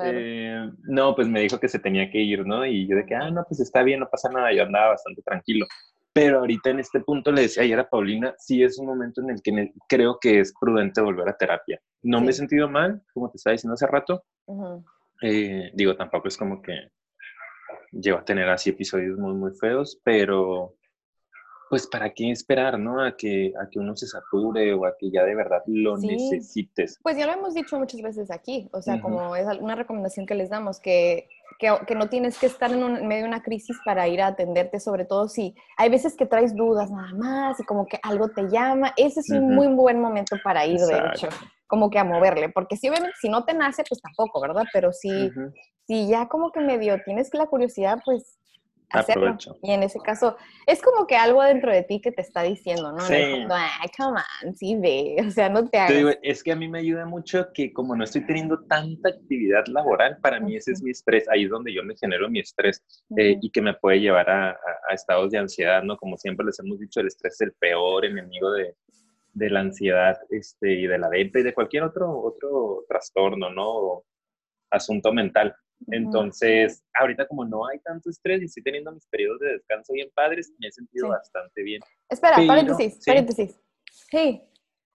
Eh, 0.05 0.70
no, 0.85 1.14
pues 1.14 1.28
me 1.28 1.40
dijo 1.40 1.59
que 1.59 1.68
se 1.68 1.78
tenía 1.78 2.11
que 2.11 2.18
ir, 2.18 2.46
¿no? 2.46 2.64
Y 2.64 2.87
yo 2.87 2.96
de 2.96 3.05
que, 3.05 3.14
ah, 3.14 3.31
no, 3.31 3.44
pues 3.44 3.61
está 3.61 3.83
bien, 3.83 4.00
no 4.00 4.09
pasa 4.09 4.31
nada, 4.31 4.52
yo 4.52 4.62
andaba 4.62 4.90
bastante 4.90 5.22
tranquilo. 5.22 5.66
Pero 6.12 6.40
ahorita 6.40 6.70
en 6.70 6.81
este 6.81 7.00
punto 7.00 7.33
le 7.33 7.42
decía 7.42 7.62
ayer 7.62 7.78
a 7.78 7.88
Paulina, 7.88 8.35
sí 8.38 8.62
es 8.62 8.78
un 8.78 8.87
momento 8.87 9.22
en 9.22 9.31
el 9.31 9.42
que 9.42 9.72
creo 9.88 10.18
que 10.20 10.40
es 10.40 10.52
prudente 10.61 11.00
volver 11.00 11.28
a 11.28 11.37
terapia. 11.37 11.81
No 12.02 12.20
me 12.20 12.31
he 12.31 12.35
sentido 12.35 12.68
mal, 12.68 13.02
como 13.14 13.31
te 13.31 13.37
estaba 13.37 13.52
diciendo 13.52 13.74
hace 13.74 13.87
rato. 13.87 14.24
Eh, 15.22 15.70
digo, 15.74 15.96
tampoco 15.96 16.28
es 16.28 16.37
como 16.37 16.61
que 16.61 16.90
llevo 17.92 18.18
a 18.18 18.24
tener 18.24 18.48
así 18.48 18.70
episodios 18.70 19.18
muy, 19.18 19.35
muy 19.35 19.52
feos, 19.59 20.00
pero 20.05 20.74
pues 21.72 21.87
para 21.87 22.12
qué 22.12 22.30
esperar, 22.30 22.78
¿no? 22.78 23.02
A 23.02 23.16
que, 23.16 23.54
a 23.58 23.66
que 23.70 23.78
uno 23.78 23.96
se 23.96 24.06
sature 24.06 24.74
o 24.74 24.85
a 24.85 24.94
que 24.98 25.11
ya 25.11 25.24
de 25.24 25.35
verdad 25.35 25.62
lo 25.64 25.96
necesites. 25.96 27.00
Pues 27.02 27.16
ya 27.16 27.24
lo 27.24 27.32
hemos 27.32 27.54
dicho 27.54 27.78
muchas 27.78 28.02
veces 28.02 28.30
aquí, 28.30 28.68
o 28.74 28.82
sea, 28.82 29.00
como 29.00 29.35
es 29.37 29.46
una 29.58 29.74
recomendación 29.74 30.26
que 30.26 30.35
les 30.35 30.50
damos, 30.50 30.80
que, 30.80 31.30
que, 31.58 31.74
que 31.87 31.94
no 31.94 32.11
tienes 32.11 32.38
que 32.38 32.44
estar 32.44 32.70
en, 32.70 32.82
un, 32.82 33.06
medio 33.08 33.22
de 33.22 33.28
una 33.28 33.42
crisis 33.42 33.78
para 33.87 34.06
ir 34.06 34.20
a 34.20 34.26
atenderte, 34.26 34.80
sobre 34.80 35.06
todo 35.06 35.28
si 35.30 35.54
hay 35.78 35.88
veces 35.88 36.14
que 36.14 36.26
traes 36.26 36.54
dudas 36.54 36.90
nada 36.90 37.14
más 37.14 37.58
y 37.58 37.64
como 37.64 37.87
que 37.87 37.98
algo 38.02 38.28
te 38.28 38.50
llama, 38.50 38.92
ese 38.98 39.20
es 39.20 39.30
un 39.30 39.54
muy 39.54 39.68
buen 39.68 39.98
momento 39.98 40.37
para 40.44 40.66
ir, 40.66 40.78
de 40.78 40.98
hecho, 40.98 41.28
como 41.66 41.88
que 41.88 41.98
a 41.98 42.04
moverle, 42.04 42.50
porque 42.50 42.76
si 42.76 42.90
obviamente 42.90 43.16
si 43.18 43.30
no 43.30 43.46
te 43.46 43.54
nace, 43.54 43.82
pues 43.88 44.02
tampoco, 44.02 44.42
¿verdad? 44.42 44.64
Pero 44.74 44.92
si, 44.92 45.30
si 45.87 46.06
ya 46.06 46.28
como 46.28 46.52
que 46.52 46.61
medio 46.61 47.02
tienes 47.02 47.32
la 47.32 47.46
curiosidad, 47.46 47.98
pues 48.04 48.41
hacerlo. 48.92 49.37
Y 49.62 49.72
en 49.72 49.83
ese 49.83 49.98
caso, 50.00 50.37
es 50.66 50.81
como 50.83 51.07
que 51.07 51.16
algo 51.16 51.42
dentro 51.42 51.72
de 51.72 51.83
ti 51.83 52.00
que 52.00 52.12
te 52.12 52.22
está 52.22 52.42
diciendo, 52.42 52.92
¿no? 52.92 53.00
Sí. 53.00 53.14
come 53.96 54.20
on, 54.44 54.55
sí 54.55 54.76
ve, 54.76 55.16
o 55.26 55.31
sea, 55.31 55.48
no 55.48 55.68
te 55.68 55.78
hagas. 55.78 56.18
es 56.22 56.42
que 56.42 56.52
a 56.52 56.57
mí 56.57 56.68
me 56.68 56.81
ayuda 56.81 57.07
mucho 57.07 57.48
que 57.52 57.72
como 57.72 57.96
no 57.96 58.05
estoy 58.05 58.26
teniendo 58.26 58.62
tanta 58.64 59.11
actividad 59.11 59.66
laboral, 59.66 60.18
para 60.20 60.40
mí 60.40 60.57
ese 60.57 60.72
es 60.72 60.83
mi 60.83 60.90
estrés, 60.90 61.28
ahí 61.28 61.44
es 61.44 61.50
donde 61.50 61.72
yo 61.72 61.83
me 61.83 61.96
genero 61.96 62.28
mi 62.28 62.40
estrés 62.40 62.83
eh, 63.16 63.37
y 63.40 63.50
que 63.50 63.62
me 63.62 63.74
puede 63.74 64.00
llevar 64.00 64.31
a, 64.31 64.50
a, 64.50 64.94
estados 64.94 65.31
de 65.31 65.38
ansiedad, 65.38 65.83
¿no? 65.83 65.96
Como 65.96 66.16
siempre 66.16 66.46
les 66.46 66.59
hemos 66.61 66.78
dicho, 66.78 67.00
el 67.00 67.07
estrés 67.09 67.35
es 67.35 67.40
el 67.40 67.52
peor 67.52 68.05
enemigo 68.05 68.52
de, 68.52 68.76
de 69.33 69.50
la 69.50 69.61
ansiedad 69.61 70.18
este, 70.31 70.72
y 70.72 70.87
de 70.87 70.98
la 70.98 71.09
venta 71.09 71.40
y 71.40 71.42
de 71.42 71.55
cualquier 71.55 71.85
otro, 71.85 72.20
otro 72.20 72.85
trastorno, 72.88 73.50
¿no? 73.50 74.05
asunto 74.72 75.12
mental. 75.12 75.55
Entonces, 75.90 76.85
ahorita 76.95 77.27
como 77.27 77.45
no 77.45 77.66
hay 77.66 77.79
tanto 77.81 78.11
estrés 78.11 78.42
y 78.42 78.45
estoy 78.45 78.62
teniendo 78.62 78.92
mis 78.92 79.07
periodos 79.07 79.40
de 79.40 79.53
descanso 79.53 79.92
bien 79.92 80.11
padres, 80.14 80.53
me 80.59 80.68
he 80.68 80.73
sentido 80.73 81.09
bastante 81.09 81.62
bien. 81.62 81.83
Espera, 82.09 82.37
paréntesis, 82.47 83.01
paréntesis. 83.05 83.61
Hey, 84.11 84.42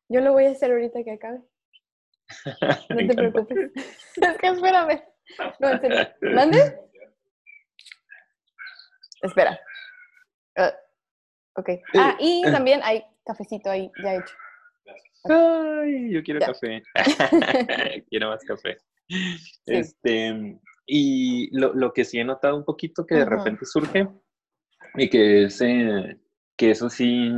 yo 0.09 0.21
lo 0.21 0.33
voy 0.33 0.45
a 0.45 0.51
hacer 0.51 0.71
ahorita 0.71 1.03
que 1.03 1.11
acabe. 1.11 1.41
No 2.89 2.97
te 2.97 3.13
preocupes. 3.13 3.71
es 3.75 4.37
que 4.37 4.47
espérame. 4.47 5.01
No, 5.59 5.69
en 5.69 5.81
serio. 5.81 6.07
¿Mande? 6.21 6.79
Espera. 9.21 9.59
Uh, 10.57 11.59
ok. 11.59 11.69
Ah, 11.95 12.17
y 12.19 12.41
también 12.51 12.81
hay 12.83 13.03
cafecito 13.25 13.69
ahí 13.69 13.91
ya 14.03 14.15
hecho. 14.15 14.35
Ay, 15.29 16.13
yo 16.13 16.23
quiero 16.23 16.39
café. 16.39 16.81
quiero 18.09 18.29
más 18.29 18.43
café. 18.43 18.77
Este, 19.65 20.59
y 20.87 21.55
lo, 21.55 21.73
lo, 21.73 21.91
que 21.91 22.05
sí 22.05 22.17
he 22.17 22.23
notado 22.23 22.55
un 22.55 22.63
poquito 22.63 23.05
que 23.05 23.15
de 23.15 23.25
repente 23.25 23.65
surge 23.65 24.07
y 24.95 25.09
que, 25.09 25.43
es, 25.43 25.59
que 25.59 26.71
eso 26.71 26.89
sí 26.89 27.29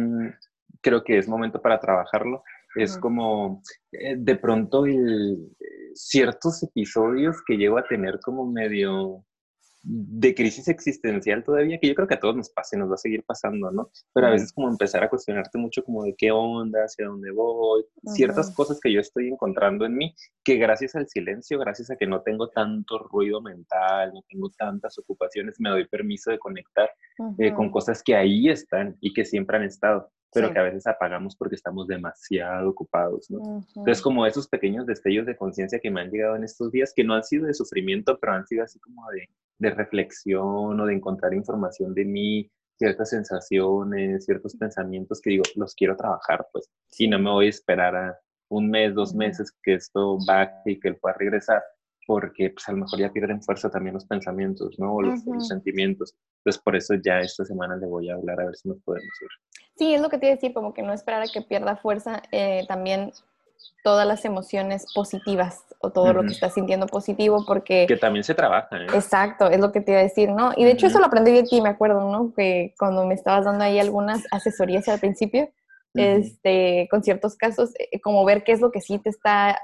creo 0.81 1.03
que 1.03 1.17
es 1.17 1.27
momento 1.27 1.61
para 1.61 1.79
trabajarlo, 1.79 2.43
es 2.75 2.97
como 2.97 3.63
eh, 3.91 4.15
de 4.15 4.35
pronto 4.35 4.85
el, 4.85 5.49
ciertos 5.93 6.63
episodios 6.63 7.37
que 7.45 7.57
llego 7.57 7.77
a 7.77 7.87
tener 7.87 8.19
como 8.23 8.45
medio 8.45 9.25
de 9.91 10.35
crisis 10.35 10.67
existencial 10.67 11.43
todavía, 11.43 11.79
que 11.79 11.87
yo 11.87 11.95
creo 11.95 12.07
que 12.07 12.13
a 12.13 12.19
todos 12.19 12.35
nos 12.35 12.49
pasa 12.51 12.75
y 12.75 12.79
nos 12.79 12.91
va 12.91 12.93
a 12.93 12.97
seguir 12.97 13.23
pasando, 13.23 13.71
¿no? 13.71 13.89
Pero 14.13 14.27
a 14.27 14.29
veces 14.29 14.53
como 14.53 14.69
empezar 14.69 15.03
a 15.03 15.09
cuestionarte 15.09 15.57
mucho 15.57 15.83
como 15.83 16.03
de 16.03 16.13
qué 16.15 16.29
onda, 16.29 16.83
hacia 16.83 17.07
dónde 17.07 17.31
voy, 17.31 17.83
ciertas 18.13 18.51
cosas 18.51 18.79
que 18.79 18.93
yo 18.93 19.01
estoy 19.01 19.29
encontrando 19.29 19.85
en 19.85 19.97
mí, 19.97 20.13
que 20.43 20.57
gracias 20.57 20.93
al 20.95 21.07
silencio, 21.07 21.57
gracias 21.57 21.89
a 21.89 21.95
que 21.95 22.05
no 22.05 22.21
tengo 22.21 22.49
tanto 22.49 22.99
ruido 22.99 23.41
mental, 23.41 24.11
no 24.13 24.21
tengo 24.29 24.51
tantas 24.51 24.99
ocupaciones, 24.99 25.55
me 25.59 25.71
doy 25.71 25.87
permiso 25.87 26.29
de 26.29 26.37
conectar 26.37 26.91
eh, 27.39 27.51
con 27.55 27.71
cosas 27.71 28.03
que 28.03 28.15
ahí 28.15 28.47
están 28.47 28.95
y 29.01 29.11
que 29.11 29.25
siempre 29.25 29.57
han 29.57 29.63
estado 29.63 30.11
pero 30.31 30.53
que 30.53 30.59
a 30.59 30.63
veces 30.63 30.85
apagamos 30.85 31.35
porque 31.35 31.55
estamos 31.55 31.87
demasiado 31.87 32.69
ocupados, 32.69 33.31
¿no? 33.31 33.65
Entonces, 33.75 33.99
como 33.99 34.27
esos 34.27 34.47
pequeños 34.47 34.85
destellos 34.85 35.25
de 35.25 35.35
conciencia 35.35 35.79
que 35.79 35.89
me 35.89 36.01
han 36.01 36.11
llegado 36.11 36.35
en 36.35 36.43
estos 36.43 36.71
días, 36.71 36.93
que 36.95 37.03
no 37.03 37.15
han 37.15 37.23
sido 37.23 37.47
de 37.47 37.55
sufrimiento, 37.55 38.15
pero 38.19 38.33
han 38.33 38.45
sido 38.45 38.63
así 38.63 38.79
como 38.79 39.09
de, 39.09 39.27
de 39.59 39.69
reflexión 39.71 40.79
o 40.79 40.85
de 40.85 40.93
encontrar 40.93 41.33
información 41.33 41.93
de 41.93 42.05
mí, 42.05 42.51
ciertas 42.77 43.09
sensaciones, 43.09 44.25
ciertos 44.25 44.55
pensamientos 44.55 45.21
que 45.21 45.31
digo, 45.31 45.43
los 45.55 45.75
quiero 45.75 45.97
trabajar, 45.97 46.47
pues, 46.51 46.69
y 46.97 47.07
no 47.07 47.19
me 47.19 47.29
voy 47.29 47.47
a 47.47 47.49
esperar 47.49 47.95
a 47.95 48.19
un 48.49 48.69
mes, 48.69 48.95
dos 48.95 49.13
meses 49.13 49.53
que 49.61 49.75
esto 49.75 50.17
baje 50.25 50.53
y 50.65 50.79
que 50.79 50.87
él 50.87 50.97
pueda 50.97 51.15
regresar, 51.19 51.61
porque 52.07 52.49
pues 52.49 52.67
a 52.67 52.71
lo 52.71 52.79
mejor 52.79 52.99
ya 52.99 53.11
pierden 53.11 53.43
fuerza 53.43 53.69
también 53.69 53.93
los 53.93 54.05
pensamientos, 54.05 54.79
¿no? 54.79 54.95
O 54.95 55.01
los, 55.01 55.21
sentimientos. 55.47 56.15
Entonces, 56.39 56.61
por 56.63 56.75
eso 56.75 56.95
ya 56.95 57.19
esta 57.19 57.45
semana 57.45 57.75
le 57.75 57.85
voy 57.85 58.09
a 58.09 58.15
hablar 58.15 58.41
a 58.41 58.45
ver 58.45 58.55
si 58.55 58.69
nos 58.69 58.81
podemos 58.81 59.11
ir. 59.21 59.27
Sí, 59.75 59.93
es 59.93 60.01
lo 60.01 60.09
que 60.09 60.17
te 60.17 60.25
iba 60.25 60.33
a 60.33 60.35
decir, 60.35 60.53
como 60.53 60.73
que 60.73 60.81
no 60.81 60.93
esperar 60.93 61.21
a 61.21 61.27
que 61.31 61.41
pierda 61.41 61.75
fuerza, 61.75 62.23
eh, 62.31 62.65
también 62.67 63.11
todas 63.83 64.07
las 64.07 64.25
emociones 64.25 64.85
positivas 64.93 65.63
o 65.81 65.91
todo 65.91 66.11
lo 66.13 66.21
que 66.23 66.33
estás 66.33 66.53
sintiendo 66.53 66.87
positivo 66.87 67.45
porque... 67.47 67.85
Que 67.87 67.95
también 67.95 68.23
se 68.23 68.35
trabaja, 68.35 68.77
¿eh? 68.77 68.87
Exacto, 68.93 69.49
es 69.49 69.59
lo 69.59 69.71
que 69.71 69.81
te 69.81 69.91
iba 69.91 70.01
a 70.01 70.03
decir, 70.03 70.29
¿no? 70.29 70.51
Y 70.57 70.65
de 70.65 70.71
hecho 70.71 70.87
eso 70.87 70.99
lo 70.99 71.05
aprendí 71.05 71.31
de 71.31 71.43
ti, 71.43 71.61
me 71.61 71.69
acuerdo, 71.69 72.11
¿no? 72.11 72.33
Que 72.35 72.73
cuando 72.77 73.05
me 73.05 73.13
estabas 73.13 73.45
dando 73.45 73.63
ahí 73.63 73.79
algunas 73.79 74.23
asesorías 74.31 74.87
al 74.89 74.99
principio, 74.99 75.49
este, 75.93 76.87
con 76.91 77.03
ciertos 77.03 77.35
casos, 77.35 77.71
eh, 77.79 77.99
como 78.01 78.23
ver 78.25 78.43
qué 78.43 78.51
es 78.51 78.61
lo 78.61 78.71
que 78.71 78.81
sí 78.81 78.99
te 78.99 79.09
está 79.09 79.57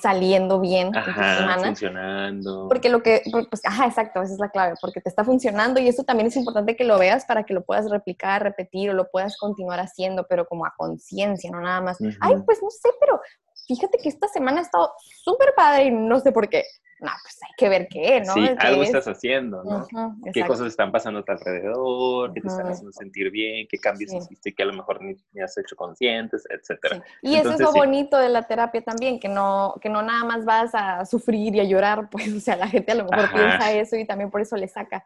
saliendo 0.00 0.60
bien 0.60 0.94
ajá, 0.96 1.58
funcionando. 1.58 2.68
Porque 2.68 2.88
lo 2.88 3.02
que, 3.02 3.22
pues, 3.48 3.64
ajá, 3.64 3.86
exacto, 3.86 4.22
esa 4.22 4.32
es 4.32 4.38
la 4.38 4.50
clave, 4.50 4.74
porque 4.80 5.00
te 5.00 5.08
está 5.08 5.24
funcionando 5.24 5.80
y 5.80 5.88
eso 5.88 6.02
también 6.04 6.26
es 6.26 6.36
importante 6.36 6.76
que 6.76 6.84
lo 6.84 6.98
veas 6.98 7.24
para 7.24 7.44
que 7.44 7.54
lo 7.54 7.64
puedas 7.64 7.90
replicar, 7.90 8.42
repetir 8.42 8.90
o 8.90 8.94
lo 8.94 9.10
puedas 9.10 9.36
continuar 9.36 9.80
haciendo, 9.80 10.26
pero 10.28 10.46
como 10.46 10.66
a 10.66 10.74
conciencia, 10.76 11.50
no 11.50 11.60
nada 11.60 11.80
más. 11.80 11.98
Ay, 12.20 12.34
pues 12.44 12.62
no 12.62 12.70
sé, 12.70 12.90
pero 13.00 13.20
fíjate 13.66 13.98
que 13.98 14.08
esta 14.08 14.28
semana 14.28 14.60
ha 14.60 14.64
estado 14.64 14.92
súper 14.98 15.54
padre 15.54 15.84
y 15.84 15.90
no 15.90 16.18
sé 16.20 16.32
por 16.32 16.48
qué 16.48 16.64
no, 17.02 17.10
pues 17.20 17.36
hay 17.42 17.50
que 17.56 17.68
ver 17.68 17.88
qué, 17.88 18.20
¿no? 18.20 18.32
Sí, 18.32 18.48
algo 18.58 18.84
estás 18.84 19.08
haciendo, 19.08 19.64
¿no? 19.64 20.16
¿Qué 20.32 20.46
cosas 20.46 20.68
están 20.68 20.92
pasando 20.92 21.18
a 21.18 21.24
tu 21.24 21.32
alrededor? 21.32 22.32
¿Qué 22.32 22.40
te 22.40 22.46
están 22.46 22.68
haciendo 22.68 22.92
sentir 22.92 23.28
bien? 23.32 23.66
¿Qué 23.68 23.76
cambios 23.78 24.12
hiciste 24.12 24.54
que 24.54 24.62
a 24.62 24.66
lo 24.66 24.72
mejor 24.72 25.02
ni, 25.02 25.16
has 25.40 25.58
hecho 25.58 25.74
conscientes, 25.74 26.44
etcétera? 26.48 27.02
Y 27.20 27.34
eso 27.34 27.50
es 27.50 27.60
lo 27.60 27.72
bonito 27.72 28.16
de 28.16 28.28
la 28.28 28.42
terapia 28.42 28.82
también, 28.82 29.18
que 29.18 29.28
no, 29.28 29.74
que 29.80 29.88
no 29.88 30.00
nada 30.02 30.22
más 30.22 30.44
vas 30.44 30.70
a 30.74 31.04
sufrir 31.04 31.56
y 31.56 31.60
a 31.60 31.64
llorar, 31.64 32.08
pues, 32.10 32.32
o 32.32 32.38
sea, 32.38 32.54
la 32.54 32.68
gente 32.68 32.92
a 32.92 32.94
lo 32.94 33.04
mejor 33.04 33.32
piensa 33.32 33.72
eso 33.72 33.96
y 33.96 34.04
también 34.04 34.30
por 34.30 34.40
eso 34.40 34.56
le 34.56 34.68
saca. 34.68 35.04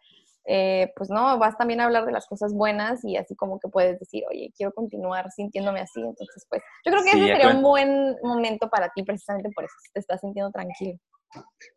Eh, 0.48 0.92
pues 0.94 1.10
no, 1.10 1.38
vas 1.38 1.56
también 1.58 1.80
a 1.80 1.86
hablar 1.86 2.06
de 2.06 2.12
las 2.12 2.26
cosas 2.26 2.54
buenas 2.54 3.04
y 3.04 3.16
así 3.16 3.34
como 3.34 3.58
que 3.58 3.68
puedes 3.68 3.98
decir, 3.98 4.22
oye, 4.30 4.52
quiero 4.56 4.72
continuar 4.72 5.30
sintiéndome 5.32 5.80
así. 5.80 6.00
Entonces, 6.00 6.46
pues 6.48 6.62
yo 6.84 6.92
creo 6.92 7.02
que 7.02 7.10
ese 7.10 7.26
sería 7.26 7.50
un 7.50 7.62
buen 7.62 8.16
momento 8.22 8.68
para 8.70 8.88
ti 8.94 9.02
precisamente 9.02 9.50
por 9.54 9.64
eso, 9.64 9.74
te 9.92 10.00
estás 10.00 10.20
sintiendo 10.20 10.52
tranquilo. 10.52 10.98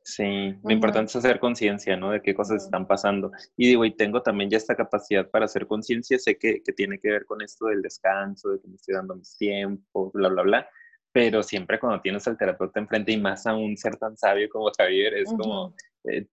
Sí, 0.03 0.55
lo 0.63 0.71
importante 0.71 1.09
es 1.09 1.15
hacer 1.15 1.39
conciencia, 1.39 1.97
¿no? 1.97 2.11
De 2.11 2.21
qué 2.21 2.33
cosas 2.33 2.63
están 2.63 2.87
pasando. 2.87 3.31
Y 3.57 3.67
digo, 3.67 3.85
y 3.85 3.95
tengo 3.95 4.21
también 4.21 4.49
ya 4.49 4.57
esta 4.57 4.75
capacidad 4.75 5.29
para 5.29 5.45
hacer 5.45 5.67
conciencia, 5.67 6.17
sé 6.17 6.37
que, 6.37 6.61
que, 6.63 6.73
tiene 6.73 6.99
que 6.99 7.09
ver 7.09 7.25
con 7.25 7.41
esto 7.41 7.65
del 7.65 7.81
descanso, 7.81 8.49
de 8.49 8.61
que 8.61 8.67
me 8.67 8.75
estoy 8.75 8.95
dando 8.95 9.15
mis 9.15 9.35
tiempos, 9.37 10.13
bla, 10.13 10.29
bla, 10.29 10.43
bla. 10.43 10.69
Pero 11.11 11.43
siempre 11.43 11.79
cuando 11.79 12.01
tienes 12.01 12.27
al 12.27 12.37
terapeuta 12.37 12.79
enfrente 12.79 13.11
y 13.11 13.17
más 13.17 13.45
a 13.47 13.55
un 13.55 13.75
ser 13.75 13.97
tan 13.97 14.15
sabio 14.15 14.47
como 14.49 14.71
Javier, 14.77 15.15
es 15.15 15.29
como, 15.29 15.73
eh, 16.05 16.27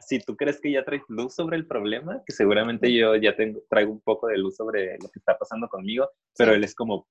si 0.00 0.20
tú 0.20 0.36
crees 0.36 0.60
que 0.60 0.70
ya 0.70 0.84
traes 0.84 1.02
luz 1.08 1.34
sobre 1.34 1.56
el 1.56 1.66
problema, 1.66 2.22
que 2.26 2.32
seguramente 2.32 2.92
yo 2.92 3.14
ya 3.16 3.34
tengo, 3.36 3.60
traigo 3.68 3.92
un 3.92 4.00
poco 4.00 4.28
de 4.28 4.38
luz 4.38 4.56
sobre 4.56 4.94
lo 4.98 5.08
que 5.08 5.18
está 5.18 5.36
pasando 5.36 5.68
conmigo, 5.68 6.08
pero 6.36 6.54
él 6.54 6.64
es 6.64 6.74
como, 6.74 7.06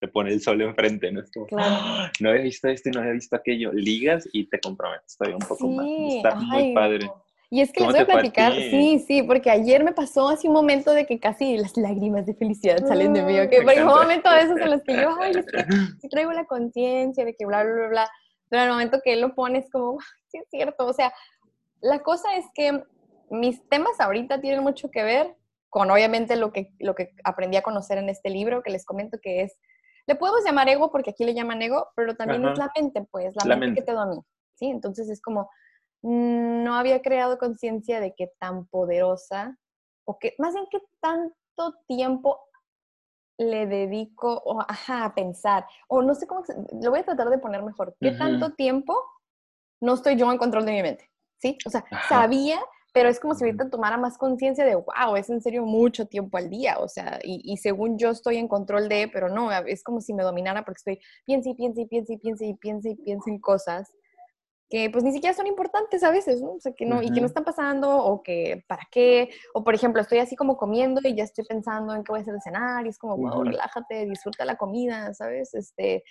te 0.00 0.08
pone 0.08 0.32
el 0.32 0.40
sol 0.40 0.60
enfrente, 0.62 1.10
¿no? 1.10 1.20
Es 1.20 1.30
como, 1.32 1.46
¡Ah! 1.58 2.10
no 2.20 2.30
había 2.30 2.42
visto 2.42 2.68
esto 2.68 2.88
y 2.88 2.92
no 2.92 3.00
había 3.00 3.12
visto 3.12 3.36
aquello. 3.36 3.72
Ligas 3.72 4.28
y 4.32 4.48
te 4.48 4.60
comprometes 4.60 5.16
todavía 5.16 5.36
un 5.36 5.48
poco 5.48 5.68
más. 5.68 5.86
Está 6.16 6.34
muy 6.36 6.74
padre. 6.74 7.10
Y 7.50 7.60
es 7.60 7.72
que 7.72 7.84
les 7.84 7.92
voy 7.92 8.00
a 8.00 8.06
platicar, 8.06 8.52
sí, 8.52 8.98
sí, 9.06 9.22
porque 9.22 9.48
ayer 9.48 9.84
me 9.84 9.92
pasó 9.92 10.28
así 10.28 10.48
un 10.48 10.54
momento 10.54 10.92
de 10.92 11.06
que 11.06 11.20
casi 11.20 11.56
las 11.56 11.76
lágrimas 11.76 12.26
de 12.26 12.34
felicidad 12.34 12.84
salen 12.84 13.12
de 13.12 13.22
mí, 13.22 13.38
¿ok? 13.38 13.52
Porque 13.62 13.82
un 13.82 13.88
momento 13.88 14.30
de 14.30 14.40
esos 14.40 14.58
en 14.58 14.70
los 14.70 14.82
que 14.82 14.96
yo, 14.96 15.14
ay, 15.20 15.32
es 15.36 15.46
que 15.46 15.64
sí 16.00 16.08
traigo 16.08 16.32
la 16.32 16.46
conciencia 16.46 17.24
de 17.24 17.34
que 17.34 17.46
bla, 17.46 17.62
bla, 17.62 17.72
bla, 17.72 17.88
bla, 17.88 18.10
pero 18.48 18.62
al 18.62 18.70
momento 18.70 19.00
que 19.04 19.12
él 19.12 19.20
lo 19.20 19.34
pone 19.34 19.58
es 19.58 19.70
como, 19.70 19.98
sí 20.28 20.38
es 20.38 20.48
cierto, 20.50 20.86
o 20.86 20.92
sea, 20.92 21.12
la 21.84 22.02
cosa 22.02 22.34
es 22.34 22.46
que 22.54 22.82
mis 23.30 23.68
temas 23.68 24.00
ahorita 24.00 24.40
tienen 24.40 24.62
mucho 24.62 24.90
que 24.90 25.04
ver 25.04 25.36
con 25.68 25.90
obviamente 25.90 26.34
lo 26.36 26.50
que, 26.50 26.72
lo 26.78 26.94
que 26.94 27.14
aprendí 27.24 27.58
a 27.58 27.62
conocer 27.62 27.98
en 27.98 28.08
este 28.08 28.30
libro, 28.30 28.62
que 28.62 28.70
les 28.70 28.86
comento 28.86 29.18
que 29.22 29.42
es, 29.42 29.58
le 30.06 30.14
podemos 30.14 30.42
llamar 30.44 30.68
ego 30.68 30.90
porque 30.90 31.10
aquí 31.10 31.24
le 31.24 31.34
llaman 31.34 31.60
ego, 31.60 31.88
pero 31.94 32.16
también 32.16 32.46
es 32.46 32.56
la 32.56 32.70
mente, 32.74 33.06
pues, 33.10 33.34
la, 33.36 33.56
mente, 33.56 33.80
que 33.80 33.86
te 33.86 33.92
domina, 33.92 34.22
¿sí? 34.54 34.66
Entonces 34.66 35.10
es 35.10 35.20
como, 35.20 35.50
no 36.02 36.74
había 36.74 37.02
creado 37.02 37.38
conciencia 37.38 38.00
de 38.00 38.14
qué 38.14 38.32
tan 38.38 38.66
poderosa, 38.66 39.58
o 40.06 40.18
que, 40.18 40.34
más 40.38 40.54
bien 40.54 40.66
qué 40.70 40.78
tanto 41.00 41.74
tiempo 41.86 42.40
le 43.36 43.66
dedico 43.66 44.42
a 44.68 45.14
pensar, 45.14 45.66
o 45.88 46.00
no 46.00 46.14
sé 46.14 46.26
cómo, 46.26 46.44
lo 46.80 46.90
voy 46.90 47.00
a 47.00 47.04
tratar 47.04 47.28
de 47.28 47.38
poner 47.38 47.62
mejor, 47.62 47.94
qué 48.00 48.12
tanto 48.12 48.54
tiempo 48.54 48.98
no 49.82 49.94
estoy 49.94 50.16
yo 50.16 50.32
en 50.32 50.38
control 50.38 50.64
de 50.64 50.72
mi 50.72 50.82
mente. 50.82 51.10
¿Sí? 51.38 51.58
O 51.66 51.70
sea, 51.70 51.84
sabía, 52.08 52.60
pero 52.92 53.08
es 53.08 53.18
como 53.18 53.34
si 53.34 53.44
ahorita 53.44 53.70
tomara 53.70 53.96
más 53.96 54.16
conciencia 54.18 54.64
de, 54.64 54.76
wow, 54.76 55.16
es 55.16 55.28
en 55.28 55.40
serio 55.40 55.64
mucho 55.64 56.06
tiempo 56.06 56.38
al 56.38 56.48
día, 56.48 56.78
o 56.78 56.88
sea, 56.88 57.18
y, 57.22 57.56
según 57.56 57.98
yo 57.98 58.10
estoy 58.10 58.36
en 58.36 58.48
control 58.48 58.88
de, 58.88 59.08
pero 59.12 59.28
no, 59.28 59.50
es 59.52 59.82
como 59.82 60.00
si 60.00 60.14
me 60.14 60.22
dominara 60.22 60.64
porque 60.64 60.78
estoy 60.78 61.00
piensa 61.26 61.50
y 61.50 61.54
piensa 61.54 61.80
y 61.80 61.86
piensa 61.86 62.12
y 62.12 62.18
piensa 62.18 62.44
y 62.44 62.54
piensa 62.54 62.88
y 62.88 62.94
piensa 62.96 63.30
en 63.30 63.40
cosas 63.40 63.92
que 64.74 64.90
pues 64.90 65.04
ni 65.04 65.12
siquiera 65.12 65.36
son 65.36 65.46
importantes 65.46 66.02
a 66.02 66.10
veces, 66.10 66.42
¿no? 66.42 66.54
O 66.54 66.60
sea, 66.60 66.72
que 66.72 66.84
no, 66.84 67.00
y 67.00 67.12
que 67.12 67.20
no 67.20 67.28
están 67.28 67.44
pasando, 67.44 67.96
o 67.96 68.24
que 68.24 68.64
para 68.66 68.82
qué, 68.90 69.30
o 69.52 69.62
por 69.62 69.72
ejemplo, 69.72 70.02
estoy 70.02 70.18
así 70.18 70.34
como 70.34 70.56
comiendo 70.56 71.00
y 71.04 71.14
ya 71.14 71.22
estoy 71.22 71.44
pensando 71.44 71.94
en 71.94 72.02
qué 72.02 72.10
voy 72.10 72.18
a 72.18 72.22
hacer 72.22 72.34
de 72.34 72.40
cenar, 72.40 72.84
y 72.84 72.88
es 72.88 72.98
como, 72.98 73.16
wow, 73.16 73.44
relájate, 73.44 74.04
disfruta 74.04 74.44
la 74.44 74.56
comida, 74.56 75.14
¿sabes? 75.14 75.54
Este, 75.54 76.02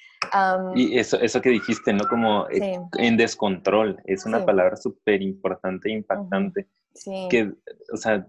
y 0.76 0.98
eso, 0.98 1.20
eso 1.20 1.42
que 1.42 1.50
dijiste, 1.50 1.92
¿no? 1.92 2.08
Como 2.08 2.48
eh, 2.52 2.80
en 3.00 3.18
descontrol, 3.18 4.02
es 4.06 4.26
una 4.26 4.46
palabra 4.46 4.78
súper 4.78 5.22
importante 5.22 5.90
e 5.90 5.96
impactante, 5.96 6.70
sí. 6.94 7.28
que, 7.30 7.52
o 7.92 7.98
sea, 7.98 8.26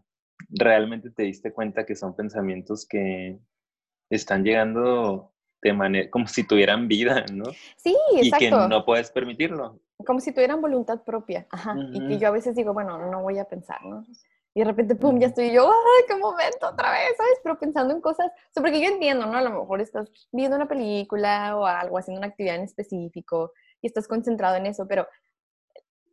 realmente 0.48 1.10
te 1.10 1.22
diste 1.22 1.52
cuenta 1.52 1.86
que 1.86 1.94
son 1.94 2.16
pensamientos 2.16 2.88
que 2.88 3.38
están 4.10 4.42
llegando 4.42 5.32
de 5.62 5.72
manera, 5.72 6.10
como 6.10 6.26
si 6.26 6.44
tuvieran 6.44 6.88
vida, 6.88 7.24
¿no? 7.32 7.44
Sí, 7.76 7.96
exacto. 8.16 8.44
Y 8.44 8.50
que 8.50 8.50
no 8.50 8.84
puedes 8.84 9.12
permitirlo. 9.12 9.80
Como 10.04 10.20
si 10.20 10.32
tuvieran 10.32 10.60
voluntad 10.60 11.02
propia, 11.02 11.46
ajá. 11.50 11.74
Y 11.92 12.06
que 12.06 12.18
yo 12.18 12.28
a 12.28 12.32
veces 12.32 12.54
digo, 12.54 12.72
bueno, 12.72 12.98
no 13.10 13.22
voy 13.22 13.38
a 13.38 13.44
pensar, 13.44 13.84
¿no? 13.84 14.04
Y 14.56 14.60
de 14.60 14.66
repente, 14.66 14.94
pum, 14.94 15.18
ya 15.18 15.26
estoy 15.26 15.52
yo, 15.52 15.68
¡ay, 15.68 16.04
qué 16.06 16.14
momento 16.14 16.68
otra 16.68 16.92
vez! 16.92 17.16
¿Sabes? 17.16 17.40
Pero 17.42 17.58
pensando 17.58 17.92
en 17.92 18.00
cosas, 18.00 18.28
o 18.28 18.52
sea, 18.52 18.62
porque 18.62 18.80
yo 18.80 18.88
entiendo, 18.88 19.26
¿no? 19.26 19.36
A 19.36 19.42
lo 19.42 19.50
mejor 19.50 19.80
estás 19.80 20.08
viendo 20.30 20.56
una 20.56 20.68
película 20.68 21.56
o 21.56 21.66
algo, 21.66 21.98
haciendo 21.98 22.20
una 22.20 22.28
actividad 22.28 22.56
en 22.56 22.62
específico 22.62 23.52
y 23.82 23.88
estás 23.88 24.06
concentrado 24.06 24.54
en 24.56 24.66
eso, 24.66 24.86
pero 24.86 25.08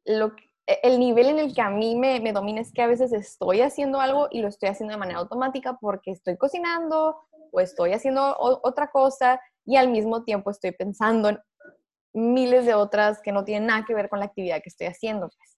lo, 0.06 0.34
e, 0.66 0.80
el 0.82 1.00
nivel 1.00 1.28
en 1.28 1.38
el 1.40 1.54
que 1.54 1.62
a 1.62 1.70
mí 1.70 1.96
me, 1.96 2.20
me 2.20 2.34
domina 2.34 2.62
es 2.62 2.74
que 2.74 2.82
a 2.82 2.88
veces 2.88 3.14
estoy 3.14 3.62
haciendo 3.62 4.00
algo 4.00 4.28
y 4.32 4.42
lo 4.42 4.48
estoy 4.48 4.70
haciendo 4.70 4.94
de 4.94 5.00
manera 5.00 5.20
automática 5.20 5.78
porque 5.80 6.12
estoy 6.12 6.36
cocinando 6.38 7.18
o 7.52 7.60
estoy 7.60 7.94
haciendo 7.94 8.36
otra 8.40 8.90
cosa 8.90 9.40
y 9.66 9.76
al 9.76 9.90
mismo 9.90 10.24
tiempo 10.24 10.50
estoy 10.50 10.72
pensando 10.72 11.30
en 11.30 11.40
miles 12.14 12.66
de 12.66 12.74
otras 12.74 13.22
que 13.22 13.32
no 13.32 13.44
tienen 13.44 13.68
nada 13.68 13.86
que 13.88 13.94
ver 13.94 14.10
con 14.10 14.20
la 14.20 14.26
actividad 14.26 14.62
que 14.62 14.70
estoy 14.70 14.88
haciendo. 14.88 15.30
Pues. 15.30 15.58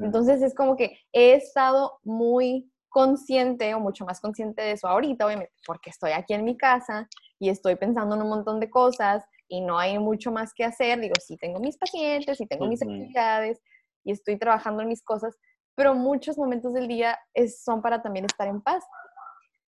Entonces 0.00 0.40
es 0.42 0.54
como 0.54 0.76
que 0.76 0.98
he 1.12 1.34
estado 1.34 1.98
muy 2.04 2.70
consciente 2.88 3.74
o 3.74 3.80
mucho 3.80 4.04
más 4.04 4.20
consciente 4.20 4.62
de 4.62 4.72
eso 4.72 4.86
ahorita, 4.86 5.26
obviamente, 5.26 5.52
porque 5.66 5.90
estoy 5.90 6.12
aquí 6.12 6.32
en 6.32 6.44
mi 6.44 6.56
casa 6.56 7.08
y 7.40 7.48
estoy 7.48 7.74
pensando 7.74 8.14
en 8.14 8.22
un 8.22 8.28
montón 8.28 8.60
de 8.60 8.70
cosas 8.70 9.24
y 9.48 9.62
no 9.62 9.78
hay 9.78 9.98
mucho 9.98 10.30
más 10.30 10.54
que 10.54 10.64
hacer. 10.64 11.00
Digo, 11.00 11.14
sí 11.20 11.36
tengo 11.36 11.58
mis 11.58 11.76
pacientes, 11.76 12.38
sí 12.38 12.46
tengo 12.46 12.66
mis 12.68 12.82
actividades 12.82 13.60
y 14.04 14.12
estoy 14.12 14.38
trabajando 14.38 14.82
en 14.82 14.88
mis 14.88 15.02
cosas, 15.02 15.36
pero 15.74 15.94
muchos 15.94 16.38
momentos 16.38 16.72
del 16.72 16.86
día 16.86 17.18
son 17.64 17.82
para 17.82 18.00
también 18.00 18.26
estar 18.26 18.46
en 18.46 18.62
paz. 18.62 18.84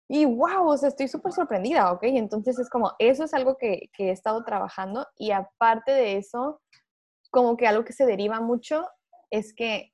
Y 0.09 0.25
wow, 0.25 0.69
o 0.69 0.77
sea, 0.77 0.89
estoy 0.89 1.09
súper 1.09 1.33
sorprendida, 1.33 1.91
¿ok? 1.93 2.05
Entonces 2.05 2.59
es 2.59 2.71
como, 2.71 2.93
eso 2.99 3.25
es 3.25 3.35
algo 3.35 3.57
que, 3.57 3.91
que, 3.93 4.09
he 4.09 4.13
estado 4.13 4.45
trabajando 4.45 5.07
y 5.17 5.33
aparte 5.33 5.93
de 5.93 6.17
eso, 6.17 6.61
como 7.31 7.57
que 7.57 7.67
algo 7.67 7.85
que 7.85 7.93
se 7.93 8.07
deriva 8.07 8.41
mucho 8.41 8.87
es 9.31 9.53
que 9.53 9.93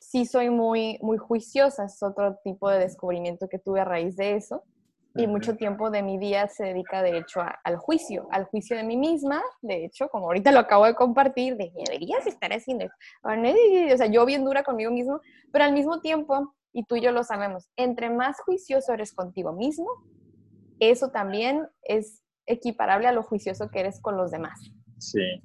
sí 0.00 0.26
soy 0.26 0.50
muy, 0.50 0.98
muy 1.00 1.18
juiciosa, 1.18 1.84
es 1.84 2.02
otro 2.02 2.38
tipo 2.44 2.68
de 2.70 2.78
descubrimiento 2.78 3.48
que 3.48 3.58
tuve 3.58 3.80
a 3.80 3.84
raíz 3.84 4.16
de 4.16 4.36
eso. 4.36 4.64
Y 5.18 5.26
mucho 5.26 5.56
tiempo 5.56 5.90
de 5.90 6.02
mi 6.02 6.18
día 6.18 6.46
se 6.46 6.64
dedica, 6.64 7.02
de 7.02 7.16
hecho, 7.16 7.40
al 7.64 7.76
juicio, 7.78 8.28
al 8.30 8.44
juicio 8.44 8.76
de 8.76 8.82
mí 8.82 8.98
misma. 8.98 9.42
De 9.62 9.86
hecho, 9.86 10.10
como 10.10 10.26
ahorita 10.26 10.52
lo 10.52 10.58
acabo 10.58 10.84
de 10.84 10.94
compartir, 10.94 11.56
de 11.56 11.72
deberías 11.74 12.26
estar 12.26 12.52
haciendo 12.52 12.84
esto. 12.84 12.96
O 13.22 13.96
sea, 13.96 14.06
yo 14.08 14.26
bien 14.26 14.44
dura 14.44 14.62
conmigo 14.62 14.90
mismo, 14.90 15.22
pero 15.52 15.64
al 15.64 15.72
mismo 15.72 16.00
tiempo 16.02 16.54
y 16.72 16.84
tú 16.84 16.96
y 16.96 17.00
yo 17.00 17.12
lo 17.12 17.24
sabemos, 17.24 17.70
entre 17.76 18.10
más 18.10 18.40
juicioso 18.40 18.92
eres 18.92 19.14
contigo 19.14 19.52
mismo, 19.52 19.88
eso 20.78 21.10
también 21.10 21.66
es 21.82 22.22
equiparable 22.46 23.08
a 23.08 23.12
lo 23.12 23.22
juicioso 23.22 23.70
que 23.70 23.80
eres 23.80 24.00
con 24.00 24.16
los 24.16 24.30
demás. 24.30 24.60
Sí. 24.98 25.42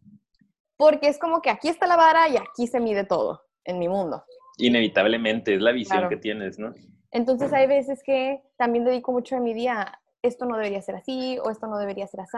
Porque 0.77 1.07
es 1.07 1.19
como 1.19 1.41
que 1.41 1.49
aquí 1.49 1.69
está 1.69 1.87
la 1.87 1.95
vara 1.95 2.27
y 2.29 2.37
aquí 2.37 2.67
se 2.67 2.79
mide 2.79 3.05
todo 3.05 3.41
en 3.63 3.79
mi 3.79 3.87
mundo. 3.87 4.23
Inevitablemente, 4.57 5.55
es 5.55 5.61
la 5.61 5.71
visión 5.71 6.09
que 6.09 6.17
tienes, 6.17 6.59
¿no? 6.59 6.73
Entonces 7.11 7.51
hay 7.53 7.67
veces 7.67 8.01
que 8.03 8.41
también 8.57 8.85
dedico 8.85 9.11
mucho 9.11 9.35
de 9.35 9.41
mi 9.41 9.53
día, 9.53 9.99
esto 10.21 10.45
no 10.45 10.55
debería 10.55 10.81
ser 10.81 10.95
así, 10.95 11.37
o 11.39 11.49
esto 11.49 11.67
no 11.67 11.77
debería 11.77 12.07
ser 12.07 12.21
así, 12.21 12.37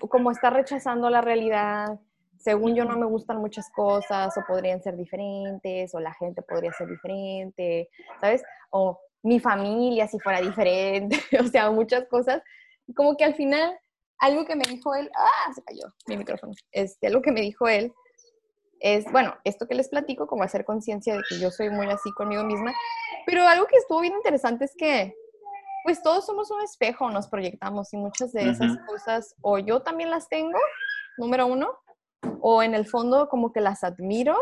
o 0.00 0.08
como 0.08 0.30
está 0.30 0.50
rechazando 0.50 1.08
la 1.10 1.20
realidad, 1.20 2.00
según 2.40 2.74
yo 2.74 2.84
no 2.84 2.96
me 2.96 3.06
gustan 3.06 3.38
muchas 3.38 3.70
cosas 3.70 4.36
o 4.36 4.40
podrían 4.46 4.82
ser 4.82 4.96
diferentes 4.96 5.94
o 5.94 6.00
la 6.00 6.14
gente 6.14 6.42
podría 6.42 6.72
ser 6.72 6.88
diferente, 6.88 7.90
¿sabes? 8.20 8.42
O 8.70 8.98
mi 9.22 9.38
familia 9.38 10.08
si 10.08 10.18
fuera 10.18 10.40
diferente, 10.40 11.20
o 11.40 11.44
sea, 11.44 11.70
muchas 11.70 12.08
cosas. 12.08 12.42
Como 12.96 13.16
que 13.16 13.24
al 13.24 13.34
final, 13.34 13.78
algo 14.18 14.46
que 14.46 14.56
me 14.56 14.64
dijo 14.68 14.94
él, 14.94 15.10
ah, 15.14 15.52
se 15.54 15.62
cayó 15.62 15.84
mi 16.06 16.16
micrófono, 16.16 16.54
este, 16.72 17.06
algo 17.08 17.20
que 17.20 17.30
me 17.30 17.42
dijo 17.42 17.68
él 17.68 17.92
es, 18.80 19.04
bueno, 19.12 19.36
esto 19.44 19.68
que 19.68 19.74
les 19.74 19.90
platico, 19.90 20.26
como 20.26 20.42
hacer 20.42 20.64
conciencia 20.64 21.14
de 21.14 21.22
que 21.28 21.38
yo 21.38 21.50
soy 21.50 21.68
muy 21.68 21.86
así 21.88 22.10
conmigo 22.12 22.42
misma, 22.44 22.72
pero 23.26 23.46
algo 23.46 23.66
que 23.66 23.76
estuvo 23.76 24.00
bien 24.00 24.14
interesante 24.14 24.64
es 24.64 24.74
que, 24.74 25.14
pues 25.84 26.02
todos 26.02 26.24
somos 26.24 26.50
un 26.50 26.62
espejo, 26.62 27.10
nos 27.10 27.28
proyectamos 27.28 27.92
y 27.92 27.98
muchas 27.98 28.32
de 28.32 28.48
esas 28.48 28.78
cosas, 28.86 29.34
o 29.42 29.58
yo 29.58 29.82
también 29.82 30.08
las 30.08 30.28
tengo, 30.28 30.58
número 31.18 31.46
uno, 31.46 31.78
o 32.40 32.62
en 32.62 32.74
el 32.74 32.86
fondo 32.86 33.28
como 33.28 33.52
que 33.52 33.60
las 33.60 33.84
admiro 33.84 34.36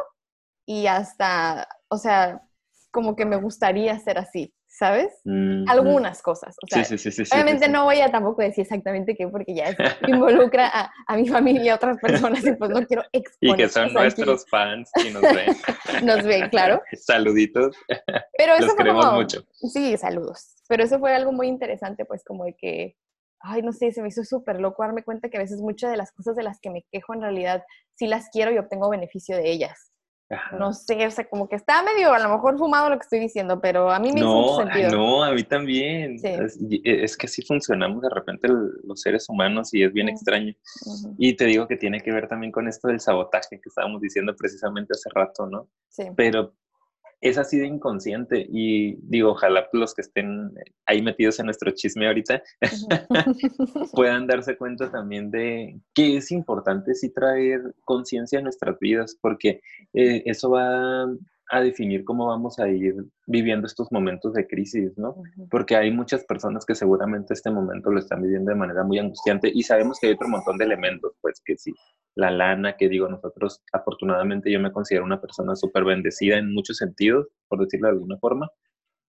y 0.67 0.87
hasta, 0.87 1.69
o 1.89 1.97
sea, 1.97 2.43
como 2.91 3.17
que 3.17 3.25
me 3.25 3.37
gustaría 3.37 3.99
ser 3.99 4.19
así, 4.19 4.55
¿sabes? 4.67 5.21
Mm. 5.25 5.69
Algunas 5.69 6.23
cosas. 6.23 6.57
O 6.63 6.67
sea, 6.67 6.85
sí, 6.85 6.99
sí, 6.99 7.11
sí, 7.11 7.23
obviamente 7.33 7.69
no 7.69 7.85
voy 7.85 8.01
a 8.01 8.11
tampoco 8.11 8.43
decir 8.43 8.63
exactamente 8.63 9.15
qué, 9.17 9.29
porque 9.29 9.55
ya 9.55 9.77
involucra 10.07 10.69
a, 10.69 10.91
a, 11.07 11.17
mi 11.17 11.29
familia 11.29 11.63
y 11.63 11.69
a 11.71 11.75
otras 11.75 11.99
personas 11.99 12.45
y 12.47 12.53
pues 12.53 12.71
no 12.71 12.87
quiero 12.87 13.03
exponer. 13.13 13.39
Y 13.41 13.57
que 13.57 13.69
son 13.69 13.93
nuestros 13.93 14.47
fans 14.49 14.91
y 15.05 15.11
nos 15.11 15.23
ven. 15.23 15.57
nos 16.05 16.25
ven, 16.25 16.49
claro. 16.49 16.83
Saluditos. 16.93 17.77
Pero 18.37 18.55
eso 18.55 18.67
Los 18.67 18.75
queremos 18.75 19.13
mucho. 19.13 19.45
Sí, 19.73 19.97
saludos. 19.97 20.55
Pero 20.69 20.85
eso 20.85 20.99
fue 20.99 21.15
algo 21.15 21.33
muy 21.33 21.49
interesante, 21.49 22.05
pues 22.05 22.23
como 22.25 22.45
de 22.45 22.55
que 22.55 22.97
ay, 23.41 23.63
no 23.63 23.73
sé, 23.73 23.93
se 23.93 24.03
me 24.03 24.09
hizo 24.09 24.25
súper 24.25 24.61
loco 24.61 24.83
darme 24.83 25.05
cuenta 25.05 25.29
que 25.29 25.37
a 25.37 25.41
veces 25.41 25.61
muchas 25.61 25.91
de 25.91 25.97
las 25.97 26.13
cosas 26.13 26.37
de 26.37 26.43
las 26.43 26.61
que 26.61 26.71
me 26.71 26.85
quejo 26.91 27.15
en 27.15 27.23
realidad 27.23 27.65
sí 27.95 28.07
las 28.07 28.29
quiero 28.31 28.53
y 28.53 28.59
obtengo 28.59 28.91
beneficio 28.91 29.37
de 29.37 29.51
ellas. 29.51 29.93
No 30.59 30.75
sé, 30.75 31.07
o 31.07 31.11
sea, 31.11 31.27
como 31.27 31.49
que 31.49 31.57
está 31.57 31.83
medio 31.83 32.13
a 32.13 32.19
lo 32.19 32.29
mejor 32.29 32.59
fumado 32.59 32.91
lo 32.91 32.99
que 32.99 33.05
estoy 33.05 33.19
diciendo, 33.19 33.61
pero 33.63 33.91
a 33.91 33.99
mí 33.99 34.13
me 34.13 34.21
no, 34.21 34.45
hizo 34.45 34.57
sentido. 34.59 34.91
No, 34.91 35.25
a 35.25 35.33
mí 35.33 35.43
también. 35.43 36.17
Es, 36.23 37.17
que 37.17 37.27
así 37.27 37.43
funcionamos 37.43 38.03
de 38.03 38.11
repente 38.11 38.47
los 38.49 39.01
seres 39.01 39.27
humanos 39.31 39.73
y 39.73 39.85
es 39.85 39.93
bien 39.93 40.11
extraño. 40.11 40.53
Y 41.17 41.35
te 41.35 41.47
digo 41.47 41.67
que 41.67 41.79
tiene 41.79 42.01
que 42.01 42.13
ver 42.13 42.29
también 42.29 42.53
con 42.53 42.69
esto 42.69 42.89
del 42.89 43.01
sabotaje 43.01 43.59
que 43.59 43.71
estábamos 43.71 44.03
diciendo 44.03 44.35
precisamente 44.37 44.93
hace 44.93 45.09
rato, 45.15 45.47
¿no? 45.47 45.71
Sí. 45.89 46.05
Pero 46.15 46.53
es 47.21 47.39
así 47.39 47.59
de 47.59 47.67
inconsciente 47.67 48.47
y 48.49 48.97
digo, 49.03 49.33
ojalá 49.33 49.69
los 49.73 49.95
que 49.95 50.03
estén 50.03 50.53
ahí 50.87 51.03
metidos 51.03 51.39
en 51.39 51.47
nuestro 51.47 51.71
chisme 51.73 52.07
ahorita 52.07 52.43
puedan 53.93 54.27
darse 54.27 54.57
cuenta 54.57 54.91
también 54.91 55.31
de 55.31 55.81
que 55.95 56.19
es 56.19 56.31
importante 56.31 56.95
sí 56.95 57.13
traer 57.13 57.75
conciencia 57.85 58.39
en 58.39 58.45
nuestras 58.45 58.79
vidas 58.79 59.17
porque 59.21 59.61
eh, 59.95 60.23
eso 60.27 60.51
va 60.51 61.07
a 61.51 61.61
definir 61.61 62.05
cómo 62.05 62.27
vamos 62.27 62.59
a 62.59 62.69
ir 62.69 62.95
viviendo 63.27 63.67
estos 63.67 63.91
momentos 63.91 64.35
de 64.35 64.47
crisis, 64.47 64.97
¿no? 64.99 65.17
Porque 65.51 65.77
hay 65.77 65.91
muchas 65.91 66.25
personas 66.25 66.67
que 66.67 66.75
seguramente 66.75 67.35
este 67.35 67.51
momento 67.51 67.91
lo 67.91 67.99
están 67.99 68.23
viviendo 68.23 68.51
de 68.51 68.57
manera 68.57 68.85
muy 68.85 68.99
angustiante 68.99 69.51
y 69.53 69.63
sabemos 69.63 69.99
que 69.99 70.09
hay 70.09 70.13
otro 70.15 70.29
montón 70.29 70.59
de 70.59 70.67
elementos, 70.67 71.13
pues 71.21 71.41
que 71.45 71.57
sí, 71.57 71.73
la 72.15 72.31
lana, 72.31 72.77
que 72.77 72.89
digo, 72.89 73.09
nosotros 73.09 73.63
afortunadamente 73.73 74.51
yo 74.51 74.61
me 74.61 74.73
considero 74.73 75.05
una 75.05 75.21
persona 75.21 75.57
súper 75.57 75.85
bendecida 75.85 76.37
en 76.37 76.53
muchos 76.53 76.77
sentidos, 76.77 77.29
por 77.49 77.61
decirlo 77.61 77.89
de 77.89 77.95
alguna 77.95 78.19
forma, 78.19 78.51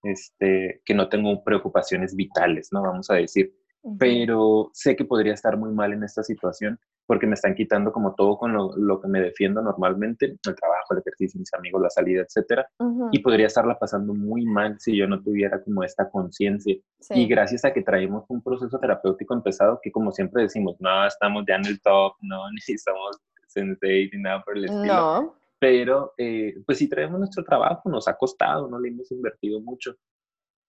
este, 0.04 0.82
que 0.86 0.94
no 0.94 1.10
tengo 1.10 1.44
preocupaciones 1.44 2.16
vitales, 2.16 2.70
¿no? 2.72 2.84
Vamos 2.84 3.10
a 3.10 3.16
decir, 3.16 3.54
pero 3.98 4.70
sé 4.74 4.96
que 4.96 5.06
podría 5.06 5.34
estar 5.34 5.58
muy 5.58 5.72
mal 5.72 5.94
en 5.94 6.04
esta 6.04 6.24
situación 6.24 6.80
porque 7.10 7.26
me 7.26 7.34
están 7.34 7.56
quitando 7.56 7.92
como 7.92 8.14
todo 8.14 8.38
con 8.38 8.54
lo, 8.54 9.02
que 9.02 9.08
me 9.08 9.20
defiendo 9.20 9.64
normalmente, 9.64 10.26
el 10.28 10.56
trabajo, 10.56 10.94
el 10.94 11.00
ejercicio, 11.00 11.40
mis 11.40 11.52
amigos, 11.56 11.82
la 11.82 11.90
salida, 11.90 12.22
etcétera, 12.22 12.70
y 13.12 13.18
podría 13.18 13.48
estarla 13.48 13.80
pasando 13.80 14.14
muy 14.14 14.46
mal 14.46 14.80
si 14.80 14.96
yo 14.96 15.08
no 15.08 15.20
tuviera 15.20 15.60
como 15.64 15.84
esta 15.84 16.08
conciencia. 16.08 16.76
Y 17.10 17.28
gracias 17.28 17.66
a 17.66 17.74
que 17.74 17.82
traemos 17.82 18.26
un 18.28 18.44
proceso 18.44 18.78
terapéutico 18.78 19.34
empezado, 19.34 19.80
que 19.82 19.92
como 19.92 20.12
siempre 20.12 20.44
decimos, 20.44 20.76
no, 20.78 21.08
estamos 21.08 21.46
ya 21.48 21.56
en 21.56 21.66
el 21.66 21.82
top, 21.82 22.14
no 22.22 22.44
necesitamos 22.54 23.18
sensei 23.48 24.08
ni 24.14 24.22
nada 24.22 24.44
por 24.44 24.56
el 24.56 24.66
estilo. 24.66 24.86
No. 24.86 25.36
Pero, 25.58 26.14
eh, 26.16 26.62
pues 26.64 26.78
si 26.78 26.88
traemos 26.88 27.18
nuestro 27.18 27.44
trabajo, 27.44 27.90
nos 27.90 28.08
ha 28.08 28.16
costado, 28.16 28.68
no 28.70 28.80
le 28.80 28.90
hemos 28.90 29.12
invertido 29.12 29.60
mucho. 29.60 29.96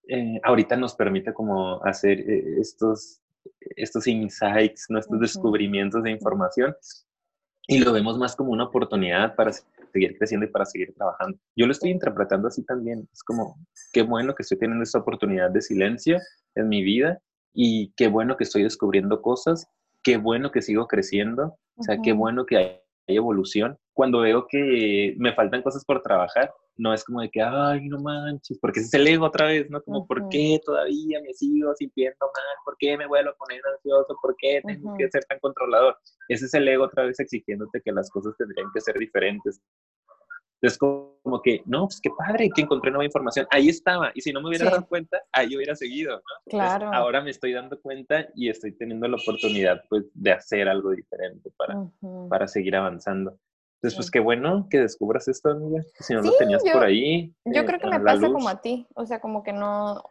Eh, 0.09 0.41
ahorita 0.43 0.77
nos 0.77 0.95
permite 0.95 1.33
como 1.33 1.85
hacer 1.85 2.21
eh, 2.21 2.61
estos 2.61 3.21
estos 3.77 4.07
insights, 4.07 4.87
nuestros 4.89 5.21
descubrimientos 5.21 6.03
de 6.03 6.11
información 6.11 6.75
y 7.67 7.79
lo 7.79 7.93
vemos 7.93 8.19
más 8.19 8.35
como 8.35 8.53
una 8.53 8.65
oportunidad 8.65 9.35
para 9.37 9.53
seguir 9.53 10.17
creciendo 10.19 10.47
y 10.47 10.51
para 10.51 10.65
seguir 10.65 10.93
trabajando. 10.95 11.39
Yo 11.57 11.67
lo 11.67 11.73
estoy 11.73 11.91
interpretando 11.91 12.49
así 12.49 12.65
también. 12.65 13.09
Es 13.13 13.23
como, 13.23 13.57
qué 13.93 14.03
bueno 14.03 14.35
que 14.35 14.43
estoy 14.43 14.59
teniendo 14.59 14.83
esta 14.83 14.99
oportunidad 14.99 15.51
de 15.51 15.63
silencio 15.63 16.19
en 16.55 16.69
mi 16.69 16.83
vida 16.83 17.21
y 17.55 17.93
qué 17.97 18.09
bueno 18.09 18.37
que 18.37 18.45
estoy 18.45 18.63
descubriendo 18.63 19.23
cosas, 19.23 19.69
qué 20.03 20.17
bueno 20.17 20.51
que 20.51 20.63
sigo 20.63 20.87
creciendo, 20.87 21.57
o 21.77 21.83
sea, 21.83 21.99
qué 22.03 22.13
bueno 22.13 22.47
que 22.47 22.57
hay, 22.57 22.81
evolución 23.07 23.77
cuando 24.01 24.21
veo 24.21 24.47
que 24.49 25.15
me 25.19 25.35
faltan 25.35 25.61
cosas 25.61 25.85
por 25.85 26.01
trabajar, 26.01 26.51
no 26.79 26.95
es 26.95 27.05
como 27.05 27.21
de 27.21 27.29
que, 27.29 27.43
ay, 27.43 27.87
no 27.87 27.99
manches, 27.99 28.59
porque 28.59 28.81
ese 28.81 28.87
es 28.87 28.95
el 28.95 29.07
ego 29.07 29.27
otra 29.27 29.49
vez, 29.49 29.69
¿no? 29.69 29.83
Como, 29.83 30.07
¿por 30.07 30.27
qué 30.31 30.59
todavía 30.65 31.21
me 31.21 31.35
sigo 31.35 31.75
sintiendo 31.75 32.17
mal? 32.19 32.57
¿Por 32.65 32.79
qué 32.79 32.97
me 32.97 33.07
vuelvo 33.07 33.33
a 33.33 33.35
poner 33.35 33.61
ansioso? 33.75 34.17
¿Por 34.23 34.35
qué 34.39 34.63
tengo 34.67 34.97
que 34.97 35.07
ser 35.11 35.23
tan 35.27 35.39
controlador? 35.41 35.99
Ese 36.31 36.47
es 36.47 36.55
el 36.55 36.67
ego 36.67 36.85
otra 36.85 37.05
vez 37.05 37.21
exigiéndote 37.21 37.83
que 37.85 37.93
las 37.93 38.09
cosas 38.09 38.35
tendrían 38.39 38.71
que 38.73 38.81
ser 38.81 38.97
diferentes. 38.97 39.61
Entonces, 40.63 40.79
como 40.79 41.43
que, 41.43 41.63
no, 41.67 41.85
pues 41.85 42.01
qué 42.03 42.09
padre 42.17 42.49
que 42.55 42.63
encontré 42.63 42.91
nueva 42.91 43.05
información. 43.05 43.47
Ahí 43.51 43.69
estaba. 43.69 44.13
Y 44.15 44.23
si 44.23 44.33
no 44.33 44.41
me 44.41 44.49
hubiera 44.49 44.71
dado 44.71 44.87
cuenta, 44.87 45.21
ahí 45.31 45.55
hubiera 45.55 45.77
seguido, 45.77 46.17
¿no? 46.17 46.23
Claro. 46.49 46.91
ahora 46.95 47.21
me 47.21 47.33
estoy 47.33 47.53
dando 47.53 47.79
cuenta 47.79 48.29
y 48.35 48.49
estoy 48.49 48.73
teniendo 48.73 49.07
la 49.09 49.17
oportunidad, 49.17 49.85
pues, 49.91 50.05
de 50.15 50.33
hacer 50.33 50.71
algo 50.71 50.93
diferente 50.93 51.51
para, 51.59 51.85
para 52.31 52.49
seguir 52.49 52.77
avanzando. 52.77 53.39
Entonces, 53.83 53.97
pues 53.97 54.11
qué 54.11 54.21
bueno 54.21 54.67
que 54.69 54.79
descubras 54.79 55.27
esto, 55.27 55.51
amiga. 55.51 55.83
Si 55.99 56.13
no 56.13 56.21
lo 56.21 56.33
tenías 56.37 56.63
por 56.63 56.85
ahí. 56.85 57.35
Yo 57.47 57.65
creo 57.65 57.81
que 57.81 57.87
me 57.87 58.01
pasa 58.01 58.31
como 58.31 58.49
a 58.49 58.61
ti. 58.61 58.87
O 58.95 59.07
sea, 59.07 59.21
como 59.21 59.43
que 59.43 59.55
no 59.55 60.05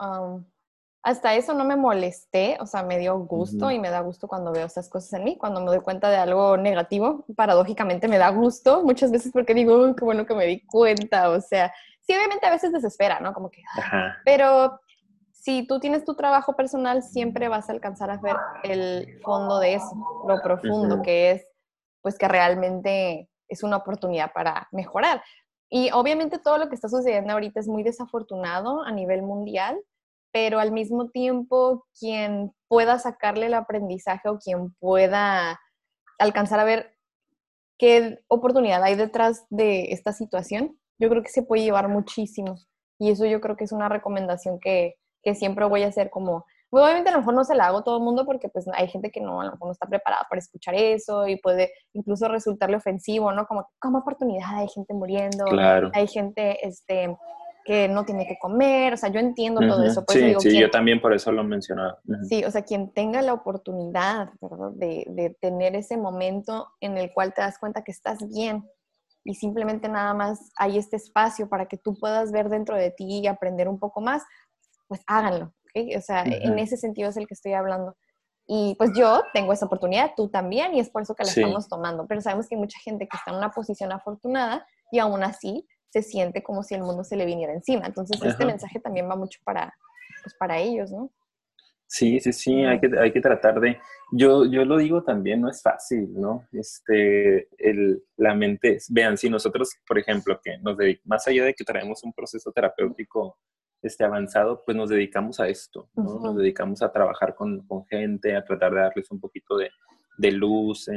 hasta 1.01 1.35
eso 1.35 1.53
no 1.53 1.63
me 1.63 1.75
molesté, 1.75 2.57
o 2.59 2.65
sea, 2.65 2.83
me 2.83 2.99
dio 2.99 3.17
gusto 3.19 3.71
y 3.71 3.79
me 3.79 3.89
da 3.89 4.01
gusto 4.01 4.27
cuando 4.27 4.51
veo 4.51 4.65
esas 4.65 4.89
cosas 4.89 5.13
en 5.13 5.23
mí, 5.23 5.37
cuando 5.37 5.61
me 5.61 5.67
doy 5.67 5.79
cuenta 5.79 6.09
de 6.09 6.17
algo 6.17 6.57
negativo, 6.57 7.25
paradójicamente 7.35 8.07
me 8.07 8.17
da 8.17 8.29
gusto 8.29 8.83
muchas 8.83 9.09
veces 9.11 9.31
porque 9.31 9.53
digo, 9.53 9.95
qué 9.95 10.03
bueno 10.03 10.25
que 10.25 10.35
me 10.35 10.45
di 10.45 10.65
cuenta, 10.65 11.29
o 11.29 11.39
sea, 11.39 11.73
sí, 12.01 12.13
obviamente 12.13 12.45
a 12.45 12.51
veces 12.51 12.73
desespera, 12.73 13.21
¿no? 13.21 13.33
Como 13.33 13.49
que, 13.49 13.63
pero 14.25 14.79
si 15.31 15.65
tú 15.65 15.79
tienes 15.79 16.03
tu 16.03 16.15
trabajo 16.15 16.53
personal, 16.57 17.01
siempre 17.01 17.47
vas 17.47 17.69
a 17.69 17.73
alcanzar 17.73 18.11
a 18.11 18.17
ver 18.17 18.35
el 18.63 19.21
fondo 19.23 19.59
de 19.59 19.75
eso, 19.75 20.25
lo 20.27 20.41
profundo 20.41 21.01
que 21.01 21.31
es, 21.31 21.47
pues 22.01 22.17
que 22.17 22.27
realmente 22.27 23.28
es 23.49 23.63
una 23.63 23.77
oportunidad 23.77 24.31
para 24.31 24.67
mejorar. 24.71 25.21
Y 25.69 25.91
obviamente 25.91 26.39
todo 26.39 26.57
lo 26.57 26.69
que 26.69 26.75
está 26.75 26.89
sucediendo 26.89 27.33
ahorita 27.33 27.59
es 27.59 27.67
muy 27.67 27.83
desafortunado 27.83 28.83
a 28.83 28.91
nivel 28.91 29.21
mundial, 29.21 29.79
pero 30.31 30.59
al 30.59 30.71
mismo 30.71 31.09
tiempo 31.09 31.85
quien 31.99 32.51
pueda 32.67 32.97
sacarle 32.99 33.47
el 33.47 33.53
aprendizaje 33.53 34.29
o 34.29 34.39
quien 34.39 34.71
pueda 34.79 35.59
alcanzar 36.17 36.59
a 36.59 36.63
ver 36.63 36.95
qué 37.77 38.19
oportunidad 38.27 38.83
hay 38.83 38.95
detrás 38.95 39.45
de 39.49 39.91
esta 39.91 40.11
situación, 40.11 40.79
yo 40.99 41.09
creo 41.09 41.23
que 41.23 41.29
se 41.29 41.43
puede 41.43 41.63
llevar 41.63 41.87
muchísimo. 41.87 42.55
Y 42.99 43.11
eso 43.11 43.25
yo 43.25 43.39
creo 43.39 43.55
que 43.55 43.63
es 43.63 43.71
una 43.71 43.89
recomendación 43.89 44.59
que, 44.59 44.95
que 45.23 45.33
siempre 45.33 45.65
voy 45.65 45.83
a 45.83 45.87
hacer 45.87 46.09
como, 46.09 46.45
obviamente 46.71 47.09
a 47.09 47.13
lo 47.13 47.19
mejor 47.19 47.33
no 47.33 47.43
se 47.43 47.55
la 47.55 47.67
hago 47.67 47.79
a 47.79 47.83
todo 47.83 47.97
el 47.97 48.03
mundo 48.03 48.25
porque 48.25 48.49
pues 48.49 48.65
hay 48.73 48.87
gente 48.87 49.11
que 49.11 49.21
no, 49.21 49.41
a 49.41 49.45
lo 49.45 49.51
mejor 49.51 49.67
no 49.67 49.71
está 49.71 49.87
preparada 49.87 50.25
para 50.29 50.39
escuchar 50.39 50.75
eso 50.75 51.27
y 51.27 51.37
puede 51.37 51.71
incluso 51.93 52.27
resultarle 52.27 52.77
ofensivo, 52.77 53.31
¿no? 53.31 53.45
Como, 53.45 53.67
como 53.79 53.99
oportunidad, 53.99 54.55
hay 54.55 54.67
gente 54.67 54.93
muriendo, 54.93 55.45
hay 55.93 56.07
gente, 56.07 56.65
este, 56.65 57.15
que 57.65 57.87
no 57.87 58.03
tiene 58.05 58.25
que 58.25 58.37
comer, 58.39 58.93
o 58.93 58.97
sea, 58.97 59.09
yo 59.09 59.19
entiendo 59.19 59.61
todo 59.61 59.83
eso. 59.83 60.03
sí, 60.07 60.33
sí, 60.39 60.59
yo 60.59 60.71
también 60.71 60.99
por 60.99 61.13
eso 61.13 61.31
lo 61.31 61.43
mencionaba. 61.43 61.99
Sí, 62.27 62.43
o 62.43 62.51
sea, 62.51 62.63
quien 62.63 62.91
tenga 62.93 63.21
la 63.21 63.33
oportunidad 63.33 64.29
De, 64.73 65.05
de, 65.07 65.37
tener 65.39 65.75
ese 65.75 65.97
momento 65.97 66.67
en 66.79 66.97
el 66.97 67.13
cual 67.13 67.33
te 67.33 67.41
das 67.41 67.59
cuenta 67.59 67.83
que 67.83 67.91
estás 67.91 68.17
bien 68.27 68.67
y 69.23 69.35
simplemente 69.35 69.87
nada 69.89 70.13
más 70.13 70.51
hay 70.57 70.77
este 70.77 70.95
espacio 70.95 71.47
para 71.49 71.67
que 71.67 71.77
tú 71.77 71.93
puedas 71.93 72.31
ver 72.31 72.49
dentro 72.49 72.75
de 72.75 72.89
ti 72.89 73.19
y 73.19 73.27
aprender 73.27 73.67
un 73.67 73.77
poco 73.77 74.01
más, 74.01 74.23
pues 74.87 75.03
háganlo, 75.05 75.53
¿ok? 75.75 75.97
O 75.97 76.01
sea, 76.01 76.23
en 76.25 76.57
ese 76.59 76.77
sentido 76.77 77.09
es 77.09 77.17
el 77.17 77.27
que 77.27 77.33
estoy 77.33 77.53
hablando. 77.53 77.95
Y 78.51 78.73
pues 78.79 78.91
yo 78.97 79.21
tengo 79.31 79.53
esa 79.53 79.67
oportunidad, 79.67 80.13
tú 80.17 80.27
también, 80.27 80.73
y 80.73 80.79
es 80.79 80.89
por 80.89 81.03
eso 81.03 81.13
que 81.13 81.23
la 81.23 81.29
estamos 81.29 81.69
tomando. 81.69 82.07
Pero 82.07 82.19
sabemos 82.19 82.47
que 82.47 82.55
hay 82.55 82.61
mucha 82.61 82.79
gente 82.79 83.07
que 83.07 83.15
está 83.15 83.29
en 83.29 83.37
una 83.37 83.51
posición 83.51 83.91
afortunada 83.91 84.65
y 84.91 84.97
aún 84.97 85.23
así 85.23 85.67
se 85.89 86.01
siente 86.01 86.41
como 86.41 86.63
si 86.63 86.73
el 86.73 86.81
mundo 86.81 87.03
se 87.03 87.15
le 87.15 87.25
viniera 87.25 87.53
encima. 87.53 87.85
Entonces, 87.85 88.19
este 88.21 88.45
mensaje 88.45 88.79
también 88.79 89.07
va 89.07 89.15
mucho 89.15 89.39
para, 89.43 89.71
pues, 90.23 90.35
para 90.35 90.57
ellos, 90.57 90.91
¿no? 90.91 91.11
Sí, 91.85 92.19
sí, 92.19 92.33
sí, 92.33 92.63
hay 92.65 92.79
que, 92.79 92.89
hay 92.99 93.11
que 93.11 93.21
tratar 93.21 93.59
de... 93.59 93.79
Yo, 94.11 94.45
yo 94.45 94.63
lo 94.65 94.77
digo 94.77 95.03
también, 95.03 95.41
no 95.41 95.49
es 95.49 95.61
fácil, 95.61 96.11
¿no? 96.13 96.47
Este, 96.51 97.47
el, 97.57 98.03
la 98.15 98.35
mente, 98.35 98.77
vean, 98.89 99.17
si 99.17 99.29
nosotros, 99.29 99.71
por 99.87 99.97
ejemplo, 99.97 100.39
que 100.43 100.57
nos 100.59 100.77
dedicamos, 100.77 101.07
más 101.07 101.27
allá 101.27 101.45
de 101.45 101.53
que 101.53 101.63
traemos 101.63 102.03
un 102.03 102.13
proceso 102.13 102.51
terapéutico 102.51 103.37
este, 103.81 104.03
avanzado, 104.03 104.63
pues 104.65 104.75
nos 104.75 104.89
dedicamos 104.89 105.39
a 105.39 105.47
esto, 105.47 105.89
¿no? 105.95 106.19
Nos 106.19 106.37
dedicamos 106.37 106.81
a 106.81 106.91
trabajar 106.91 107.35
con, 107.35 107.65
con, 107.67 107.85
gente, 107.85 108.35
a 108.35 108.43
tratar 108.43 108.73
de 108.73 108.81
darles 108.81 109.09
un 109.11 109.19
poquito 109.19 109.57
de, 109.57 109.69
de 110.17 110.31
luz 110.31 110.87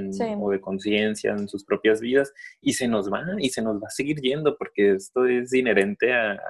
o 0.40 0.50
de 0.50 0.60
conciencia 0.60 1.30
en 1.30 1.48
sus 1.48 1.64
propias 1.64 2.00
vidas 2.00 2.32
y 2.60 2.72
se 2.72 2.88
nos 2.88 3.10
va 3.10 3.22
y 3.38 3.50
se 3.50 3.62
nos 3.62 3.76
va 3.76 3.86
a 3.86 3.90
seguir 3.90 4.20
yendo 4.20 4.56
porque 4.58 4.94
esto 4.94 5.26
es 5.26 5.54
inherente 5.54 6.12
a, 6.12 6.40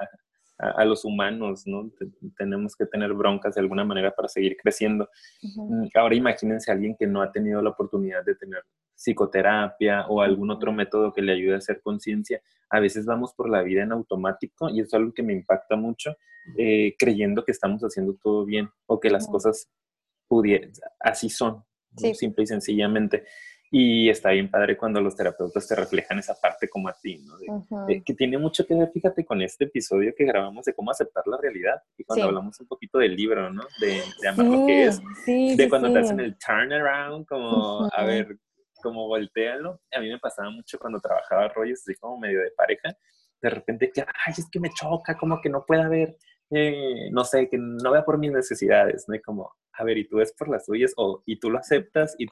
a, 0.57 0.85
los 0.85 1.05
humanos, 1.05 1.63
¿no? 1.65 1.91
tenemos 2.37 2.75
que 2.75 2.85
tener 2.85 3.13
broncas 3.13 3.55
de 3.55 3.61
alguna 3.61 3.83
manera 3.83 4.11
para 4.11 4.27
seguir 4.27 4.57
creciendo. 4.57 5.09
Mm, 5.41 5.87
ahora 5.95 6.15
imagínense 6.15 6.71
a 6.71 6.73
alguien 6.73 6.95
que 6.97 7.07
no 7.07 7.21
ha 7.21 7.31
tenido 7.31 7.61
la 7.61 7.69
oportunidad 7.69 8.23
de 8.25 8.35
tener 8.35 8.63
psicoterapia 9.03 10.05
o 10.07 10.21
algún 10.21 10.49
otro 10.49 10.71
método 10.71 11.11
que 11.11 11.21
le 11.21 11.33
ayude 11.33 11.55
a 11.55 11.57
hacer 11.57 11.81
conciencia. 11.81 12.41
A 12.69 12.79
veces 12.79 13.05
vamos 13.05 13.33
por 13.33 13.49
la 13.49 13.61
vida 13.61 13.83
en 13.83 13.91
automático 13.91 14.69
y 14.69 14.79
es 14.79 14.93
algo 14.93 15.13
que 15.13 15.23
me 15.23 15.33
impacta 15.33 15.75
mucho, 15.75 16.15
eh, 16.57 16.95
creyendo 16.97 17.43
que 17.43 17.51
estamos 17.51 17.81
haciendo 17.81 18.15
todo 18.21 18.45
bien 18.45 18.69
o 18.85 18.99
que 18.99 19.09
las 19.09 19.27
cosas 19.27 19.69
así 20.99 21.29
son, 21.29 21.63
simple 21.95 22.43
y 22.43 22.47
sencillamente. 22.47 23.25
Y 23.75 24.07
está 24.07 24.29
bien 24.29 24.51
padre 24.51 24.77
cuando 24.77 25.01
los 25.01 25.15
terapeutas 25.15 25.67
te 25.67 25.75
reflejan 25.75 26.19
esa 26.19 26.35
parte 26.39 26.69
como 26.69 26.89
a 26.89 26.93
ti, 26.93 27.25
¿no? 27.25 27.87
que 27.87 28.13
tiene 28.13 28.37
mucho 28.37 28.67
que 28.67 28.75
ver, 28.75 28.91
fíjate, 28.93 29.25
con 29.25 29.41
este 29.41 29.65
episodio 29.65 30.13
que 30.15 30.25
grabamos 30.25 30.65
de 30.65 30.75
cómo 30.75 30.91
aceptar 30.91 31.23
la 31.25 31.37
realidad. 31.37 31.81
Y 31.97 32.03
cuando 32.03 32.25
hablamos 32.25 32.59
un 32.59 32.67
poquito 32.67 32.99
del 32.99 33.15
libro, 33.15 33.51
¿no? 33.51 33.63
De, 33.79 34.03
de 34.21 34.27
amar 34.27 34.45
lo 34.45 34.67
que 34.67 34.85
es. 34.85 35.01
de 35.25 35.67
cuando 35.69 35.91
te 35.91 35.99
hacen 35.99 36.19
el 36.19 36.37
turnaround, 36.37 37.25
como, 37.25 37.89
a 37.91 38.05
ver, 38.05 38.37
como 38.83 39.07
voltealo. 39.07 39.79
A 39.91 39.99
mí 39.99 40.09
me 40.09 40.19
pasaba 40.19 40.51
mucho 40.51 40.77
cuando 40.77 40.99
trabajaba 40.99 41.47
rollos 41.47 41.79
así 41.81 41.95
como 41.95 42.19
medio 42.19 42.41
de 42.41 42.51
pareja. 42.51 42.95
De 43.41 43.49
repente 43.49 43.91
que, 43.91 44.01
ay, 44.01 44.33
es 44.37 44.47
que 44.51 44.59
me 44.59 44.69
choca, 44.69 45.17
como 45.17 45.41
que 45.41 45.49
no 45.49 45.65
puede 45.65 45.81
haber 45.81 46.17
eh, 46.55 47.09
no 47.11 47.23
sé, 47.23 47.49
que 47.49 47.57
no 47.57 47.91
vea 47.91 48.05
por 48.05 48.19
mis 48.19 48.31
necesidades, 48.31 49.05
¿no? 49.07 49.15
como, 49.25 49.51
a 49.73 49.83
ver, 49.83 49.97
¿y 49.97 50.07
tú 50.07 50.17
ves 50.17 50.35
por 50.37 50.49
las 50.49 50.65
tuyas? 50.65 50.93
O, 50.97 51.23
y 51.25 51.39
tú 51.39 51.49
lo 51.49 51.57
aceptas 51.57 52.15
y, 52.19 52.27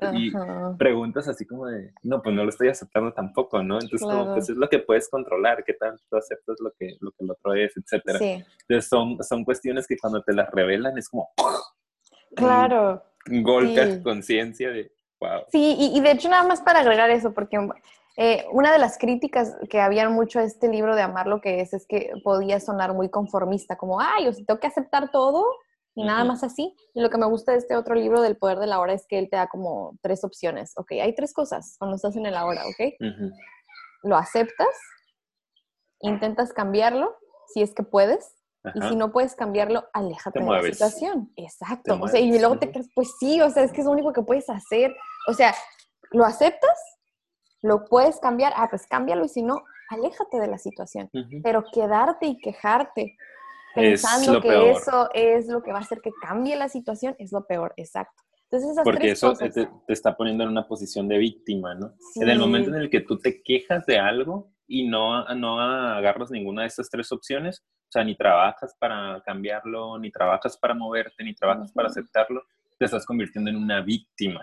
preguntas 0.78 1.28
así 1.28 1.46
como 1.46 1.66
de, 1.66 1.92
no, 2.04 2.22
pues 2.22 2.36
no 2.36 2.44
lo 2.44 2.50
estoy 2.50 2.68
aceptando 2.68 3.14
tampoco, 3.14 3.64
¿no? 3.64 3.76
Entonces, 3.76 4.02
como, 4.02 4.34
pues 4.34 4.50
es 4.50 4.56
lo 4.56 4.70
que 4.70 4.78
puedes 4.78 5.10
controlar, 5.10 5.64
qué 5.64 5.74
tal 5.74 6.00
tú 6.08 6.18
aceptas 6.18 6.58
lo 6.60 6.72
que, 6.78 6.98
lo 7.00 7.12
que 7.12 7.24
el 7.24 7.32
otro 7.32 7.56
es, 7.56 7.76
etcétera. 7.76 8.20
Entonces, 8.22 8.88
son, 8.88 9.18
son 9.24 9.44
cuestiones 9.44 9.88
que 9.88 9.98
cuando 9.98 10.22
te 10.22 10.34
las 10.34 10.52
revelan 10.52 10.98
es 11.00 11.10
como, 11.10 11.30
claro. 12.36 13.04
Un 13.30 13.42
golpe 13.42 13.82
a 13.82 14.04
conciencia 14.04 14.70
de, 14.70 14.92
wow. 15.22 15.44
Sí, 15.52 15.76
y, 15.78 15.98
y 15.98 16.02
de 16.02 16.12
hecho, 16.12 16.30
nada 16.30 16.44
más 16.44 16.62
para 16.62 16.80
agregar 16.80 17.10
eso, 17.10 17.34
porque 17.34 17.58
eh, 18.18 18.46
una 18.52 18.72
de 18.72 18.80
las 18.80 18.98
críticas 18.98 19.56
que 19.70 19.80
habían 19.80 20.12
mucho 20.14 20.40
a 20.40 20.44
este 20.44 20.68
libro 20.68 20.96
de 20.96 21.02
Amar 21.02 21.28
lo 21.28 21.40
que 21.40 21.62
es, 21.62 21.74
es 21.74 21.86
que 21.88 22.12
podía 22.24 22.60
sonar 22.60 22.94
muy 22.94 23.10
conformista, 23.10 23.78
como, 23.78 24.02
ay, 24.02 24.28
o 24.28 24.34
sea, 24.34 24.46
tengo 24.46 24.60
que 24.60 24.68
aceptar 24.68 25.12
todo 25.12 25.46
y 25.96 26.04
nada 26.04 26.24
más 26.24 26.44
así. 26.44 26.76
Y 26.94 27.02
lo 27.02 27.10
que 27.10 27.18
me 27.18 27.26
gusta 27.26 27.52
de 27.52 27.60
este 27.60 27.76
otro 27.76 27.96
libro 27.96 28.22
del 28.22 28.38
poder 28.38 28.60
de 28.60 28.68
la 28.68 28.80
hora 28.80 28.94
es 28.94 29.06
que 29.08 29.18
él 29.18 29.30
te 29.30 29.38
da 29.38 29.48
como 29.48 29.98
tres 30.02 30.24
opciones. 30.24 30.74
Ok, 30.76 30.94
hay 30.94 31.16
tres 31.16 31.34
cosas 31.34 31.76
cuando 31.80 31.96
estás 31.96 32.16
en 32.16 32.26
el 32.26 32.36
ahora, 32.36 32.64
¿ok? 32.66 32.96
Lo 34.04 34.18
aceptas, 34.18 34.76
intentas 36.00 36.54
cambiarlo, 36.54 37.16
si 37.54 37.62
es 37.62 37.74
que 37.74 37.84
puedes, 37.84 38.36
y 38.76 38.82
si 38.82 38.96
no 38.96 39.12
puedes 39.12 39.36
cambiarlo, 39.36 39.86
aléjate 39.92 40.40
de 40.40 40.46
la 40.46 40.62
situación. 40.62 41.32
Exacto. 41.36 41.98
O 42.00 42.08
sea, 42.08 42.20
y 42.20 42.38
luego 42.38 42.60
te 42.60 42.72
crees, 42.72 42.90
pues 42.94 43.12
sí, 43.20 43.42
o 43.42 43.50
sea, 43.50 43.64
es 43.64 43.72
que 43.72 43.82
es 43.82 43.86
lo 43.86 43.92
único 43.92 44.14
que 44.14 44.22
puedes 44.22 44.50
hacer. 44.50 44.96
O 45.28 45.34
sea, 45.34 45.54
lo 46.12 46.26
aceptas 46.26 46.92
lo 47.62 47.86
puedes 47.86 48.20
cambiar, 48.20 48.54
ah, 48.56 48.68
pues 48.70 48.88
cámbialo 48.88 49.26
y 49.26 49.30
si 49.30 49.44
no, 49.44 49.64
aléjate 49.90 50.40
de 50.40 50.48
la 50.48 50.58
situación. 50.58 51.10
Pero 51.44 51.64
quedarte 51.72 52.26
y 52.28 52.38
quejarte 52.40 53.16
pensando 53.76 54.42
que 54.42 54.72
eso 54.72 55.10
es 55.14 55.48
lo 55.48 55.62
que 55.62 55.72
va 55.72 55.80
a 55.80 55.82
hacer 55.82 56.02
que 56.02 56.12
cambie 56.22 56.56
la 56.56 56.70
situación 56.70 57.16
es 57.20 57.32
lo 57.32 57.46
peor, 57.46 57.74
exacto. 57.78 58.24
Entonces 58.46 58.72
esas 58.72 58.84
Porque 58.84 59.12
eso 59.12 59.34
te, 59.34 59.70
está 59.88 60.18
poniendo 60.18 60.44
en 60.44 60.50
una 60.50 60.68
posición 60.68 61.08
de 61.08 61.18
víctima, 61.18 61.74
¿no? 61.76 61.94
En 62.16 62.30
el 62.30 62.40
momento 62.40 62.70
en 62.70 62.82
el 62.82 62.90
que 62.90 63.02
tú 63.02 63.18
te 63.18 63.42
quejas 63.44 63.86
de 63.86 63.98
algo 63.98 64.52
y 64.68 64.88
no, 64.88 65.24
no 65.36 65.62
agarras 65.62 66.32
ninguna 66.32 66.64
de 66.64 66.68
estas 66.68 66.90
tres 66.90 67.12
opciones, 67.12 67.64
o 67.64 67.92
sea, 67.92 68.04
ni 68.04 68.16
trabajas 68.16 68.76
para 68.78 69.22
cambiarlo, 69.26 69.98
ni 70.00 70.12
trabajas 70.12 70.58
para 70.58 70.74
moverte, 70.74 71.24
ni 71.24 71.34
trabajas 71.34 71.72
para 71.72 71.88
aceptarlo, 71.88 72.44
te 72.82 72.86
estás 72.86 73.06
convirtiendo 73.06 73.52
en 73.52 73.58
una 73.58 73.82
víctima. 73.82 74.42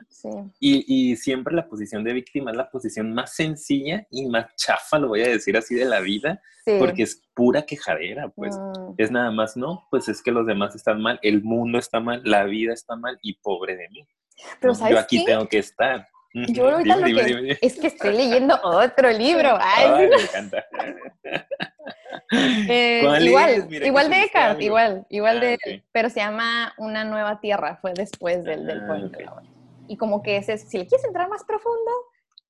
Y, 0.60 1.16
siempre 1.16 1.56
la 1.56 1.66
posición 1.66 2.04
de 2.04 2.12
víctima 2.12 2.52
es 2.52 2.56
la 2.56 2.70
posición 2.70 3.12
más 3.12 3.34
sencilla 3.34 4.06
y 4.12 4.28
más 4.28 4.54
chafa, 4.54 5.00
lo 5.00 5.08
voy 5.08 5.22
a 5.22 5.28
decir 5.28 5.56
así, 5.56 5.74
de 5.74 5.84
la 5.84 5.98
vida, 5.98 6.40
porque 6.78 7.02
es 7.02 7.20
pura 7.34 7.62
quejadera, 7.62 8.28
pues. 8.28 8.56
Mm. 8.56 8.94
Es 8.96 9.10
nada 9.10 9.32
más, 9.32 9.56
no, 9.56 9.88
pues 9.90 10.08
es 10.08 10.22
que 10.22 10.30
los 10.30 10.46
demás 10.46 10.76
están 10.76 11.02
mal, 11.02 11.18
el 11.22 11.42
mundo 11.42 11.80
está 11.80 11.98
mal, 11.98 12.22
la 12.24 12.44
vida 12.44 12.72
está 12.72 12.94
mal 12.94 13.18
y 13.22 13.34
pobre 13.40 13.76
de 13.76 13.88
mí. 13.88 14.06
Pero 14.60 14.72
Yo 14.88 15.00
aquí 15.00 15.24
tengo 15.24 15.48
que 15.48 15.58
estar. 15.58 16.06
Yo 16.32 16.70
ahorita 16.70 16.96
lo 16.96 17.06
que 17.06 17.58
es 17.60 17.76
que 17.80 17.88
estoy 17.88 18.16
leyendo 18.16 18.56
otro 18.62 19.10
libro. 19.10 19.58
Ay, 19.60 20.06
me 20.10 20.14
encanta. 20.14 20.64
Eh, 22.70 23.02
igual, 23.20 23.68
igual 23.70 24.10
de 24.10 24.22
Eckhart, 24.24 24.60
igual, 24.60 25.06
igual 25.10 25.40
de, 25.40 25.54
ah, 25.54 25.82
pero 25.92 26.10
se 26.10 26.20
llama 26.20 26.74
Una 26.78 27.04
nueva 27.04 27.40
tierra, 27.40 27.78
fue 27.80 27.92
después 27.94 28.44
del, 28.44 28.66
del 28.66 28.80
ah, 28.80 29.42
Y 29.88 29.96
como 29.96 30.22
que 30.22 30.36
ese, 30.38 30.58
si 30.58 30.78
le 30.78 30.86
quieres 30.86 31.06
entrar 31.06 31.28
más 31.28 31.44
profundo, 31.44 31.90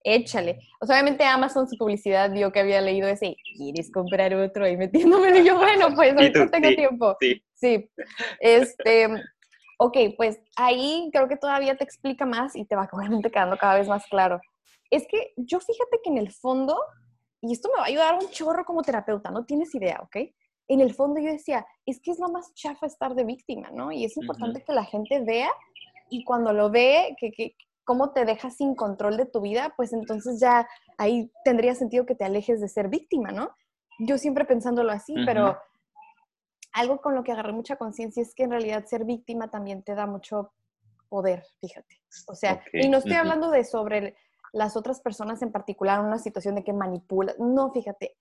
échale. 0.05 0.61
O 0.81 0.87
sea, 0.87 0.97
obviamente 0.97 1.25
Amazon 1.25 1.69
su 1.69 1.77
publicidad 1.77 2.31
vio 2.33 2.53
que 2.53 2.61
había 2.61 2.81
leído 2.81 3.09
ese, 3.09 3.37
¿quieres 3.57 3.91
comprar 3.91 4.35
otro? 4.35 4.69
Y 4.69 4.77
metiéndome, 4.77 5.39
y 5.39 5.45
yo, 5.45 5.57
bueno, 5.57 5.89
pues 5.95 6.15
ahorita 6.15 6.51
tengo 6.51 6.69
tiempo. 6.69 7.17
Sí. 7.21 7.43
Sí. 7.55 7.91
Este, 8.41 9.09
ok, 9.79 9.97
pues 10.17 10.41
ahí 10.57 11.09
creo 11.13 11.29
que 11.29 11.37
todavía 11.37 11.77
te 11.77 11.85
explica 11.85 12.27
más 12.27 12.55
y 12.55 12.65
te 12.65 12.77
va 12.77 12.89
obviamente 12.93 13.31
quedando 13.33 13.57
cada 13.57 13.79
vez 13.79 13.89
más 13.89 14.05
claro. 14.07 14.41
Es 14.91 15.07
que 15.09 15.33
yo 15.37 15.61
fíjate 15.61 15.99
que 16.03 16.11
en 16.11 16.19
el 16.19 16.33
fondo 16.33 16.79
y 17.41 17.53
esto 17.53 17.69
me 17.69 17.79
va 17.79 17.85
a 17.85 17.89
ayudar 17.89 18.15
un 18.15 18.31
chorro 18.31 18.65
como 18.65 18.83
terapeuta, 18.83 19.31
no 19.31 19.45
tienes 19.45 19.75
idea, 19.75 20.01
¿ok? 20.03 20.17
En 20.69 20.81
el 20.81 20.95
fondo 20.95 21.21
yo 21.21 21.31
decía, 21.31 21.67
es 21.87 22.01
que 22.01 22.11
es 22.11 22.19
lo 22.19 22.29
más 22.29 22.53
chafa 22.55 22.87
estar 22.87 23.15
de 23.15 23.25
víctima, 23.25 23.71
¿no? 23.71 23.91
Y 23.93 24.05
es 24.05 24.17
importante 24.17 24.63
que 24.63 24.73
la 24.73 24.85
gente 24.85 25.21
vea 25.21 25.51
y 26.11 26.25
cuando 26.25 26.53
lo 26.53 26.71
ve, 26.71 27.17
que, 27.19 27.31
que 27.31 27.55
cómo 27.85 28.13
te 28.13 28.25
dejas 28.25 28.57
sin 28.57 28.75
control 28.75 29.17
de 29.17 29.27
tu 29.27 29.41
vida, 29.41 29.73
pues 29.77 29.93
entonces 29.93 30.41
ya 30.41 30.69
ahí 30.99 31.33
tendría 31.45 31.75
sentido 31.75 32.05
que 32.05 32.15
te 32.15 32.25
alejes 32.25 32.61
de 32.61 32.69
ser 32.69 32.89
víctima, 32.89 33.31
¿no? 33.31 33.51
Yo 33.99 34.19
siempre 34.19 34.45
pensándolo 34.45 34.93
así, 34.93 35.15
pero 35.25 35.59
algo 36.73 37.01
con 37.01 37.15
lo 37.15 37.25
que 37.25 37.33
agarré 37.33 37.53
mucha 37.53 37.77
conciencia 37.77 38.23
es 38.23 38.35
que 38.35 38.45
en 38.45 38.51
realidad 38.51 38.85
ser 38.85 39.05
víctima 39.05 39.51
también 39.51 39.83
te 39.83 39.95
da 39.95 40.07
mucho 40.07 40.53
poder, 41.09 41.45
fíjate. 41.61 42.01
O 42.27 42.35
sea, 42.35 42.63
y 42.73 42.89
no 42.89 42.99
estoy 42.99 43.15
hablando 43.15 43.51
de 43.51 43.65
sobre 43.65 44.17
las 44.53 44.77
otras 44.77 45.01
personas 45.01 45.43
en 45.43 45.53
particular, 45.53 46.01
una 46.01 46.19
situación 46.19 46.55
de 46.55 46.65
que 46.65 46.73
manipula. 46.73 47.35
No, 47.39 47.73
fíjate, 47.73 48.17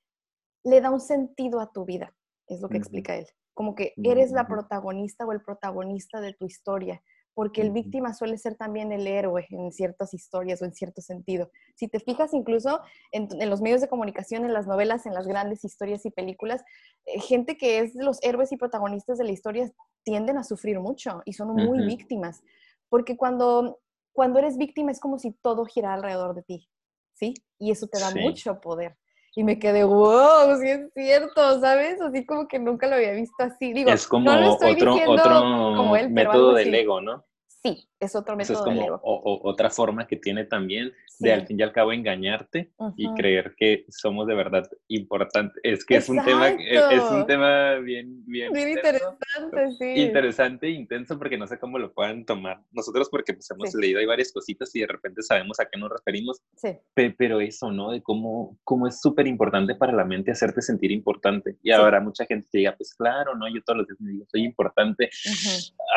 le 0.64 0.82
da 0.82 0.92
un 0.92 1.00
sentido 1.00 1.60
a 1.60 1.72
tu 1.72 1.86
vida, 1.86 2.14
es 2.48 2.62
lo 2.62 2.70
que 2.70 2.78
explica 2.78 3.16
él. 3.16 3.28
Como 3.54 3.74
que 3.74 3.94
eres 4.04 4.32
la 4.32 4.48
protagonista 4.48 5.26
o 5.26 5.32
el 5.32 5.42
protagonista 5.42 6.22
de 6.22 6.34
tu 6.34 6.46
historia, 6.46 7.02
porque 7.34 7.62
el 7.62 7.72
víctima 7.72 8.14
suele 8.14 8.38
ser 8.38 8.56
también 8.56 8.92
el 8.92 9.06
héroe 9.06 9.46
en 9.52 9.72
ciertas 9.72 10.14
historias 10.14 10.62
o 10.62 10.66
en 10.66 10.74
cierto 10.74 11.02
sentido. 11.02 11.52
Si 11.76 11.88
te 11.88 12.00
fijas 12.00 12.34
incluso 12.34 12.82
en, 13.12 13.28
los 13.48 13.62
medios 13.62 13.82
de 13.82 13.88
comunicación, 13.88 14.44
en 14.44 14.54
las 14.54 14.68
novelas, 14.68 15.06
en 15.06 15.14
las 15.14 15.28
grandes 15.28 15.64
historias 15.64 16.06
y 16.06 16.10
películas, 16.12 16.64
eh, 17.06 17.20
gente 17.20 17.56
que 17.56 17.78
es 17.80 17.94
los 17.94 18.18
héroes 18.24 18.52
y 18.52 18.58
protagonistas 18.58 19.20
de 19.20 19.26
la 19.26 19.32
historia 19.32 19.72
tienden 20.04 20.38
a 20.38 20.44
sufrir 20.44 20.80
mucho 20.80 21.22
y 21.26 21.34
son 21.34 21.50
muy 21.50 21.86
víctimas. 21.86 22.42
Porque 22.90 23.18
cuando 23.18 23.80
cuando 24.18 24.40
eres 24.40 24.58
víctima 24.58 24.90
es 24.90 25.00
como 25.00 25.20
si 25.20 25.32
todo 25.44 25.64
girara 25.66 25.94
alrededor 25.94 26.34
de 26.34 26.42
ti, 26.42 26.68
¿sí? 27.14 27.36
Y 27.60 27.70
eso 27.70 27.86
te 27.86 28.00
da 28.00 28.10
mucho 28.16 28.60
poder. 28.60 28.98
Y 29.36 29.44
me 29.44 29.60
quedé, 29.60 29.84
wow, 29.84 30.60
sí 30.60 30.70
es 30.70 30.92
cierto, 30.96 31.60
¿sabes? 31.60 32.02
Así 32.02 32.26
como 32.26 32.48
que 32.48 32.58
nunca 32.58 32.88
lo 32.88 32.96
había 32.96 33.12
visto 33.12 33.36
así. 33.38 33.74
Digo, 33.74 33.92
es 33.92 34.08
como 34.08 34.32
otro, 34.32 34.96
otro 35.06 36.10
método 36.10 36.56
del 36.56 36.74
ego, 36.74 37.00
¿no? 37.00 37.26
Sí, 37.46 37.88
es 38.00 38.16
otro 38.16 38.36
método. 38.36 38.58
es 38.58 38.64
como 38.64 39.00
otra 39.04 39.70
forma 39.70 40.08
que 40.08 40.16
tiene 40.16 40.46
también 40.46 40.94
de 41.20 41.34
al 41.34 41.48
fin 41.48 41.60
y 41.60 41.64
al 41.64 41.72
cabo 41.72 41.94
engañarte 41.94 42.72
y 42.96 43.12
creer 43.16 43.56
que 43.58 43.86
somos 43.90 44.28
de 44.28 44.36
verdad 44.36 44.70
importantes. 44.88 45.60
Es 45.64 45.86
que 45.86 45.98
es 45.98 46.10
un 46.10 46.24
tema, 46.24 46.50
es, 46.50 47.04
un 47.12 47.26
tema 47.26 47.76
bien, 47.76 48.24
bien, 48.26 48.56
interesante, 48.56 49.72
sí. 49.80 50.02
Interesante 50.02 50.68
e 50.68 50.72
intenso 50.72 51.18
porque 51.18 51.38
no 51.38 51.48
sé 51.48 51.58
cómo 51.58 51.80
lo 51.80 51.94
puedan 51.94 52.26
tomar. 52.26 52.62
Nosotros 52.72 53.10
porque 53.10 53.34
pues 53.34 53.50
hemos 53.52 53.74
leído 53.74 54.00
ahí 54.00 54.06
varias 54.06 54.32
cositas 54.32 54.74
y 54.76 54.82
de 54.82 54.88
repente 54.88 55.24
sabemos 55.24 55.60
a 55.60 55.66
qué 55.66 55.80
nos 55.80 55.92
referimos. 55.92 56.42
Sí. 56.56 56.78
pero 57.18 57.42
eso, 57.42 57.72
¿no? 57.72 57.92
De 57.92 58.02
cómo, 58.02 58.58
cómo 58.64 58.88
es 58.88 59.02
súper 59.02 59.28
importante 59.28 59.76
para 59.76 59.94
la 59.94 60.06
mente 60.06 60.32
hacerte 60.32 60.62
sentir 60.62 60.92
importante. 60.92 61.58
Y 61.64 61.72
ahora 61.72 62.00
mucha 62.00 62.26
gente 62.26 62.48
te 62.52 62.60
diga, 62.60 62.76
pues 62.76 62.94
claro, 62.94 63.36
¿no? 63.36 63.48
Yo 63.48 63.62
todos 63.64 63.80
los 63.80 63.88
días 63.88 64.00
me 64.00 64.12
digo, 64.12 64.26
soy 64.30 64.44
importante. 64.44 65.10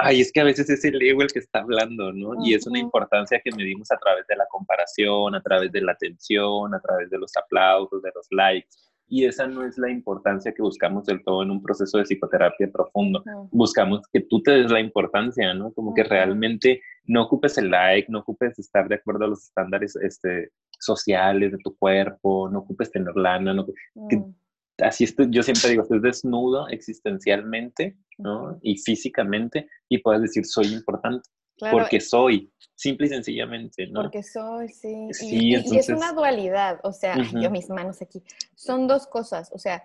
Ay, 0.03 0.20
es 0.20 0.32
que 0.32 0.40
a 0.40 0.44
veces 0.44 0.70
es 0.70 0.84
el 0.84 1.01
ego 1.03 1.22
el 1.22 1.32
que 1.32 1.40
está 1.40 1.61
hablando, 1.61 1.89
¿no? 1.91 2.32
Y 2.45 2.55
es 2.55 2.66
una 2.66 2.78
importancia 2.78 3.41
que 3.43 3.51
medimos 3.55 3.91
a 3.91 3.97
través 3.97 4.26
de 4.26 4.36
la 4.36 4.47
comparación, 4.49 5.34
a 5.34 5.43
través 5.43 5.72
de 5.72 5.80
la 5.82 5.93
atención, 5.93 6.74
a 6.74 6.80
través 6.80 7.11
de 7.11 7.18
los 7.18 7.36
aplausos, 7.36 8.03
de 8.03 8.11
los 8.14 8.26
likes. 8.30 8.68
Y 9.12 9.24
esa 9.24 9.47
no 9.49 9.64
es 9.64 9.76
la 9.76 9.91
importancia 9.91 10.53
que 10.53 10.62
buscamos 10.62 11.05
del 11.05 11.24
todo 11.24 11.43
en 11.43 11.51
un 11.51 11.61
proceso 11.61 11.99
de 11.99 12.05
psicoterapia 12.05 12.70
profundo. 12.70 13.24
Buscamos 13.51 14.03
que 14.12 14.20
tú 14.20 14.41
te 14.41 14.53
des 14.53 14.70
la 14.70 14.78
importancia, 14.78 15.53
¿no? 15.53 15.72
Como 15.72 15.93
que 15.93 16.05
realmente 16.05 16.80
no 17.07 17.24
ocupes 17.24 17.59
el 17.59 17.70
like, 17.70 18.11
no 18.11 18.20
ocupes 18.20 18.57
estar 18.61 18.88
de 18.88 18.95
acuerdo 18.95 19.24
a 19.24 19.28
los 19.28 19.43
estándares 19.43 19.97
este, 19.97 20.53
sociales 20.78 21.51
de 21.51 21.59
tu 21.59 21.76
cuerpo, 21.76 22.49
no 22.49 22.61
ocupes 22.61 22.93
tener 22.93 23.16
lana, 23.16 23.53
no, 23.53 23.66
mm. 23.95 24.32
así 24.78 25.05
estoy, 25.05 25.26
yo 25.30 25.43
siempre 25.43 25.70
digo, 25.70 25.82
estés 25.82 26.03
desnudo 26.03 26.68
existencialmente, 26.68 27.97
¿no? 28.16 28.61
Y 28.62 28.78
físicamente 28.78 29.68
y 29.88 29.99
puedes 29.99 30.22
decir, 30.22 30.47
soy 30.47 30.66
importante 30.66 31.28
porque 31.71 32.01
soy, 32.01 32.53
simple 32.75 33.07
y 33.07 33.11
sencillamente, 33.11 33.87
¿no? 33.87 34.03
Porque 34.03 34.23
soy, 34.23 34.69
sí. 34.69 35.09
y, 35.21 35.55
es 35.55 35.89
una 35.89 36.13
dualidad, 36.13 36.81
o 36.83 36.93
sea, 36.93 37.17
yo 37.41 37.51
mis 37.51 37.69
manos 37.69 38.01
aquí, 38.03 38.23
son 38.55 38.87
dos 38.87 39.07
cosas, 39.07 39.51
o 39.53 39.59
sea, 39.59 39.83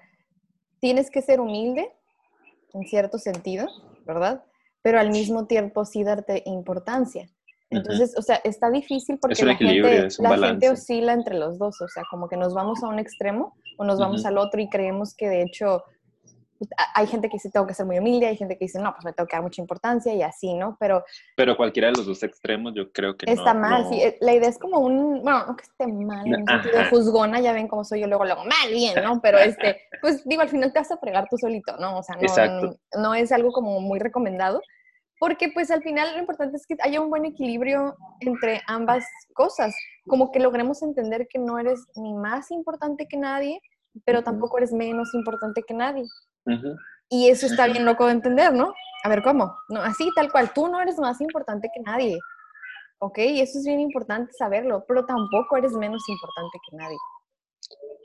tienes 0.79 1.09
que 1.09 1.21
ser 1.21 1.39
humilde, 1.39 1.91
en 2.73 2.87
cierto 2.87 3.17
sentido, 3.17 3.67
¿verdad? 4.05 4.43
Pero 4.81 4.99
al 4.99 5.09
mismo 5.11 5.45
tiempo 5.47 5.85
sí 5.85 6.03
darte 6.03 6.43
importancia. 6.45 7.29
Entonces, 7.69 8.13
o 8.17 8.21
sea, 8.21 8.35
está 8.43 8.69
difícil 8.69 9.17
porque 9.19 9.43
la, 9.43 9.55
gente, 9.55 10.07
la 10.19 10.37
gente 10.37 10.69
oscila 10.69 11.13
entre 11.13 11.35
los 11.35 11.57
dos, 11.57 11.81
o 11.81 11.87
sea, 11.87 12.03
como 12.09 12.29
que 12.29 12.37
nos 12.37 12.53
vamos 12.53 12.83
a 12.83 12.87
un 12.87 12.99
extremo 12.99 13.57
o 13.77 13.83
nos 13.83 13.99
vamos 13.99 14.25
al 14.25 14.37
otro 14.37 14.61
y 14.61 14.69
creemos 14.69 15.15
que 15.15 15.27
de 15.27 15.41
hecho 15.41 15.83
hay 16.93 17.07
gente 17.07 17.29
que 17.29 17.33
dice 17.33 17.49
tengo 17.49 17.67
que 17.67 17.73
ser 17.73 17.85
muy 17.85 17.97
humilde, 17.97 18.27
hay 18.27 18.37
gente 18.37 18.57
que 18.57 18.65
dice 18.65 18.79
no, 18.79 18.93
pues 18.93 19.05
me 19.05 19.13
tengo 19.13 19.27
que 19.27 19.35
dar 19.35 19.43
mucha 19.43 19.61
importancia 19.61 20.13
y 20.13 20.21
así, 20.21 20.53
¿no? 20.53 20.77
Pero... 20.79 21.03
Pero 21.35 21.57
cualquiera 21.57 21.89
de 21.89 21.97
los 21.97 22.05
dos 22.05 22.23
extremos 22.23 22.73
yo 22.75 22.91
creo 22.91 23.15
que 23.17 23.31
Está 23.31 23.53
mal, 23.53 23.87
sí. 23.89 24.01
Eh, 24.01 24.17
la 24.21 24.33
idea 24.33 24.49
es 24.49 24.57
como 24.57 24.79
un, 24.79 25.21
bueno, 25.21 25.45
no 25.45 25.55
que 25.55 25.63
esté 25.63 25.87
mal, 25.87 26.25
en 26.25 26.41
un 26.41 26.47
sentido 26.47 26.83
juzgona, 26.89 27.39
ya 27.39 27.53
ven 27.53 27.67
cómo 27.67 27.83
soy 27.83 28.01
yo 28.01 28.07
luego, 28.07 28.25
luego, 28.25 28.43
mal, 28.43 28.71
bien, 28.71 28.95
¿no? 29.03 29.19
Pero 29.21 29.37
este, 29.37 29.81
pues 30.01 30.23
digo, 30.25 30.41
al 30.41 30.49
final 30.49 30.71
te 30.71 30.79
vas 30.79 30.91
a 30.91 30.97
fregar 30.97 31.27
tú 31.29 31.37
solito, 31.37 31.75
¿no? 31.77 31.97
O 31.97 32.03
sea, 32.03 32.15
no, 32.15 32.75
no 32.97 33.15
es 33.15 33.31
algo 33.31 33.51
como 33.51 33.79
muy 33.81 33.99
recomendado. 33.99 34.61
Porque 35.17 35.49
pues 35.49 35.71
al 35.71 35.81
final 35.81 36.13
lo 36.13 36.19
importante 36.19 36.57
es 36.57 36.67
que 36.67 36.75
haya 36.81 36.99
un 36.99 37.09
buen 37.09 37.25
equilibrio 37.25 37.95
entre 38.19 38.61
ambas 38.67 39.05
cosas, 39.33 39.73
como 40.07 40.31
que 40.31 40.39
logremos 40.39 40.81
entender 40.83 41.27
que 41.27 41.39
no 41.39 41.57
eres 41.57 41.87
ni 41.95 42.13
más 42.13 42.51
importante 42.51 43.07
que 43.07 43.17
nadie, 43.17 43.61
pero 44.03 44.23
tampoco 44.23 44.57
eres 44.57 44.73
menos 44.73 45.13
importante 45.13 45.63
que 45.65 45.73
nadie. 45.73 46.05
Y 47.09 47.29
eso 47.29 47.45
está 47.45 47.67
bien 47.67 47.85
loco 47.85 48.05
de 48.05 48.13
entender, 48.13 48.53
¿no? 48.53 48.73
A 49.03 49.09
ver, 49.09 49.21
¿cómo? 49.21 49.55
No, 49.69 49.81
así, 49.81 50.09
tal 50.15 50.31
cual, 50.31 50.51
tú 50.53 50.67
no 50.67 50.81
eres 50.81 50.97
más 50.97 51.21
importante 51.21 51.69
que 51.73 51.81
nadie, 51.81 52.17
¿ok? 52.99 53.17
Y 53.19 53.41
eso 53.41 53.59
es 53.59 53.65
bien 53.65 53.79
importante 53.79 54.33
saberlo, 54.33 54.83
pero 54.87 55.05
tampoco 55.05 55.57
eres 55.57 55.73
menos 55.73 56.01
importante 56.09 56.57
que 56.69 56.77
nadie. 56.77 56.97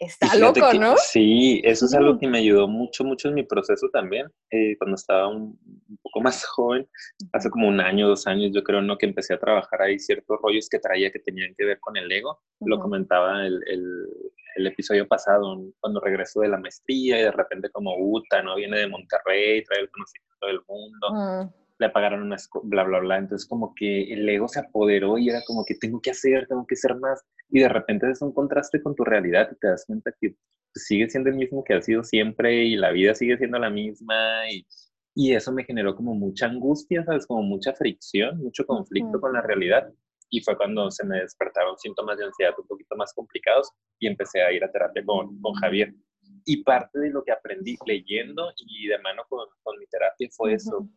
Está 0.01 0.35
loco, 0.35 0.73
¿no? 0.73 0.95
Sí, 0.97 1.61
eso 1.63 1.85
es 1.85 1.93
algo 1.93 2.19
que 2.19 2.27
me 2.27 2.39
ayudó 2.39 2.67
mucho, 2.67 3.05
mucho 3.05 3.29
en 3.29 3.35
mi 3.35 3.43
proceso 3.43 3.87
también, 3.93 4.29
eh, 4.51 4.75
cuando 4.79 4.95
estaba 4.95 5.29
un, 5.29 5.59
poco 6.03 6.23
más 6.23 6.43
joven, 6.57 6.89
hace 7.35 7.51
como 7.51 7.69
un 7.69 7.81
año, 7.81 8.09
dos 8.09 8.27
años, 8.27 8.51
yo 8.55 8.65
creo, 8.65 8.81
¿no? 8.81 8.97
Que 8.97 9.05
empecé 9.05 9.35
a 9.35 9.39
trabajar 9.39 9.83
ahí 9.83 9.99
ciertos 9.99 10.39
rollos 10.43 10.71
que 10.71 10.79
traía 10.79 11.13
que 11.13 11.19
tenían 11.19 11.55
que 11.55 11.67
ver 11.67 11.79
con 11.81 11.99
el 11.99 12.11
ego. 12.11 12.41
Lo 12.61 12.81
comentaba 12.81 13.45
el, 13.47 13.63
el, 13.67 13.85
el, 14.57 14.67
episodio 14.67 15.07
pasado, 15.07 15.55
cuando 15.81 16.01
regresó 16.01 16.41
de 16.41 16.49
la 16.49 16.59
maestría 16.59 17.21
y 17.21 17.23
de 17.25 17.33
repente 17.33 17.69
como 17.69 17.95
Uta, 17.99 18.43
¿no? 18.43 18.57
Viene 18.57 18.79
de 18.79 18.89
Monterrey, 18.89 19.63
trae 19.65 19.83
el 19.83 19.91
conocimiento 19.91 20.47
del 20.47 20.61
mundo 20.67 21.53
le 21.81 21.89
pagaron 21.89 22.23
una 22.23 22.37
bla, 22.63 22.85
bla, 22.85 23.01
bla. 23.01 23.19
Entonces 23.19 23.49
como 23.49 23.75
que 23.75 24.13
el 24.13 24.29
ego 24.29 24.49
se 24.49 24.61
apoderó 24.61 25.19
y 25.19 25.31
era 25.31 25.41
como 25.47 25.65
que 25.65 25.75
tengo 25.75 26.01
que 26.01 26.11
hacer, 26.11 26.47
tengo 26.47 26.67
que 26.67 26.77
ser 26.77 26.95
más. 26.97 27.23
Y 27.49 27.61
de 27.61 27.69
repente 27.69 28.09
es 28.11 28.21
un 28.23 28.33
contraste 28.33 28.83
con 28.83 28.95
tu 28.95 29.03
realidad 29.03 29.49
y 29.51 29.59
te 29.59 29.69
das 29.69 29.85
cuenta 29.87 30.13
que 30.21 30.37
sigue 30.75 31.09
siendo 31.09 31.31
el 31.31 31.37
mismo 31.37 31.65
que 31.65 31.75
ha 31.75 31.83
sido 31.83 32.05
siempre 32.05 32.65
y 32.65 32.77
la 32.77 32.93
vida 32.93 33.15
sigue 33.15 33.37
siendo 33.39 33.59
la 33.59 33.71
misma 33.71 34.49
y, 34.51 34.65
y 35.15 35.35
eso 35.35 35.53
me 35.53 35.65
generó 35.65 35.97
como 35.97 36.15
mucha 36.15 36.47
angustia, 36.47 37.03
¿sabes? 37.05 37.27
Como 37.27 37.43
mucha 37.43 37.73
fricción, 37.73 38.39
mucho 38.39 38.67
conflicto 38.67 39.19
con 39.19 39.33
la 39.33 39.41
realidad. 39.41 39.91
Y 40.29 40.43
fue 40.43 40.57
cuando 40.57 40.91
se 40.91 41.05
me 41.05 41.21
despertaron 41.21 41.79
síntomas 41.79 42.19
de 42.19 42.27
ansiedad 42.27 42.55
un 42.59 42.67
poquito 42.67 42.95
más 42.95 43.13
complicados 43.15 43.73
y 43.99 44.07
empecé 44.07 44.43
a 44.43 44.53
ir 44.53 44.63
a 44.63 44.71
terapia 44.71 45.03
con, 45.05 45.41
con 45.41 45.55
Javier. 45.55 45.95
Y 46.45 46.63
parte 46.63 47.01
de 47.01 47.11
lo 47.11 47.25
que 47.25 47.33
aprendí 47.33 47.77
leyendo 47.87 48.53
y 48.59 48.87
de 48.87 48.99
mano 48.99 49.23
con, 49.29 49.49
con 49.63 49.79
mi 49.79 49.87
terapia 49.87 50.29
fue 50.31 50.55
eso, 50.55 50.89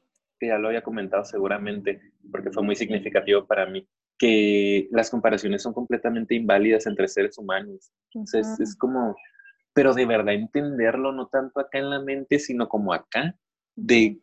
ya 0.47 0.57
lo 0.57 0.67
había 0.67 0.81
comentado 0.81 1.25
seguramente, 1.25 2.01
porque 2.31 2.51
fue 2.51 2.63
muy 2.63 2.75
significativo 2.75 3.45
para 3.45 3.65
mí, 3.65 3.87
que 4.17 4.87
las 4.91 5.09
comparaciones 5.09 5.61
son 5.61 5.73
completamente 5.73 6.35
inválidas 6.35 6.85
entre 6.85 7.07
seres 7.07 7.37
humanos. 7.37 7.91
Entonces, 8.13 8.59
es 8.59 8.75
como, 8.75 9.15
pero 9.73 9.93
de 9.93 10.05
verdad 10.05 10.33
entenderlo, 10.33 11.11
no 11.11 11.27
tanto 11.27 11.59
acá 11.59 11.79
en 11.79 11.89
la 11.89 11.99
mente, 12.01 12.39
sino 12.39 12.67
como 12.69 12.93
acá, 12.93 13.35
de 13.75 14.19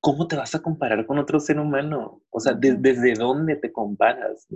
cómo 0.00 0.26
te 0.26 0.36
vas 0.36 0.54
a 0.54 0.62
comparar 0.62 1.06
con 1.06 1.18
otro 1.18 1.40
ser 1.40 1.58
humano. 1.58 2.22
O 2.30 2.40
sea, 2.40 2.52
desde 2.54 3.14
dónde 3.14 3.56
te 3.56 3.72
comparas. 3.72 4.46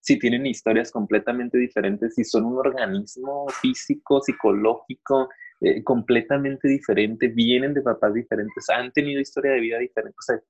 si 0.00 0.18
tienen 0.18 0.46
historias 0.46 0.90
completamente 0.90 1.58
diferentes, 1.58 2.14
si 2.14 2.24
son 2.24 2.44
un 2.46 2.58
organismo 2.58 3.46
físico, 3.60 4.20
psicológico, 4.22 5.28
eh, 5.60 5.82
completamente 5.84 6.68
diferente, 6.68 7.28
vienen 7.28 7.74
de 7.74 7.82
papás 7.82 8.14
diferentes, 8.14 8.68
han 8.70 8.92
tenido 8.92 9.20
historia 9.20 9.52
de 9.52 9.60
vida 9.60 9.78
diferente. 9.78 10.16
O 10.18 10.22
sea, 10.22 10.40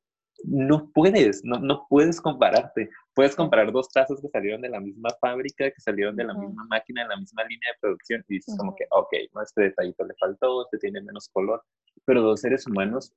no 0.44 0.90
puedes, 0.92 1.44
no, 1.44 1.58
no 1.58 1.86
puedes 1.88 2.20
compararte. 2.20 2.90
Puedes 3.14 3.34
comparar 3.34 3.72
dos 3.72 3.88
tazas 3.88 4.20
que 4.20 4.28
salieron 4.28 4.62
de 4.62 4.68
la 4.68 4.80
misma 4.80 5.10
fábrica, 5.20 5.70
que 5.70 5.80
salieron 5.80 6.16
de 6.16 6.24
la 6.24 6.34
misma 6.34 6.64
máquina, 6.68 7.02
de 7.02 7.08
la 7.08 7.16
misma 7.16 7.44
línea 7.44 7.72
de 7.72 7.78
producción, 7.80 8.24
y 8.28 8.34
dices 8.34 8.56
como 8.56 8.74
que, 8.74 8.86
ok, 8.90 9.12
no, 9.34 9.42
este 9.42 9.62
detallito 9.62 10.04
le 10.04 10.14
faltó, 10.14 10.64
este 10.64 10.78
tiene 10.78 11.02
menos 11.02 11.28
color, 11.28 11.62
pero 12.04 12.22
dos 12.22 12.40
seres 12.40 12.66
humanos, 12.66 13.12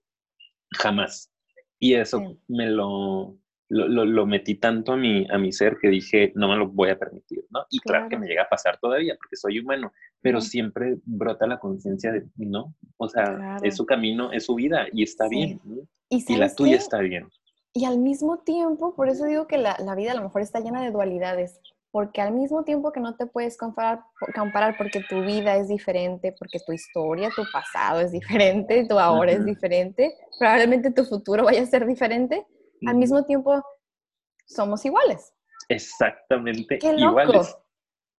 jamás. 0.72 1.32
Y 1.80 1.96
eso 1.96 2.38
me 2.48 2.70
lo, 2.70 3.38
lo, 3.74 4.05
lo, 4.05 4.26
metí 4.26 4.55
tanto 4.55 4.93
a 4.93 4.97
mi, 4.97 5.26
a 5.30 5.38
mi 5.38 5.51
ser 5.51 5.78
que 5.82 5.89
dije, 5.89 6.32
no 6.36 6.47
me 6.47 6.55
lo 6.55 6.67
voy 6.67 6.89
a 6.89 6.99
permitir, 6.99 7.43
¿no? 7.49 7.65
Y 7.69 7.80
claro, 7.80 8.07
que 8.07 8.17
me 8.17 8.28
llega 8.28 8.43
a 8.43 8.49
pasar 8.49 8.78
todavía, 8.80 9.15
porque 9.17 9.36
soy 9.36 9.59
humano, 9.59 9.91
pero 10.21 10.41
siempre 10.41 10.97
brota 11.03 11.47
la 11.47 11.59
conciencia 11.59 12.11
de, 12.11 12.26
no, 12.36 12.76
o 12.97 13.09
sea, 13.09 13.57
es 13.63 13.76
su 13.76 13.86
camino, 13.86 14.32
es 14.32 14.45
su 14.45 14.55
vida, 14.55 14.86
y 14.91 15.03
está 15.03 15.28
bien, 15.28 15.59
y, 16.09 16.38
la 16.38 16.53
tuya 16.53 16.78
está 16.78 16.99
bien. 16.99 17.28
Y 17.74 17.86
al 17.86 17.97
mismo 17.97 18.39
tiempo, 18.39 18.95
por 18.95 19.09
eso 19.09 19.26
digo 19.26 19.47
que 19.47 19.57
la, 19.57 19.76
la, 19.80 19.95
vida 19.95 20.11
a 20.11 20.15
lo 20.15 20.21
mejor 20.21 20.41
está 20.43 20.59
llena 20.59 20.84
de 20.84 20.91
dualidades, 20.91 21.59
porque 21.89 22.21
al 22.21 22.34
mismo 22.34 22.63
tiempo 22.63 22.91
que 22.91 22.99
no 22.99 23.15
te 23.15 23.26
puedes 23.26 23.57
comparar, 23.57 24.01
comparar 24.36 24.76
porque 24.78 25.01
tu 25.07 25.24
vida 25.24 25.55
es 25.57 25.67
diferente, 25.67 26.36
porque 26.38 26.59
tu 26.65 26.74
historia, 26.74 27.30
tu 27.36 27.43
pasado 27.51 27.99
es 28.01 28.11
diferente, 28.11 28.86
tu 28.88 28.99
ahora 28.99 29.32
es 29.32 29.45
diferente, 29.45 30.15
probablemente 30.38 30.91
tu 30.91 31.05
futuro 31.05 31.45
vaya 31.45 31.61
a 31.61 31.65
ser 31.65 31.86
diferente, 31.86 32.45
al 32.86 32.96
mismo 32.96 33.24
tiempo 33.26 33.64
somos 34.46 34.86
iguales. 34.86 35.34
Exactamente 35.70 36.80
iguales. 36.82 37.56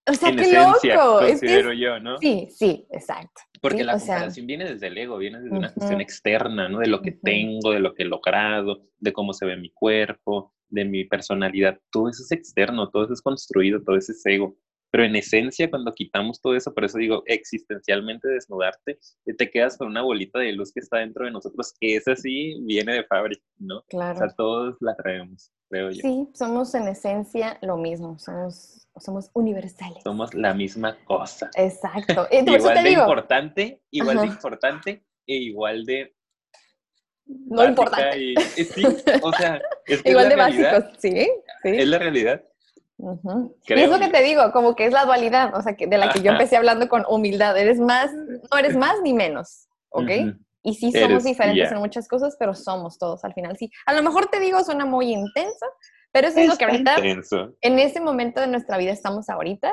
O 0.07 0.13
sea, 0.13 0.29
en 0.29 0.37
qué 0.37 0.43
esencia, 0.43 0.97
loco. 0.97 1.21
Considero 1.21 1.73
yo, 1.73 1.99
¿no? 1.99 2.19
Sí, 2.19 2.49
sí, 2.51 2.87
exacto. 2.91 3.41
Porque 3.63 3.85
la 3.85 3.99
comparación 3.99 4.47
viene 4.47 4.67
desde 4.67 4.89
el 4.89 4.99
ego, 4.99 5.17
viene 5.17 5.41
desde 5.41 5.57
una 5.57 5.73
cuestión 5.73 6.03
externa, 6.03 6.69
¿no? 6.69 6.81
De 6.81 6.89
lo 6.89 7.01
que 7.01 7.13
tengo, 7.13 7.73
de 7.73 7.81
lo 7.81 7.95
que 7.95 8.03
he 8.03 8.07
logrado, 8.07 8.83
de 8.99 9.13
cómo 9.15 9.33
se 9.33 9.47
ve 9.47 9.57
mi 9.57 9.71
cuerpo, 9.71 10.53
de 10.69 10.85
mi 10.85 11.05
personalidad. 11.05 11.81
Todo 11.91 12.11
eso 12.11 12.23
es 12.23 12.33
externo, 12.33 12.91
todo 12.91 13.05
eso 13.05 13.15
es 13.15 13.23
construido, 13.23 13.83
todo 13.83 13.97
eso 13.97 14.13
es 14.13 14.27
ego. 14.27 14.59
Pero 14.95 15.07
en 15.07 15.17
esencia, 15.17 15.69
cuando 15.69 15.93
quitamos 15.93 16.41
todo 16.41 16.55
eso, 16.55 16.73
por 16.73 16.85
eso 16.85 16.99
digo, 16.99 17.25
existencialmente 17.27 18.29
desnudarte, 18.29 19.01
eh, 19.27 19.35
te 19.35 19.51
quedas 19.51 19.77
con 19.77 19.89
una 19.89 20.03
bolita 20.03 20.39
de 20.39 20.53
luz 20.53 20.73
que 20.73 20.79
está 20.79 20.99
dentro 20.99 21.25
de 21.25 21.33
nosotros, 21.33 21.75
que 21.81 21.97
es 21.97 22.07
así, 22.07 22.55
viene 22.61 22.93
de 22.93 23.05
fábrica, 23.05 23.43
¿no? 23.59 23.83
Claro. 23.89 24.15
O 24.15 24.19
sea, 24.19 24.29
todos 24.37 24.77
la 24.79 24.95
traemos, 24.95 25.51
creo 25.69 25.91
yo. 25.91 26.01
Sí, 26.01 26.29
somos 26.35 26.73
en 26.77 26.87
esencia 26.87 27.59
lo 27.63 27.77
mismo, 27.77 28.21
somos, 28.21 28.87
somos 28.97 29.33
universales. 29.33 30.01
Somos 30.05 30.33
la 30.33 30.55
misma 30.55 30.97
cosa. 31.07 31.51
Exacto. 31.57 32.29
igual 32.31 32.85
de 32.85 32.91
importante, 32.93 33.83
igual 33.91 34.19
de 34.19 34.27
importante 34.29 35.05
e 35.27 35.35
igual 35.35 35.85
de 35.87 36.15
no 37.27 37.65
importante. 37.65 38.37
sí, 38.37 38.85
o 39.23 39.33
sea, 39.33 39.61
es 39.87 40.07
igual 40.07 40.29
de 40.29 40.37
básicos, 40.37 40.85
¿sí? 40.99 41.11
sí. 41.65 41.69
Es 41.69 41.89
la 41.89 41.99
realidad. 41.99 42.45
Y 43.67 43.73
es 43.73 43.91
lo 43.91 43.99
que 43.99 44.09
te 44.09 44.23
digo, 44.23 44.53
como 44.53 44.75
que 44.75 44.87
es 44.87 44.93
la 44.93 45.05
dualidad, 45.05 45.55
o 45.55 45.63
sea, 45.63 45.77
que 45.77 45.87
de 45.87 45.99
la 45.99 46.11
que 46.11 46.23
yo 46.23 46.33
empecé 46.33 46.57
hablando 46.57 46.89
con 46.89 47.05
humildad. 47.09 47.57
Eres 47.57 47.79
más, 47.79 48.13
no 48.13 48.59
eres 48.59 48.77
más 48.77 49.01
ni 49.03 49.13
menos, 49.13 49.69
¿ok? 49.91 50.11
Y 50.63 50.75
sí 50.75 50.93
somos 50.93 51.25
diferentes 51.25 51.71
en 51.71 51.79
muchas 51.79 52.09
cosas, 52.09 52.37
pero 52.39 52.55
somos 52.55 52.99
todos 52.99 53.25
al 53.25 53.35
final. 53.35 53.57
Sí, 53.59 53.71
a 53.87 53.93
lo 53.93 54.03
mejor 54.03 54.27
te 54.27 54.41
digo, 54.41 54.65
suena 54.65 54.87
muy 54.87 55.13
intenso, 55.13 55.67
pero 56.11 56.29
eso 56.29 56.41
es 56.41 56.49
lo 56.49 56.57
que 56.57 56.65
ahorita, 56.65 56.97
en 57.61 57.79
ese 57.79 58.01
momento 58.01 58.41
de 58.41 58.47
nuestra 58.47 58.79
vida 58.79 58.93
estamos 58.93 59.29
ahorita. 59.29 59.73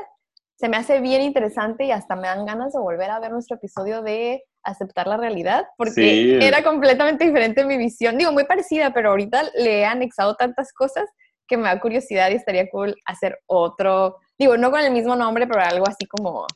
Se 0.58 0.70
me 0.70 0.78
hace 0.78 1.00
bien 1.00 1.22
interesante 1.22 1.86
y 1.86 1.92
hasta 1.92 2.16
me 2.16 2.28
dan 2.28 2.46
ganas 2.46 2.74
de 2.74 2.80
volver 2.80 3.10
a 3.10 3.20
ver 3.20 3.32
nuestro 3.32 3.56
episodio 3.56 4.04
de 4.04 4.44
aceptar 4.64 5.08
la 5.08 5.18
realidad, 5.18 5.66
porque 5.76 6.46
era 6.46 6.64
completamente 6.64 7.26
diferente 7.26 7.66
mi 7.66 7.78
visión. 7.78 8.18
Digo, 8.18 8.32
muy 8.32 8.44
parecida, 8.44 8.94
pero 8.94 9.10
ahorita 9.10 9.44
le 9.56 9.80
he 9.80 9.86
anexado 9.86 10.36
tantas 10.36 10.72
cosas 10.74 11.06
que 11.48 11.58
me 11.58 11.64
da 11.64 11.80
curiosidad 11.80 12.32
y 12.32 12.36
estaría 12.36 12.70
cool 12.70 12.96
hacer 13.06 13.40
otro, 13.46 14.18
digo, 14.38 14.58
no 14.58 14.72
con 14.72 14.82
el 14.82 14.92
mismo 14.92 15.16
nombre, 15.16 15.48
pero 15.48 15.62
algo 15.62 15.88
así 15.88 16.06
como 16.08 16.48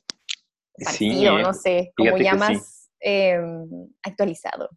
parecido, 0.78 1.40
no 1.40 1.54
sé, 1.54 1.92
como 1.96 2.18
ya 2.18 2.36
más 2.36 2.90
em, 3.00 3.68
actualizado. 4.04 4.70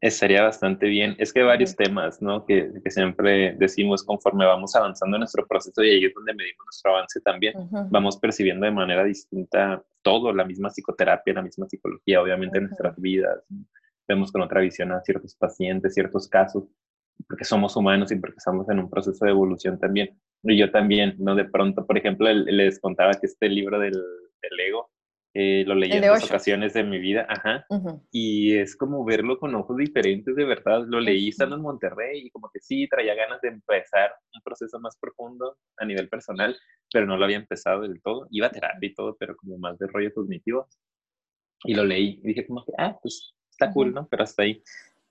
Estaría 0.00 0.42
bastante 0.42 0.86
bien. 0.86 1.16
Es 1.18 1.32
que 1.32 1.40
hay 1.40 1.46
varios 1.46 1.74
temas, 1.74 2.20
¿no? 2.20 2.44
Que, 2.44 2.70
que, 2.82 2.90
siempre 2.90 3.54
decimos 3.58 4.04
conforme 4.04 4.44
vamos 4.44 4.76
avanzando 4.76 5.16
en 5.16 5.20
nuestro 5.20 5.46
proceso 5.46 5.82
y 5.82 5.88
ahí 5.88 6.04
es 6.04 6.12
donde 6.12 6.34
medimos 6.34 6.66
nuestro 6.66 6.94
avance 6.94 7.20
también. 7.22 7.54
Vamos 7.90 8.18
percibiendo 8.18 8.66
de 8.66 8.72
manera 8.72 9.02
distinta 9.02 9.82
todo, 10.02 10.30
la 10.34 10.44
misma 10.44 10.68
psicoterapia, 10.68 11.32
la 11.32 11.42
misma 11.42 11.66
psicología, 11.66 12.20
obviamente 12.20 12.58
en 12.58 12.64
nuestras 12.64 13.00
vidas. 13.00 13.44
Vemos 14.06 14.30
con 14.30 14.42
otra 14.42 14.60
visión 14.60 14.92
a 14.92 15.00
ciertos 15.00 15.34
pacientes, 15.36 15.94
ciertos 15.94 16.28
casos 16.28 16.64
porque 17.28 17.44
somos 17.44 17.76
humanos 17.76 18.12
y 18.12 18.16
porque 18.16 18.36
estamos 18.38 18.68
en 18.68 18.78
un 18.78 18.90
proceso 18.90 19.24
de 19.24 19.30
evolución 19.30 19.78
también. 19.78 20.18
Y 20.42 20.58
yo 20.58 20.70
también, 20.70 21.16
¿no? 21.18 21.34
De 21.34 21.44
pronto, 21.44 21.86
por 21.86 21.96
ejemplo, 21.96 22.30
les 22.32 22.80
contaba 22.80 23.12
que 23.12 23.26
este 23.26 23.48
libro 23.48 23.78
del, 23.78 23.92
del 23.92 24.60
ego, 24.60 24.90
eh, 25.36 25.64
lo 25.66 25.74
leí 25.74 25.90
en 25.90 26.06
dos 26.06 26.24
ocasiones 26.24 26.74
de 26.74 26.84
mi 26.84 27.00
vida, 27.00 27.26
ajá, 27.28 27.66
y 28.12 28.54
es 28.54 28.76
como 28.76 29.04
verlo 29.04 29.36
con 29.40 29.52
ojos 29.56 29.76
diferentes, 29.76 30.36
de 30.36 30.44
verdad, 30.44 30.84
lo 30.86 31.00
leí 31.00 31.30
estando 31.30 31.56
en 31.56 31.62
Monterrey 31.62 32.26
y 32.26 32.30
como 32.30 32.48
que 32.52 32.60
sí, 32.60 32.86
traía 32.86 33.16
ganas 33.16 33.40
de 33.40 33.48
empezar 33.48 34.12
un 34.32 34.40
proceso 34.42 34.78
más 34.78 34.96
profundo 34.96 35.56
a 35.76 35.84
nivel 35.84 36.08
personal, 36.08 36.56
pero 36.92 37.06
no 37.06 37.16
lo 37.16 37.24
había 37.24 37.38
empezado 37.38 37.80
del 37.80 38.00
todo, 38.00 38.28
iba 38.30 38.46
a 38.46 38.52
terapia 38.52 38.88
y 38.88 38.94
todo, 38.94 39.16
pero 39.18 39.34
como 39.36 39.58
más 39.58 39.76
de 39.78 39.88
rollo 39.88 40.14
cognitivo, 40.14 40.68
y 41.64 41.74
lo 41.74 41.84
leí 41.84 42.20
y 42.22 42.28
dije 42.28 42.46
como 42.46 42.64
que, 42.64 42.72
ah, 42.78 42.96
pues 43.02 43.34
está 43.50 43.72
cool, 43.72 43.92
¿no? 43.92 44.06
Pero 44.08 44.22
hasta 44.22 44.44
ahí. 44.44 44.62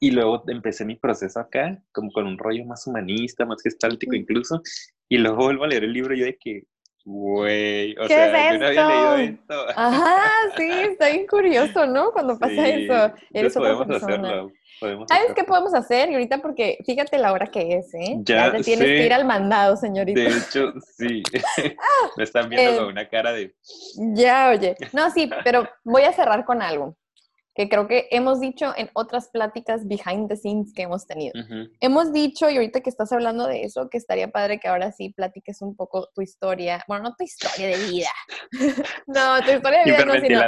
Y 0.03 0.11
luego 0.11 0.43
empecé 0.47 0.83
mi 0.83 0.97
proceso 0.97 1.39
acá, 1.39 1.81
como 1.93 2.11
con 2.11 2.27
un 2.27 2.37
rollo 2.37 2.65
más 2.65 2.85
humanista, 2.85 3.45
más 3.45 3.63
gestáltico 3.63 4.13
incluso. 4.13 4.61
Y 5.07 5.17
luego 5.17 5.45
vuelvo 5.45 5.63
a 5.63 5.67
leer 5.67 5.85
el 5.85 5.93
libro 5.93 6.13
y 6.13 6.19
yo 6.19 6.25
de 6.25 6.37
que, 6.37 6.63
güey, 7.05 7.95
o 7.95 8.05
sea, 8.09 8.51
yo 8.51 8.59
no 8.59 8.67
había 8.67 8.85
leído 8.85 9.15
esto. 9.15 9.65
Ajá, 9.77 10.19
sí, 10.57 10.69
está 10.69 11.07
bien 11.07 11.25
curioso, 11.25 11.87
¿no? 11.87 12.11
Cuando 12.11 12.37
pasa 12.37 12.67
eso. 12.67 13.13
Eres 13.31 13.53
podemos 13.53 13.89
hacerlo. 13.89 14.51
Podemos 14.81 15.07
¿Sabes 15.07 15.33
qué 15.33 15.45
podemos 15.45 15.73
hacer? 15.73 16.09
Y 16.09 16.15
ahorita 16.15 16.39
porque 16.39 16.79
fíjate 16.85 17.17
la 17.17 17.31
hora 17.31 17.47
que 17.47 17.77
es, 17.77 17.93
¿eh? 17.93 18.17
Ya, 18.23 18.51
te 18.51 18.61
tienes 18.61 18.85
que 18.85 19.05
ir 19.05 19.13
al 19.13 19.23
mandado, 19.23 19.77
señorita. 19.77 20.19
De 20.19 20.27
hecho, 20.27 20.73
sí. 20.97 21.23
Me 22.17 22.25
están 22.25 22.49
viendo 22.49 22.81
con 22.81 22.87
una 22.89 23.07
cara 23.07 23.31
de... 23.31 23.55
Ya, 24.15 24.49
oye. 24.49 24.75
No, 24.91 25.09
sí, 25.11 25.29
pero 25.45 25.65
voy 25.85 26.01
a 26.01 26.11
cerrar 26.11 26.43
con 26.43 26.61
algo 26.61 26.97
que 27.55 27.69
creo 27.69 27.87
que 27.87 28.07
hemos 28.09 28.39
dicho 28.39 28.73
en 28.75 28.89
otras 28.93 29.29
pláticas 29.29 29.87
behind 29.87 30.27
the 30.27 30.35
scenes 30.35 30.73
que 30.73 30.83
hemos 30.83 31.05
tenido. 31.05 31.33
Hemos 31.79 32.11
dicho, 32.11 32.49
y 32.49 32.55
ahorita 32.55 32.81
que 32.81 32.89
estás 32.89 33.11
hablando 33.11 33.45
de 33.47 33.63
eso, 33.63 33.89
que 33.89 33.97
estaría 33.97 34.31
padre 34.31 34.59
que 34.59 34.67
ahora 34.67 34.91
sí 34.91 35.09
platiques 35.09 35.61
un 35.61 35.75
poco 35.75 36.09
tu 36.15 36.21
historia, 36.21 36.83
bueno, 36.87 37.03
no 37.03 37.15
tu 37.15 37.23
historia 37.23 37.67
de 37.67 37.77
vida, 37.91 38.09
no, 39.07 39.39
tu 39.45 39.51
historia 39.51 39.83
de 39.83 39.91
vida 39.91 40.05
no, 40.05 40.13
sino 40.19 40.41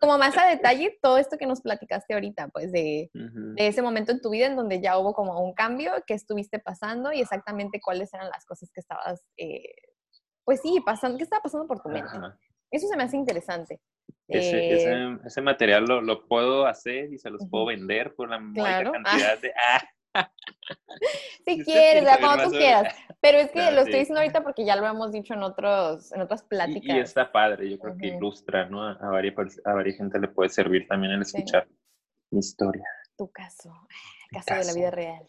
como 0.00 0.18
más 0.18 0.36
a 0.36 0.46
detalle 0.46 0.98
todo 1.00 1.18
esto 1.18 1.38
que 1.38 1.46
nos 1.46 1.60
platicaste 1.60 2.14
ahorita, 2.14 2.48
pues 2.48 2.72
de, 2.72 3.10
de, 3.12 3.66
ese 3.68 3.82
momento 3.82 4.10
en 4.10 4.20
tu 4.20 4.30
vida 4.30 4.46
en 4.46 4.56
donde 4.56 4.80
ya 4.80 4.98
hubo 4.98 5.14
como 5.14 5.40
un 5.40 5.54
cambio, 5.54 5.92
que 6.06 6.14
estuviste 6.14 6.58
pasando 6.58 7.12
y 7.12 7.20
exactamente 7.20 7.80
cuáles 7.80 8.12
eran 8.12 8.28
las 8.28 8.44
cosas 8.44 8.70
que 8.72 8.80
estabas, 8.80 9.22
eh, 9.36 9.62
pues 10.44 10.60
sí, 10.60 10.82
pasando, 10.84 11.16
¿qué 11.16 11.24
estaba 11.24 11.42
pasando 11.42 11.68
por 11.68 11.80
tu 11.80 11.88
mente? 11.88 12.10
Eso 12.70 12.88
se 12.88 12.96
me 12.96 13.04
hace 13.04 13.16
interesante. 13.16 13.80
Ese, 14.26 14.74
ese, 14.74 14.92
eh, 14.92 15.18
ese, 15.26 15.42
material 15.42 15.84
lo, 15.84 16.00
lo, 16.00 16.26
puedo 16.26 16.66
hacer 16.66 17.12
y 17.12 17.18
se 17.18 17.28
los 17.28 17.46
puedo 17.50 17.66
vender 17.66 18.14
por 18.14 18.30
la 18.30 18.40
claro. 18.54 18.92
cantidad 18.92 19.38
de... 19.38 19.52
Ah. 19.54 19.82
si 21.46 21.64
quieres, 21.64 22.04
cuando 22.20 22.44
tú 22.44 22.50
quieras. 22.50 22.94
Pero 23.20 23.38
es 23.38 23.50
que 23.50 23.70
lo 23.70 23.80
estoy 23.80 24.00
diciendo 24.00 24.20
ahorita 24.20 24.42
porque 24.42 24.64
ya 24.64 24.76
lo 24.76 24.86
hemos 24.86 25.12
dicho 25.12 25.34
en, 25.34 25.42
otros, 25.42 26.12
en 26.12 26.20
otras 26.20 26.42
pláticas. 26.42 26.96
Y, 26.96 26.98
está 26.98 27.32
padre, 27.32 27.70
yo 27.70 27.78
creo 27.78 27.96
que 27.96 28.08
ilustra, 28.08 28.68
¿no? 28.68 28.86
A, 28.86 29.10
varias, 29.10 29.34
a 29.64 29.72
varias 29.72 29.96
gente 29.96 30.18
le 30.18 30.28
puede 30.28 30.50
servir 30.50 30.86
también 30.86 31.14
el 31.14 31.22
escuchar 31.22 31.66
mi 32.30 32.40
historia. 32.40 32.84
Tu 33.16 33.30
caso, 33.30 33.72
caso, 34.30 34.54
de 34.54 34.64
la 34.66 34.74
vida 34.74 34.90
real. 34.90 35.24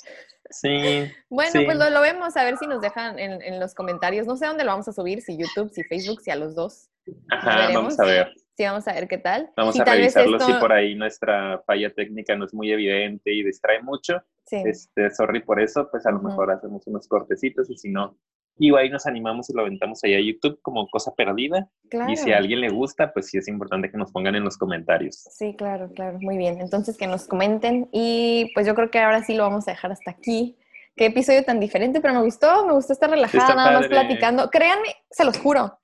Sí. 0.49 1.09
Bueno, 1.30 1.61
pues 1.65 1.78
lo, 1.78 1.89
lo, 1.89 2.01
vemos, 2.01 2.36
a 2.36 2.43
ver 2.43 2.57
si 2.57 2.67
nos 2.67 2.82
dejan 2.82 3.17
en, 3.17 3.41
en, 3.41 3.59
los 3.59 3.73
comentarios. 3.73 4.28
No 4.28 4.36
sé 4.36 4.45
dónde 4.45 4.65
lo 4.65 4.71
vamos 4.71 4.88
a 4.89 4.93
subir, 4.93 5.21
si 5.21 5.38
YouTube, 5.38 5.71
si 5.71 5.84
Facebook, 5.84 6.21
si 6.21 6.32
a 6.32 6.36
los 6.36 6.53
dos. 6.53 6.89
Ajá, 7.32 7.69
vamos 7.73 7.97
a 7.99 8.05
ver. 8.05 8.34
Sí, 8.58 8.64
vamos 8.64 8.88
a 8.88 8.93
ver 8.93 9.08
qué 9.08 9.18
tal. 9.18 9.51
Vamos 9.58 9.78
a 9.80 9.84
revisarlo 9.84 10.39
si 10.39 10.53
por 10.53 10.72
ahí 10.72 10.95
nuestra 10.95 11.62
falla 11.68 11.93
técnica 11.93 12.36
no 12.38 12.45
es 12.45 12.53
muy 12.53 12.72
evidente 12.72 13.34
y 13.34 13.43
distrae 13.43 13.82
mucho. 13.82 14.22
Sí. 14.45 14.62
Este, 14.66 15.12
sorry 15.12 15.41
por 15.41 15.60
eso, 15.60 15.89
pues 15.91 16.06
a 16.06 16.12
lo 16.12 16.22
mejor 16.22 16.51
hacemos 16.51 16.88
unos 16.88 17.08
cortecitos 17.08 17.70
y 17.70 17.78
si 17.78 17.89
no, 17.89 18.18
igual 18.58 18.84
ahí 18.84 18.89
nos 18.89 19.06
animamos 19.06 19.49
y 19.49 19.53
lo 19.53 19.62
aventamos 19.62 20.01
ahí 20.03 20.14
a 20.14 20.22
YouTube 20.22 20.58
como 20.62 20.88
cosa 20.88 21.14
perdida. 21.16 21.70
Claro. 21.89 22.10
Y 22.10 22.16
si 22.16 22.32
a 22.32 22.38
alguien 22.38 22.62
le 22.62 22.70
gusta, 22.70 23.12
pues 23.12 23.28
sí 23.28 23.38
es 23.38 23.49
importante 23.49 23.91
que 23.91 23.97
nos 23.97 24.14
pongan 24.14 24.36
en 24.36 24.45
los 24.45 24.58
comentarios. 24.58 25.16
Sí, 25.32 25.53
claro, 25.58 25.91
claro, 25.93 26.18
muy 26.22 26.38
bien. 26.38 26.62
Entonces 26.62 26.97
que 26.97 27.08
nos 27.08 27.28
comenten 27.28 27.89
y 27.91 28.51
pues 28.53 28.66
yo 28.66 28.74
creo 28.74 28.89
que 28.89 28.99
ahora 28.99 29.22
sí 29.24 29.36
lo 29.36 29.43
vamos 29.43 29.68
a 29.68 29.72
dejar 29.72 29.91
hasta 29.91 30.12
aquí. 30.12 30.58
qué 30.95 31.08
episodio 31.08 31.43
tan 31.43 31.60
diferente, 31.60 31.99
pero 31.99 32.14
me 32.14 32.22
gustó, 32.22 32.66
me 32.66 32.72
gustó 32.72 32.93
estar 32.93 33.10
relajada, 33.10 33.53
nada 33.53 33.80
más 33.80 33.88
platicando. 33.88 34.49
Créanme, 34.49 34.95
se 35.12 35.26
los 35.26 35.38
juro, 35.38 35.78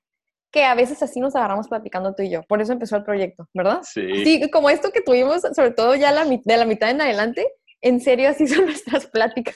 que 0.52 0.64
a 0.66 0.76
veces 0.76 1.02
así 1.02 1.20
nos 1.20 1.36
agarramos 1.36 1.68
platicando 1.68 2.14
tú 2.14 2.24
y 2.24 2.30
yo. 2.30 2.44
Por 2.44 2.62
eso 2.62 2.74
empezó 2.74 2.98
el 2.98 3.04
proyecto, 3.04 3.48
¿verdad? 3.54 3.80
Sí. 3.84 4.26
Sí, 4.26 4.50
como 4.52 4.70
esto 4.70 4.92
que 4.92 5.02
tuvimos, 5.02 5.42
sobre 5.42 5.72
todo 5.72 5.96
ya 5.96 6.12
la, 6.12 6.26
de 6.26 6.58
la 6.58 6.66
mitad 6.66 6.90
en 6.90 7.02
adelante, 7.02 7.48
en 7.82 8.00
serio 8.00 8.30
así 8.30 8.48
son 8.48 8.66
nuestras 8.66 9.08
pláticas. 9.08 9.56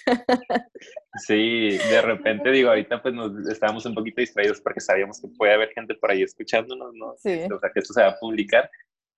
Sí, 1.25 1.77
de 1.77 2.01
repente 2.01 2.51
digo, 2.51 2.69
ahorita 2.69 3.01
pues 3.01 3.13
nos 3.13 3.47
estábamos 3.47 3.85
un 3.85 3.93
poquito 3.93 4.21
distraídos 4.21 4.61
porque 4.61 4.81
sabíamos 4.81 5.21
que 5.21 5.27
puede 5.37 5.53
haber 5.53 5.69
gente 5.69 5.95
por 5.95 6.11
ahí 6.11 6.23
escuchándonos, 6.23 6.93
¿no? 6.93 7.13
Sí. 7.17 7.41
O 7.53 7.59
sea, 7.59 7.69
que 7.73 7.79
esto 7.79 7.93
se 7.93 8.01
va 8.01 8.09
a 8.09 8.19
publicar. 8.19 8.69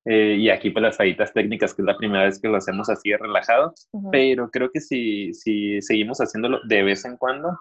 Eh, 0.10 0.38
y 0.39 0.49
aquí 0.49 0.70
pues 0.70 0.82
las 0.84 0.95
fallitas 0.95 1.34
técnicas, 1.34 1.74
que 1.74 1.82
es 1.82 1.86
la 1.86 1.97
primera 1.97 2.24
vez 2.24 2.39
que 2.39 2.47
lo 2.47 2.55
hacemos 2.55 2.89
así 2.89 3.10
de 3.10 3.18
relajado, 3.18 3.74
pero 4.10 4.49
creo 4.49 4.72
que 4.72 4.80
si, 4.80 5.34
si 5.34 5.82
seguimos 5.82 6.20
haciéndolo 6.20 6.60
de 6.66 6.82
vez 6.84 7.03
en 7.03 7.18
cuando, 7.18 7.60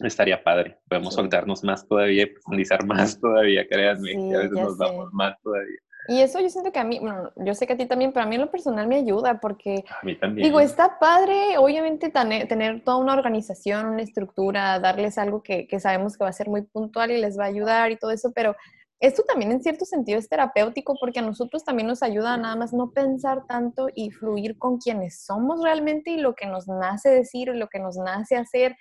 estaría 0.00 0.42
padre. 0.42 0.78
Podemos 0.88 1.14
soltarnos 1.14 1.62
más 1.64 1.86
todavía 1.86 2.22
y 2.22 2.26
profundizar 2.26 2.86
más 2.86 3.20
todavía, 3.20 3.66
créanme, 3.68 4.12
que 4.12 4.34
a 4.34 4.38
veces 4.38 4.52
nos 4.52 4.78
vamos 4.78 5.12
más 5.12 5.38
todavía. 5.42 5.76
Y 6.08 6.20
eso 6.20 6.40
yo 6.40 6.48
siento 6.48 6.72
que 6.72 6.78
a 6.78 6.84
mí, 6.84 6.98
bueno, 7.00 7.32
yo 7.36 7.54
sé 7.54 7.66
que 7.66 7.72
a 7.72 7.76
ti 7.76 7.86
también, 7.86 8.12
pero 8.12 8.24
a 8.24 8.28
mí 8.28 8.36
en 8.36 8.42
lo 8.42 8.50
personal 8.50 8.86
me 8.86 8.96
ayuda 8.96 9.40
porque... 9.40 9.84
A 9.90 10.06
mí 10.06 10.16
también. 10.16 10.46
Digo, 10.46 10.60
está 10.60 10.98
padre, 10.98 11.58
obviamente, 11.58 12.10
tener 12.10 12.84
toda 12.84 12.98
una 12.98 13.14
organización, 13.14 13.86
una 13.86 14.02
estructura, 14.02 14.78
darles 14.78 15.18
algo 15.18 15.42
que, 15.42 15.66
que, 15.66 15.80
sabemos 15.80 16.16
que 16.16 16.24
va 16.24 16.30
a 16.30 16.32
ser 16.32 16.48
muy 16.48 16.62
puntual 16.62 17.10
y 17.10 17.20
les 17.20 17.38
va 17.38 17.44
a 17.44 17.48
ayudar 17.48 17.90
y 17.90 17.96
todo 17.96 18.12
eso, 18.12 18.32
pero 18.32 18.54
esto 19.00 19.22
también 19.24 19.52
en 19.52 19.62
cierto 19.62 19.84
sentido 19.84 20.18
es 20.18 20.28
terapéutico 20.28 20.96
porque 20.98 21.18
a 21.18 21.22
nosotros 21.22 21.64
también 21.64 21.86
nos 21.86 22.02
ayuda 22.02 22.34
a 22.34 22.36
nada 22.38 22.56
más 22.56 22.72
no 22.72 22.92
pensar 22.92 23.44
tanto 23.46 23.88
y 23.94 24.10
fluir 24.10 24.56
con 24.58 24.78
quienes 24.78 25.20
somos 25.24 25.62
realmente 25.62 26.10
y 26.10 26.16
lo 26.16 26.34
que 26.34 26.46
nos 26.46 26.66
nace 26.66 27.10
decir 27.10 27.48
y 27.48 27.58
lo 27.58 27.68
que 27.68 27.78
nos 27.78 27.96
nace 27.96 28.36
hacer. 28.36 28.76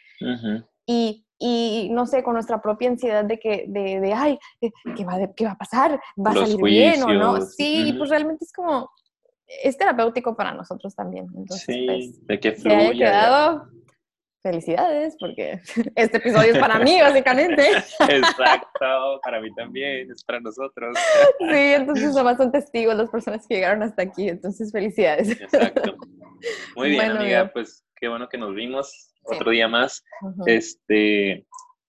y, 0.86 1.26
y, 1.38 1.90
no 1.92 2.06
sé, 2.06 2.24
con 2.24 2.36
nuestra 2.36 2.62
propia 2.62 2.90
ansiedad 2.90 3.26
de 3.26 3.40
que, 3.40 3.66
de, 3.68 4.00
de 4.00 4.14
ay, 4.14 4.40
eh, 4.62 4.72
¿qué 4.96 5.04
va, 5.04 5.20
¿qué 5.36 5.46
va 5.46 5.52
a 5.52 5.58
pasar? 5.58 6.00
¿Va 6.18 6.32
a 6.32 6.34
salir 6.34 6.62
bien 6.64 7.04
o 7.04 7.14
no? 7.14 7.42
Sí, 7.42 7.90
y 7.90 7.94
pues 7.94 8.10
realmente 8.10 8.46
es 8.46 8.54
como, 8.54 8.90
es 9.48 9.78
terapéutico 9.78 10.36
para 10.36 10.54
nosotros 10.54 10.96
también. 10.96 11.28
Entonces, 11.36 11.66
sí, 11.66 11.86
pues, 11.86 12.28
de 12.28 12.40
que 12.40 12.52
fluya. 12.54 12.78
haya 12.78 12.94
quedado, 12.94 13.70
felicidades, 14.46 15.18
porque 15.20 15.60
este 15.96 16.18
episodio 16.18 16.54
es 16.54 16.60
para 16.60 16.78
mí, 16.78 16.98
básicamente. 17.02 17.68
Exacto, 17.72 19.20
para 19.24 19.42
mí 19.42 19.52
también, 19.56 20.12
es 20.12 20.24
para 20.24 20.40
nosotros. 20.40 20.96
Sí, 21.40 21.48
entonces 21.50 22.14
además 22.14 22.38
son 22.38 22.52
testigos 22.52 22.96
las 22.96 23.10
personas 23.10 23.48
que 23.48 23.56
llegaron 23.56 23.82
hasta 23.82 24.04
aquí, 24.04 24.30
entonces 24.30 24.72
felicidades. 24.72 25.32
Exacto. 25.42 25.96
Muy 26.76 26.92
bien, 26.92 27.12
amiga, 27.12 27.50
pues 27.52 27.84
qué 27.96 28.08
bueno 28.08 28.30
que 28.30 28.38
nos 28.38 28.54
vimos 28.54 29.12
otro 29.24 29.50
día 29.50 29.68
más. 29.68 30.04
Este, 30.46 31.48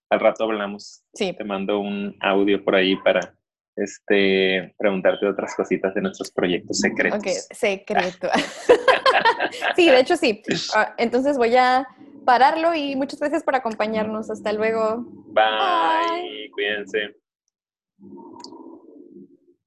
al 0.08 0.20
rato 0.20 0.44
hablamos. 0.44 1.02
Sí. 1.12 1.34
Te 1.36 1.44
mando 1.44 1.80
un 1.80 2.16
audio 2.20 2.64
por 2.64 2.74
ahí 2.74 2.96
para 2.96 3.34
este, 3.76 4.74
preguntarte 4.78 5.26
otras 5.26 5.54
cositas 5.54 5.94
de 5.94 6.00
nuestros 6.00 6.30
proyectos 6.30 6.78
secretos. 6.78 7.18
Ok, 7.18 7.28
secreto. 7.54 8.30
sí, 9.76 9.90
de 9.90 10.00
hecho 10.00 10.16
sí. 10.16 10.42
Ah, 10.74 10.94
entonces 10.96 11.36
voy 11.36 11.54
a 11.56 11.86
pararlo 12.26 12.74
y 12.74 12.94
muchas 12.96 13.18
gracias 13.20 13.42
por 13.42 13.54
acompañarnos. 13.54 14.28
Hasta 14.30 14.52
luego. 14.52 15.06
Bye. 15.28 16.50
Cuídense. 16.52 17.16